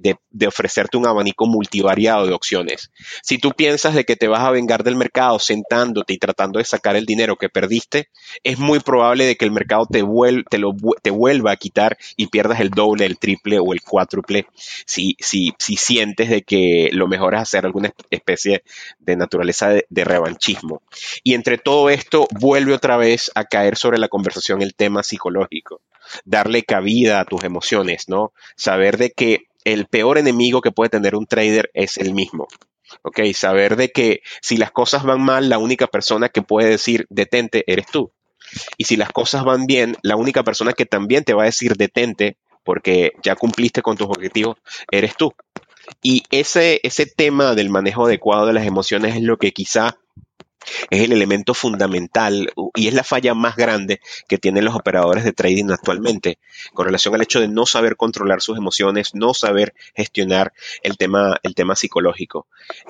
ofrecerte 0.47 0.97
un 0.97 1.07
abanico 1.07 1.47
multivariado 1.47 2.27
de 2.27 2.33
opciones. 2.33 2.91
Si 3.23 3.39
tú 3.39 3.53
piensas 3.53 3.95
de 3.95 4.05
que 4.05 4.15
te 4.15 4.27
vas 4.27 4.41
a 4.41 4.51
vengar 4.51 4.83
del 4.83 4.95
mercado 4.95 5.39
sentándote 5.39 6.13
y 6.13 6.19
tratando 6.19 6.59
de 6.59 6.65
sacar 6.65 6.95
el 6.95 7.07
dinero 7.07 7.35
que 7.35 7.49
perdiste, 7.49 8.09
es 8.43 8.59
muy 8.59 8.79
probable 8.79 9.25
de 9.25 9.35
que 9.35 9.45
el 9.45 9.51
mercado 9.51 9.87
te, 9.87 10.03
vuelva 10.03 11.51
a 11.51 11.55
quitar 11.55 11.97
y 12.15 12.27
pierdas 12.27 12.59
el 12.59 12.69
doble, 12.69 13.07
el 13.07 13.17
triple 13.17 13.57
o 13.57 13.73
el 13.73 13.81
cuádruple 13.81 14.45
si 14.85 15.15
sientes 15.57 16.29
de 16.29 16.43
que 16.43 16.91
lo 16.93 17.07
mejor 17.07 17.33
es 17.33 17.41
hacer 17.41 17.65
alguna 17.65 17.91
especie 18.11 18.63
de 18.99 19.15
naturaleza 19.15 19.69
de, 19.69 19.87
de 19.89 20.03
revanchismo. 20.03 20.83
Y 21.23 21.33
entre 21.33 21.57
todo 21.57 21.89
esto 21.89 22.27
vuelve 22.39 22.73
otra 22.73 22.95
vez 22.97 23.31
a 23.33 23.45
caer 23.45 23.75
sobre 23.75 23.97
la 23.97 24.07
conversación 24.07 24.61
el 24.61 24.75
tema 24.75 25.01
psicológico 25.01 25.81
darle 26.25 26.63
cabida 26.63 27.19
a 27.19 27.25
tus 27.25 27.43
emociones, 27.43 28.07
¿no? 28.07 28.33
Saber 28.55 28.97
de 28.97 29.11
que 29.11 29.47
el 29.63 29.85
peor 29.85 30.17
enemigo 30.17 30.61
que 30.61 30.71
puede 30.71 30.89
tener 30.89 31.15
un 31.15 31.27
trader 31.27 31.69
es 31.73 31.97
el 31.97 32.13
mismo. 32.13 32.47
¿Ok? 33.01 33.19
Saber 33.33 33.75
de 33.75 33.91
que 33.91 34.21
si 34.41 34.55
las 34.57 34.71
cosas 34.71 35.03
van 35.03 35.21
mal, 35.21 35.49
la 35.49 35.57
única 35.57 35.87
persona 35.87 36.29
que 36.29 36.41
puede 36.41 36.69
decir 36.69 37.05
detente 37.09 37.63
eres 37.67 37.87
tú. 37.87 38.11
Y 38.77 38.85
si 38.85 38.95
las 38.95 39.11
cosas 39.11 39.43
van 39.43 39.65
bien, 39.65 39.97
la 40.03 40.15
única 40.15 40.43
persona 40.43 40.73
que 40.73 40.85
también 40.85 41.23
te 41.25 41.33
va 41.33 41.43
a 41.43 41.47
decir 41.47 41.75
detente 41.75 42.37
porque 42.63 43.13
ya 43.23 43.35
cumpliste 43.35 43.81
con 43.81 43.97
tus 43.97 44.07
objetivos 44.07 44.57
eres 44.91 45.15
tú. 45.15 45.33
Y 46.01 46.23
ese, 46.31 46.79
ese 46.83 47.05
tema 47.05 47.55
del 47.55 47.69
manejo 47.69 48.05
adecuado 48.05 48.45
de 48.45 48.53
las 48.53 48.65
emociones 48.65 49.15
es 49.15 49.21
lo 49.21 49.37
que 49.37 49.51
quizá 49.51 49.97
es 50.89 51.01
el 51.01 51.11
elemento 51.11 51.53
fundamental 51.53 52.51
y 52.75 52.87
es 52.87 52.93
la 52.93 53.03
falla 53.03 53.33
más 53.33 53.55
grande 53.55 53.99
que 54.27 54.37
tienen 54.37 54.65
los 54.65 54.75
operadores 54.75 55.23
de 55.23 55.33
trading 55.33 55.69
actualmente 55.71 56.39
con 56.73 56.85
relación 56.85 57.15
al 57.15 57.21
hecho 57.21 57.39
de 57.39 57.47
no 57.47 57.65
saber 57.65 57.95
controlar 57.95 58.41
sus 58.41 58.57
emociones, 58.57 59.13
no 59.13 59.33
saber 59.33 59.73
gestionar 59.95 60.53
el 60.83 60.97
tema, 60.97 61.37
el 61.43 61.55
tema 61.55 61.75
psicológico. 61.75 62.47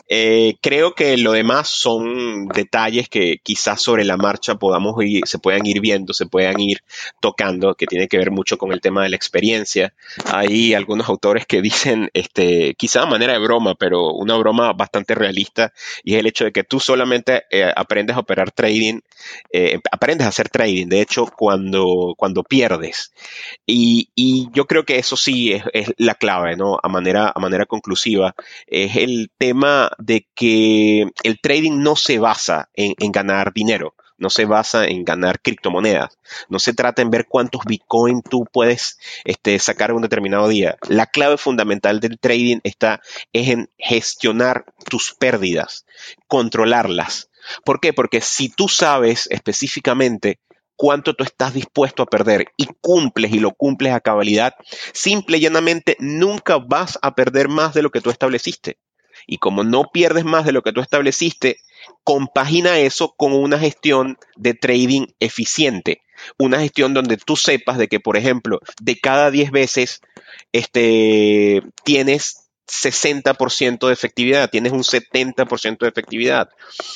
Eh, 0.08 0.56
creo 0.62 0.96
que 0.96 1.18
lo 1.18 1.34
demás 1.34 1.70
son 1.70 2.48
detalles 2.48 3.10
que 3.10 3.40
quizás 3.44 3.82
sobre 3.82 4.06
la 4.06 4.18
marcha 4.18 4.56
podamos 4.56 4.96
ir, 5.04 5.28
se 5.28 5.40
puedan 5.40 5.66
ir 5.66 5.82
viendo, 5.82 6.14
se 6.14 6.26
puedan 6.26 6.60
ir 6.60 6.80
tocando, 7.20 7.76
que 7.76 7.86
tiene 7.86 8.08
que 8.08 8.18
ver 8.18 8.32
mucho 8.32 8.58
con 8.58 8.72
el 8.72 8.82
tema 8.82 9.04
de 9.04 9.10
la 9.10 9.16
experiencia. 9.16 9.94
Hay 10.32 10.74
algunos 10.74 11.10
autores 11.10 11.46
que 11.46 11.62
dicen, 11.62 12.10
este, 12.14 12.76
quizá 12.76 13.02
de 13.02 13.08
manera 13.08 13.34
de 13.34 13.40
broma, 13.40 13.76
pero 13.76 14.14
una 14.14 14.38
broma 14.38 14.74
bastante 14.74 15.16
realista, 15.16 15.74
y 16.04 16.16
es 16.16 16.20
el 16.20 16.28
hecho 16.28 16.46
de 16.46 16.52
que 16.52 16.64
tú 16.64 16.80
solamente 16.80 17.44
eh, 17.62 17.74
aprendes 17.76 18.16
a 18.16 18.20
operar 18.20 18.52
trading, 18.52 19.00
eh, 19.52 19.80
aprendes 19.92 20.26
a 20.26 20.30
hacer 20.30 20.50
trading, 20.50 20.88
de 20.88 21.02
hecho, 21.02 21.26
cuando, 21.26 22.14
cuando 22.18 22.44
pierdes. 22.44 23.12
Y, 23.66 24.10
yo 24.54 24.66
creo 24.66 24.86
que 24.86 24.98
eso 24.98 25.18
sí 25.18 25.54
es, 25.74 25.94
la 25.98 26.16
clave, 26.16 26.56
¿no? 26.56 26.80
A 26.82 26.88
manera, 26.90 27.32
a 27.34 27.40
manera 27.40 27.66
conclusiva, 27.66 28.36
es 28.68 28.96
el 28.96 29.30
tema 29.38 29.92
de 29.98 30.28
que 30.36 31.08
el 31.24 31.40
trading 31.42 31.80
no 31.82 31.96
se 31.96 32.20
basa 32.20 32.70
en, 32.74 32.96
ganar 33.12 33.54
dinero 33.54 33.94
no 34.20 34.32
se 34.32 34.46
basa 34.46 34.86
en 34.86 35.06
ganar 35.06 35.40
criptomonedas, 35.42 36.18
no 36.50 36.58
se 36.58 36.74
trata 36.74 37.04
en 37.04 37.12
ver 37.12 37.28
cuántos 37.28 37.62
Bitcoin 37.66 38.24
tú 38.24 38.48
puedes 38.52 38.98
este, 39.26 39.60
sacar 39.60 39.94
un 39.94 40.02
determinado 40.02 40.48
día. 40.48 40.78
La 40.90 41.06
clave 41.06 41.38
fundamental 41.38 42.00
del 42.00 42.18
trading 42.18 42.60
está 42.64 43.00
es 43.32 43.50
en 43.50 43.70
gestionar 43.78 44.66
tus 44.90 45.14
pérdidas, 45.14 45.86
controlarlas, 46.28 47.30
¿Por 47.64 47.80
qué? 47.80 47.94
Porque 47.94 48.22
si 48.22 48.50
tú 48.50 48.68
sabes 48.68 49.28
específicamente 49.32 50.40
cuánto 50.76 51.14
tú 51.16 51.24
estás 51.24 51.54
dispuesto 51.54 52.04
a 52.04 52.06
perder 52.06 52.48
y 52.56 52.68
cumples 52.82 53.34
y 53.34 53.40
lo 53.40 53.52
cumples 53.52 53.94
a 53.94 54.00
cabalidad, 54.00 54.54
simple 54.94 55.38
y 55.38 55.42
llanamente 55.42 55.98
nunca 56.00 56.58
vas 56.58 56.98
a 57.02 57.16
perder 57.16 57.50
más 57.50 57.74
de 57.74 57.82
lo 57.82 57.90
que 57.90 58.02
tú 58.02 58.10
estableciste. 58.10 58.78
Y 59.26 59.40
como 59.40 59.64
no 59.64 59.86
pierdes 59.92 60.24
más 60.24 60.46
de 60.46 60.54
lo 60.54 60.62
que 60.62 60.72
tú 60.72 60.80
estableciste, 60.80 61.58
compagina 62.04 62.80
eso 62.80 63.14
con 63.18 63.34
una 63.34 63.60
gestión 63.60 64.18
de 64.36 64.54
trading 64.54 65.08
eficiente. 65.20 66.02
Una 66.38 66.60
gestión 66.60 66.94
donde 66.94 67.18
tú 67.18 67.36
sepas 67.36 67.78
de 67.78 67.88
que, 67.88 68.00
por 68.00 68.16
ejemplo, 68.18 68.60
de 68.82 68.98
cada 69.00 69.30
10 69.32 69.52
veces 69.52 70.02
este, 70.52 71.62
tienes 71.84 72.47
60% 72.68 73.88
de 73.88 73.94
efectividad, 73.94 74.50
tienes 74.50 74.74
un 74.74 74.84
70% 74.84 75.80
de 75.80 75.88
efectividad. 75.88 76.50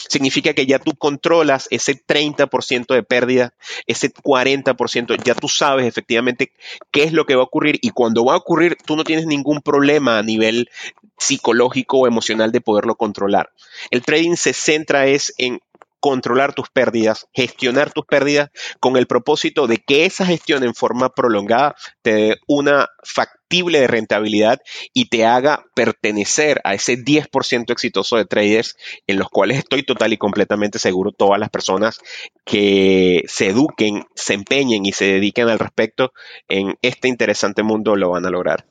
Significa 0.09 0.53
que 0.53 0.65
ya 0.65 0.79
tú 0.79 0.93
controlas 0.95 1.67
ese 1.71 1.95
30% 1.95 2.93
de 2.93 3.03
pérdida, 3.03 3.53
ese 3.87 4.13
40%, 4.13 5.23
ya 5.23 5.33
tú 5.33 5.47
sabes 5.47 5.85
efectivamente 5.85 6.51
qué 6.91 7.03
es 7.03 7.13
lo 7.13 7.25
que 7.25 7.35
va 7.35 7.41
a 7.41 7.45
ocurrir 7.45 7.79
y 7.81 7.91
cuando 7.91 8.25
va 8.25 8.33
a 8.33 8.37
ocurrir 8.37 8.77
tú 8.85 8.95
no 8.95 9.03
tienes 9.03 9.25
ningún 9.25 9.61
problema 9.61 10.19
a 10.19 10.23
nivel 10.23 10.69
psicológico 11.17 11.99
o 11.99 12.07
emocional 12.07 12.51
de 12.51 12.61
poderlo 12.61 12.95
controlar. 12.95 13.51
El 13.91 14.03
trading 14.03 14.35
se 14.35 14.53
centra 14.53 15.07
es 15.07 15.33
en 15.37 15.61
controlar 16.01 16.53
tus 16.53 16.69
pérdidas, 16.69 17.27
gestionar 17.31 17.93
tus 17.93 18.05
pérdidas 18.05 18.49
con 18.79 18.97
el 18.97 19.07
propósito 19.07 19.67
de 19.67 19.77
que 19.77 20.05
esa 20.05 20.25
gestión 20.25 20.63
en 20.63 20.73
forma 20.73 21.09
prolongada 21.09 21.75
te 22.01 22.13
dé 22.13 22.37
una 22.47 22.89
factible 23.03 23.85
rentabilidad 23.85 24.59
y 24.93 25.09
te 25.09 25.25
haga 25.25 25.63
pertenecer 25.75 26.59
a 26.63 26.73
ese 26.73 26.97
10% 26.97 27.71
exitoso 27.71 28.17
de 28.17 28.25
traders 28.25 28.75
en 29.07 29.19
los 29.19 29.29
cuales 29.29 29.59
estoy 29.59 29.83
total 29.83 30.11
y 30.11 30.17
completamente 30.17 30.79
seguro 30.79 31.11
todas 31.11 31.39
las 31.39 31.49
personas 31.49 31.99
que 32.45 33.23
se 33.27 33.49
eduquen, 33.49 34.05
se 34.15 34.33
empeñen 34.33 34.85
y 34.85 34.93
se 34.93 35.05
dediquen 35.05 35.49
al 35.49 35.59
respecto 35.59 36.13
en 36.49 36.77
este 36.81 37.07
interesante 37.07 37.61
mundo 37.61 37.95
lo 37.95 38.09
van 38.09 38.25
a 38.25 38.31
lograr. 38.31 38.65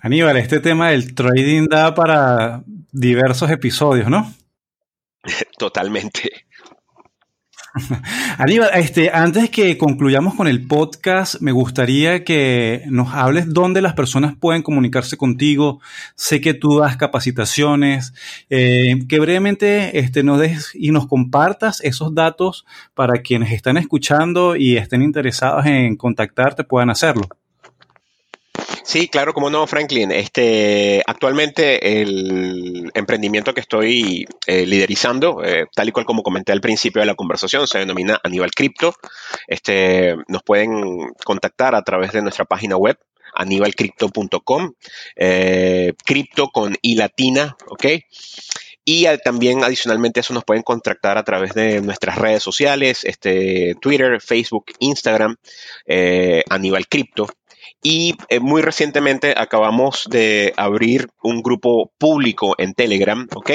Aníbal, 0.00 0.36
este 0.36 0.60
tema 0.60 0.90
del 0.90 1.14
trading 1.14 1.66
da 1.68 1.94
para 1.94 2.62
diversos 2.92 3.50
episodios, 3.50 4.08
¿no? 4.08 4.32
Totalmente. 5.58 6.46
Aníbal, 8.38 8.70
este, 8.74 9.10
antes 9.12 9.50
que 9.50 9.76
concluyamos 9.76 10.34
con 10.34 10.46
el 10.46 10.66
podcast, 10.66 11.40
me 11.40 11.50
gustaría 11.50 12.22
que 12.22 12.82
nos 12.86 13.12
hables 13.12 13.52
dónde 13.52 13.82
las 13.82 13.94
personas 13.94 14.36
pueden 14.38 14.62
comunicarse 14.62 15.16
contigo. 15.16 15.80
Sé 16.14 16.40
que 16.40 16.54
tú 16.54 16.78
das 16.78 16.96
capacitaciones, 16.96 18.14
eh, 18.48 18.96
que 19.08 19.18
brevemente 19.18 19.98
este, 19.98 20.22
nos 20.22 20.38
des 20.38 20.70
y 20.74 20.92
nos 20.92 21.08
compartas 21.08 21.80
esos 21.82 22.14
datos 22.14 22.64
para 22.94 23.22
quienes 23.22 23.50
están 23.50 23.76
escuchando 23.76 24.54
y 24.54 24.76
estén 24.76 25.02
interesados 25.02 25.66
en 25.66 25.96
contactarte 25.96 26.62
puedan 26.62 26.90
hacerlo. 26.90 27.28
Sí, 28.84 29.08
claro, 29.08 29.32
como 29.32 29.48
no, 29.48 29.66
Franklin. 29.66 30.12
Este, 30.12 31.02
actualmente 31.06 32.02
el 32.02 32.90
emprendimiento 32.92 33.54
que 33.54 33.60
estoy 33.60 34.26
eh, 34.46 34.66
liderizando, 34.66 35.42
eh, 35.42 35.64
tal 35.74 35.88
y 35.88 35.92
cual 35.92 36.04
como 36.04 36.22
comenté 36.22 36.52
al 36.52 36.60
principio 36.60 37.00
de 37.00 37.06
la 37.06 37.14
conversación, 37.14 37.66
se 37.66 37.78
denomina 37.78 38.20
Aníbal 38.22 38.50
Cripto. 38.50 38.94
Este, 39.46 40.14
nos 40.28 40.42
pueden 40.42 41.08
contactar 41.24 41.74
a 41.74 41.82
través 41.82 42.12
de 42.12 42.20
nuestra 42.20 42.44
página 42.44 42.76
web, 42.76 42.98
anibalcrypto.com, 43.34 44.74
eh, 45.16 45.94
cripto 46.04 46.48
con 46.48 46.76
i 46.82 46.94
latina, 46.94 47.56
¿ok? 47.68 47.86
Y 48.84 49.06
también 49.24 49.64
adicionalmente 49.64 50.20
eso 50.20 50.34
nos 50.34 50.44
pueden 50.44 50.62
contactar 50.62 51.16
a 51.16 51.24
través 51.24 51.54
de 51.54 51.80
nuestras 51.80 52.18
redes 52.18 52.42
sociales, 52.42 53.04
este, 53.04 53.76
Twitter, 53.80 54.20
Facebook, 54.20 54.66
Instagram, 54.78 55.36
eh, 55.86 56.44
Aníbal 56.50 56.86
Cripto. 56.86 57.26
Y 57.86 58.16
eh, 58.30 58.40
muy 58.40 58.62
recientemente 58.62 59.34
acabamos 59.36 60.08
de 60.10 60.54
abrir 60.56 61.10
un 61.22 61.42
grupo 61.42 61.92
público 61.98 62.54
en 62.56 62.72
Telegram, 62.72 63.28
¿ok? 63.34 63.50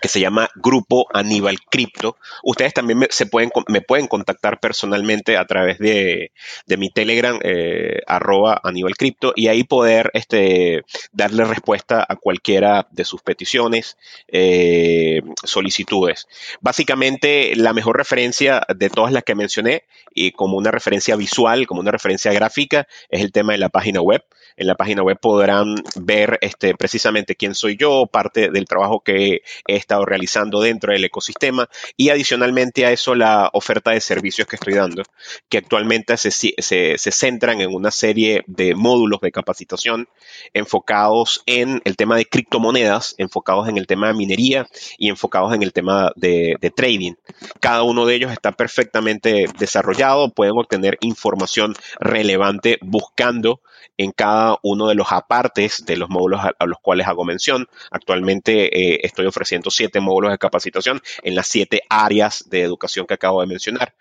Que 0.00 0.08
se 0.08 0.20
llama 0.20 0.48
Grupo 0.54 1.06
Aníbal 1.12 1.58
Cripto. 1.70 2.16
Ustedes 2.42 2.74
también 2.74 2.98
me, 2.98 3.06
se 3.10 3.26
pueden, 3.26 3.50
me 3.68 3.82
pueden 3.82 4.06
contactar 4.06 4.58
personalmente 4.60 5.36
a 5.36 5.46
través 5.46 5.78
de, 5.78 6.32
mi 6.78 6.90
Telegram, 6.90 7.38
eh, 7.42 8.00
arroba 8.06 8.60
Aníbal 8.64 8.96
Cripto, 8.96 9.32
y 9.36 9.48
ahí 9.48 9.64
poder 9.64 10.10
este, 10.14 10.84
darle 11.12 11.44
respuesta 11.44 12.04
a 12.08 12.16
cualquiera 12.16 12.86
de 12.90 13.04
sus 13.04 13.22
peticiones, 13.22 13.96
eh, 14.28 15.22
solicitudes. 15.44 16.26
Básicamente, 16.60 17.54
la 17.56 17.72
mejor 17.72 17.96
referencia 17.96 18.66
de 18.74 18.90
todas 18.90 19.12
las 19.12 19.24
que 19.24 19.34
mencioné, 19.34 19.84
y 20.14 20.32
como 20.32 20.56
una 20.56 20.70
referencia 20.70 21.16
visual, 21.16 21.66
como 21.66 21.80
una 21.80 21.90
referencia 21.90 22.32
gráfica, 22.32 22.86
es 23.08 23.20
el 23.20 23.32
tema 23.32 23.52
de 23.52 23.58
la 23.58 23.68
página 23.68 24.00
web. 24.00 24.22
En 24.56 24.66
la 24.66 24.74
página 24.74 25.02
web 25.02 25.18
podrán 25.20 25.74
ver 25.96 26.38
este, 26.40 26.74
precisamente 26.74 27.36
quién 27.36 27.54
soy 27.54 27.76
yo, 27.76 28.06
parte 28.06 28.50
del 28.50 28.66
trabajo 28.66 29.00
que 29.00 29.42
he 29.66 29.76
estado 29.76 30.04
realizando 30.04 30.60
dentro 30.60 30.92
del 30.92 31.04
ecosistema 31.04 31.68
y 31.96 32.10
adicionalmente 32.10 32.86
a 32.86 32.92
eso 32.92 33.14
la 33.14 33.50
oferta 33.52 33.92
de 33.92 34.00
servicios 34.00 34.46
que 34.46 34.56
estoy 34.56 34.74
dando, 34.74 35.02
que 35.48 35.58
actualmente 35.58 36.16
se, 36.16 36.30
se, 36.30 36.54
se 36.58 37.10
centran 37.10 37.60
en 37.60 37.74
una 37.74 37.90
serie 37.90 38.44
de 38.46 38.74
módulos 38.74 39.20
de 39.20 39.32
capacitación 39.32 40.08
enfocados 40.52 41.42
en 41.46 41.80
el 41.84 41.96
tema 41.96 42.16
de 42.16 42.26
criptomonedas, 42.26 43.14
enfocados 43.18 43.68
en 43.68 43.78
el 43.78 43.86
tema 43.86 44.08
de 44.08 44.14
minería 44.14 44.68
y 44.98 45.08
enfocados 45.08 45.54
en 45.54 45.62
el 45.62 45.72
tema 45.72 46.12
de, 46.16 46.56
de 46.60 46.70
trading. 46.70 47.14
Cada 47.60 47.82
uno 47.82 48.06
de 48.06 48.14
ellos 48.14 48.32
está 48.32 48.52
perfectamente 48.52 49.46
desarrollado, 49.58 50.30
pueden 50.30 50.54
obtener 50.56 50.98
información 51.00 51.74
relevante 52.00 52.78
buscando 52.82 53.60
en 53.96 54.12
cada 54.12 54.56
uno 54.62 54.88
de 54.88 54.94
los 54.94 55.12
apartes 55.12 55.84
de 55.84 55.96
los 55.96 56.08
módulos 56.08 56.40
a, 56.40 56.66
los 56.66 56.78
cuales 56.80 57.06
hago 57.06 57.24
mención. 57.24 57.66
Actualmente 57.90 58.94
eh, 58.94 59.00
estoy 59.02 59.26
ofreciendo 59.26 59.70
siete 59.70 60.00
módulos 60.00 60.32
de 60.32 60.38
capacitación 60.38 61.00
en 61.22 61.34
las 61.34 61.48
siete 61.48 61.82
áreas 61.88 62.48
de 62.48 62.62
educación 62.62 63.06
que 63.06 63.14
acabo 63.14 63.40
de 63.40 63.46
mencionar. 63.46 63.94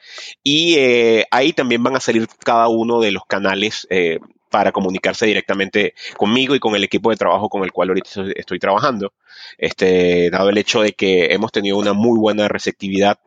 Y 0.44 0.76
eh, 0.78 1.26
ahí 1.32 1.54
también 1.54 1.84
van 1.84 1.96
a 1.96 2.00
salir 2.00 2.28
cada 2.44 2.68
uno 2.68 3.00
de 3.00 3.12
los 3.12 3.26
canales 3.26 3.88
eh, 3.90 4.20
para 4.52 4.72
comunicarse 4.72 5.26
directamente 5.26 5.96
conmigo 6.18 6.54
y 6.54 6.60
con 6.60 6.76
el 6.76 6.84
equipo 6.84 7.10
de 7.10 7.16
trabajo 7.16 7.50
con 7.50 7.64
el 7.64 7.72
cual 7.72 7.90
ahorita 7.90 8.10
estoy 8.36 8.60
trabajando. 8.60 9.14
Este, 9.58 10.30
dado 10.30 10.50
el 10.50 10.58
hecho 10.58 10.82
de 10.82 10.94
que 10.94 11.34
hemos 11.34 11.52
tenido 11.52 11.78
una 11.78 11.94
muy 11.94 12.20
buena 12.20 12.48
receptividad 12.48 13.18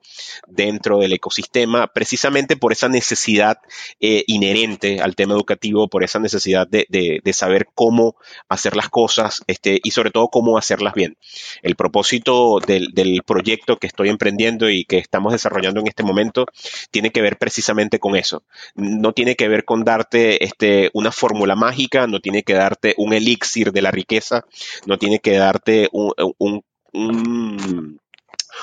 dentro 0.47 0.99
del 0.99 1.13
ecosistema, 1.13 1.89
precisamente 1.89 2.57
por 2.57 2.73
esa 2.73 2.89
necesidad 2.89 3.59
eh, 4.01 4.25
inherente 4.27 5.01
al 5.01 5.17
tema 5.17 5.35
educativo, 5.35 5.89
por 5.89 6.05
esa 6.05 6.19
necesidad 6.19 6.69
de, 6.69 7.21
saber 7.33 7.67
cómo 7.75 8.15
hacer 8.49 8.77
las 8.77 8.89
cosas 8.89 9.43
este, 9.49 9.81
y 9.83 9.91
sobre 9.91 10.13
todo 10.13 10.29
cómo 10.29 10.57
hacerlas 10.57 10.95
bien. 10.95 11.17
El 11.63 11.75
propósito 11.75 12.61
del, 12.61 12.93
proyecto 13.27 13.79
que 13.79 13.87
estoy 13.87 14.09
emprendiendo 14.09 14.71
y 14.71 14.85
que 14.85 14.99
estamos 14.99 15.33
desarrollando 15.33 15.81
en 15.81 15.89
este 15.89 16.05
momento 16.05 16.47
tiene 16.91 17.11
que 17.11 17.23
ver 17.23 17.39
precisamente 17.39 17.99
con 17.99 18.15
eso. 18.15 18.45
No 18.77 19.13
tiene 19.13 19.35
que 19.35 19.49
ver 19.49 19.65
con 19.65 19.85
darte 19.85 20.45
este, 20.45 20.91
una 20.93 21.11
fórmula 21.15 21.57
mágica, 21.57 22.07
no 22.07 22.21
tiene 22.21 22.43
que 22.43 22.55
darte 22.55 22.95
un 22.99 23.13
elixir 23.13 23.73
de 23.73 23.83
la 23.83 23.91
riqueza, 23.91 24.45
no 24.87 24.99
tiene 24.99 25.21
que 25.21 25.37
darte 25.37 25.89
un, 25.93 26.63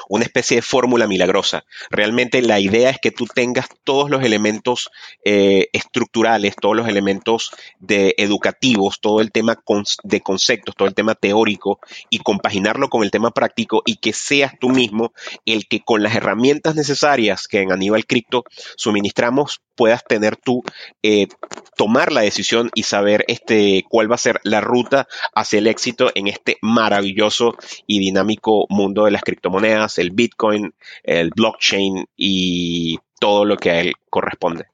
una 0.10 0.24
especie 0.24 0.58
de 0.58 0.62
fórmula 0.62 1.08
milagrosa. 1.08 1.66
Realmente 1.90 2.42
la 2.42 2.60
idea 2.60 2.90
es 2.90 2.98
que 3.02 3.12
tú 3.12 3.26
tengas 3.26 3.68
todos 3.84 4.10
los 4.10 4.24
elementos 4.24 4.90
eh, 5.24 5.68
estructurales, 5.74 6.56
todos 6.56 6.76
los 6.76 6.88
elementos 6.88 7.52
de 7.80 8.16
educativos, 8.18 9.00
todo 9.02 9.22
el 9.22 9.32
tema 9.32 9.58
de 10.04 10.22
conceptos, 10.22 10.76
todo 10.76 10.88
el 10.88 10.96
tema 10.96 11.16
teórico 11.16 11.80
y 12.10 12.20
compaginarlo 12.20 12.90
con 12.90 13.04
el 13.04 13.12
tema 13.12 13.32
práctico 13.32 13.82
y 13.86 13.98
que 13.98 14.14
seas 14.14 14.54
tú 14.60 14.70
mismo 14.70 15.14
el 15.46 15.68
que 15.68 15.82
con 15.82 16.04
las 16.04 16.16
herramientas 16.16 16.76
necesarias 16.76 17.48
que 17.48 17.62
en 17.62 17.72
Aníbal 17.72 18.06
Cripto 18.06 18.44
suministramos 18.76 19.62
puedas 19.82 20.04
tener 20.04 20.36
tú, 20.36 20.64
eh, 21.02 21.28
tomar 21.76 22.12
la 22.12 22.22
decisión 22.22 22.70
y 22.76 22.84
saber 22.84 23.26
este, 23.28 23.84
cuál 23.90 24.12
va 24.12 24.16
a 24.16 24.20
ser 24.20 24.40
la 24.44 24.62
ruta 24.62 25.08
hacia 25.34 25.58
el 25.58 25.66
éxito 25.66 26.12
en 26.14 26.28
este 26.28 26.58
maravilloso 26.62 27.56
y 27.88 27.98
dinámico 27.98 28.68
mundo 28.70 29.06
de 29.06 29.12
las 29.12 29.24
criptomonedas, 29.24 29.81
el 29.98 30.12
Bitcoin, 30.12 30.74
el 31.04 31.30
blockchain 31.30 32.06
y 32.18 33.00
todo 33.20 33.46
lo 33.46 33.58
que 33.58 33.72
a 33.72 33.82
él 33.82 33.94
corresponde. 34.10 34.66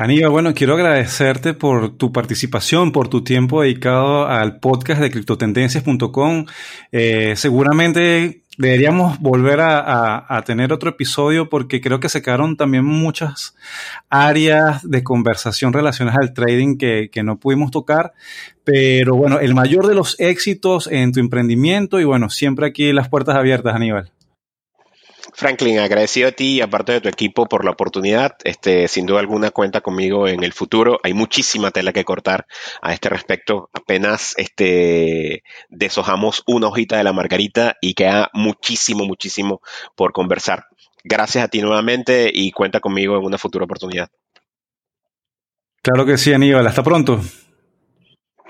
Aníbal, 0.00 0.30
bueno, 0.30 0.54
quiero 0.54 0.74
agradecerte 0.74 1.52
por 1.52 1.98
tu 1.98 2.10
participación, 2.10 2.90
por 2.90 3.08
tu 3.08 3.22
tiempo 3.22 3.60
dedicado 3.60 4.26
al 4.26 4.58
podcast 4.58 5.02
de 5.02 5.10
criptotendencias.com. 5.10 6.46
Eh, 6.90 7.34
seguramente 7.36 8.42
deberíamos 8.60 9.18
volver 9.20 9.60
a, 9.62 10.42
tener 10.44 10.72
otro 10.72 10.90
episodio 10.90 11.48
porque 11.48 11.80
creo 11.80 11.98
que 11.98 12.10
se 12.10 12.20
quedaron 12.20 12.56
también 12.56 12.84
muchas 12.84 13.54
áreas 14.10 14.88
de 14.88 15.02
conversación 15.02 15.72
relacionadas 15.72 16.20
al 16.20 16.34
trading 16.34 16.76
que, 16.76 17.22
no 17.24 17.38
pudimos 17.38 17.70
tocar. 17.70 18.12
Pero 18.64 19.16
bueno, 19.16 19.40
el 19.40 19.54
mayor 19.54 19.86
de 19.86 19.94
los 19.94 20.18
éxitos 20.20 20.86
en 20.86 21.12
tu 21.12 21.20
emprendimiento 21.20 22.00
y 22.00 22.04
bueno, 22.04 22.28
siempre 22.28 22.66
aquí 22.66 22.92
las 22.92 23.08
puertas 23.08 23.36
abiertas, 23.36 23.74
Aníbal. 23.74 24.12
Franklin, 25.40 25.78
agradecido 25.78 26.28
a 26.28 26.32
ti 26.32 26.56
y 26.56 26.60
aparte 26.60 26.92
de 26.92 27.00
tu 27.00 27.08
equipo 27.08 27.46
por 27.46 27.64
la 27.64 27.70
oportunidad. 27.70 28.36
Este, 28.44 28.88
sin 28.88 29.06
duda 29.06 29.20
alguna 29.20 29.50
cuenta 29.50 29.80
conmigo 29.80 30.28
en 30.28 30.44
el 30.44 30.52
futuro. 30.52 31.00
Hay 31.02 31.14
muchísima 31.14 31.70
tela 31.70 31.94
que 31.94 32.04
cortar 32.04 32.46
a 32.82 32.92
este 32.92 33.08
respecto. 33.08 33.70
Apenas 33.72 34.34
este, 34.36 35.42
deshojamos 35.70 36.42
una 36.46 36.68
hojita 36.68 36.98
de 36.98 37.04
la 37.04 37.14
margarita 37.14 37.76
y 37.80 37.94
queda 37.94 38.28
muchísimo, 38.34 39.06
muchísimo 39.06 39.62
por 39.96 40.12
conversar. 40.12 40.66
Gracias 41.04 41.42
a 41.42 41.48
ti 41.48 41.62
nuevamente 41.62 42.30
y 42.30 42.52
cuenta 42.52 42.80
conmigo 42.80 43.16
en 43.16 43.24
una 43.24 43.38
futura 43.38 43.64
oportunidad. 43.64 44.10
Claro 45.80 46.04
que 46.04 46.18
sí, 46.18 46.34
Aníbal. 46.34 46.66
Hasta 46.66 46.82
pronto. 46.82 47.18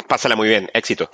Pásala 0.08 0.34
muy 0.34 0.48
bien. 0.48 0.68
Éxito. 0.74 1.08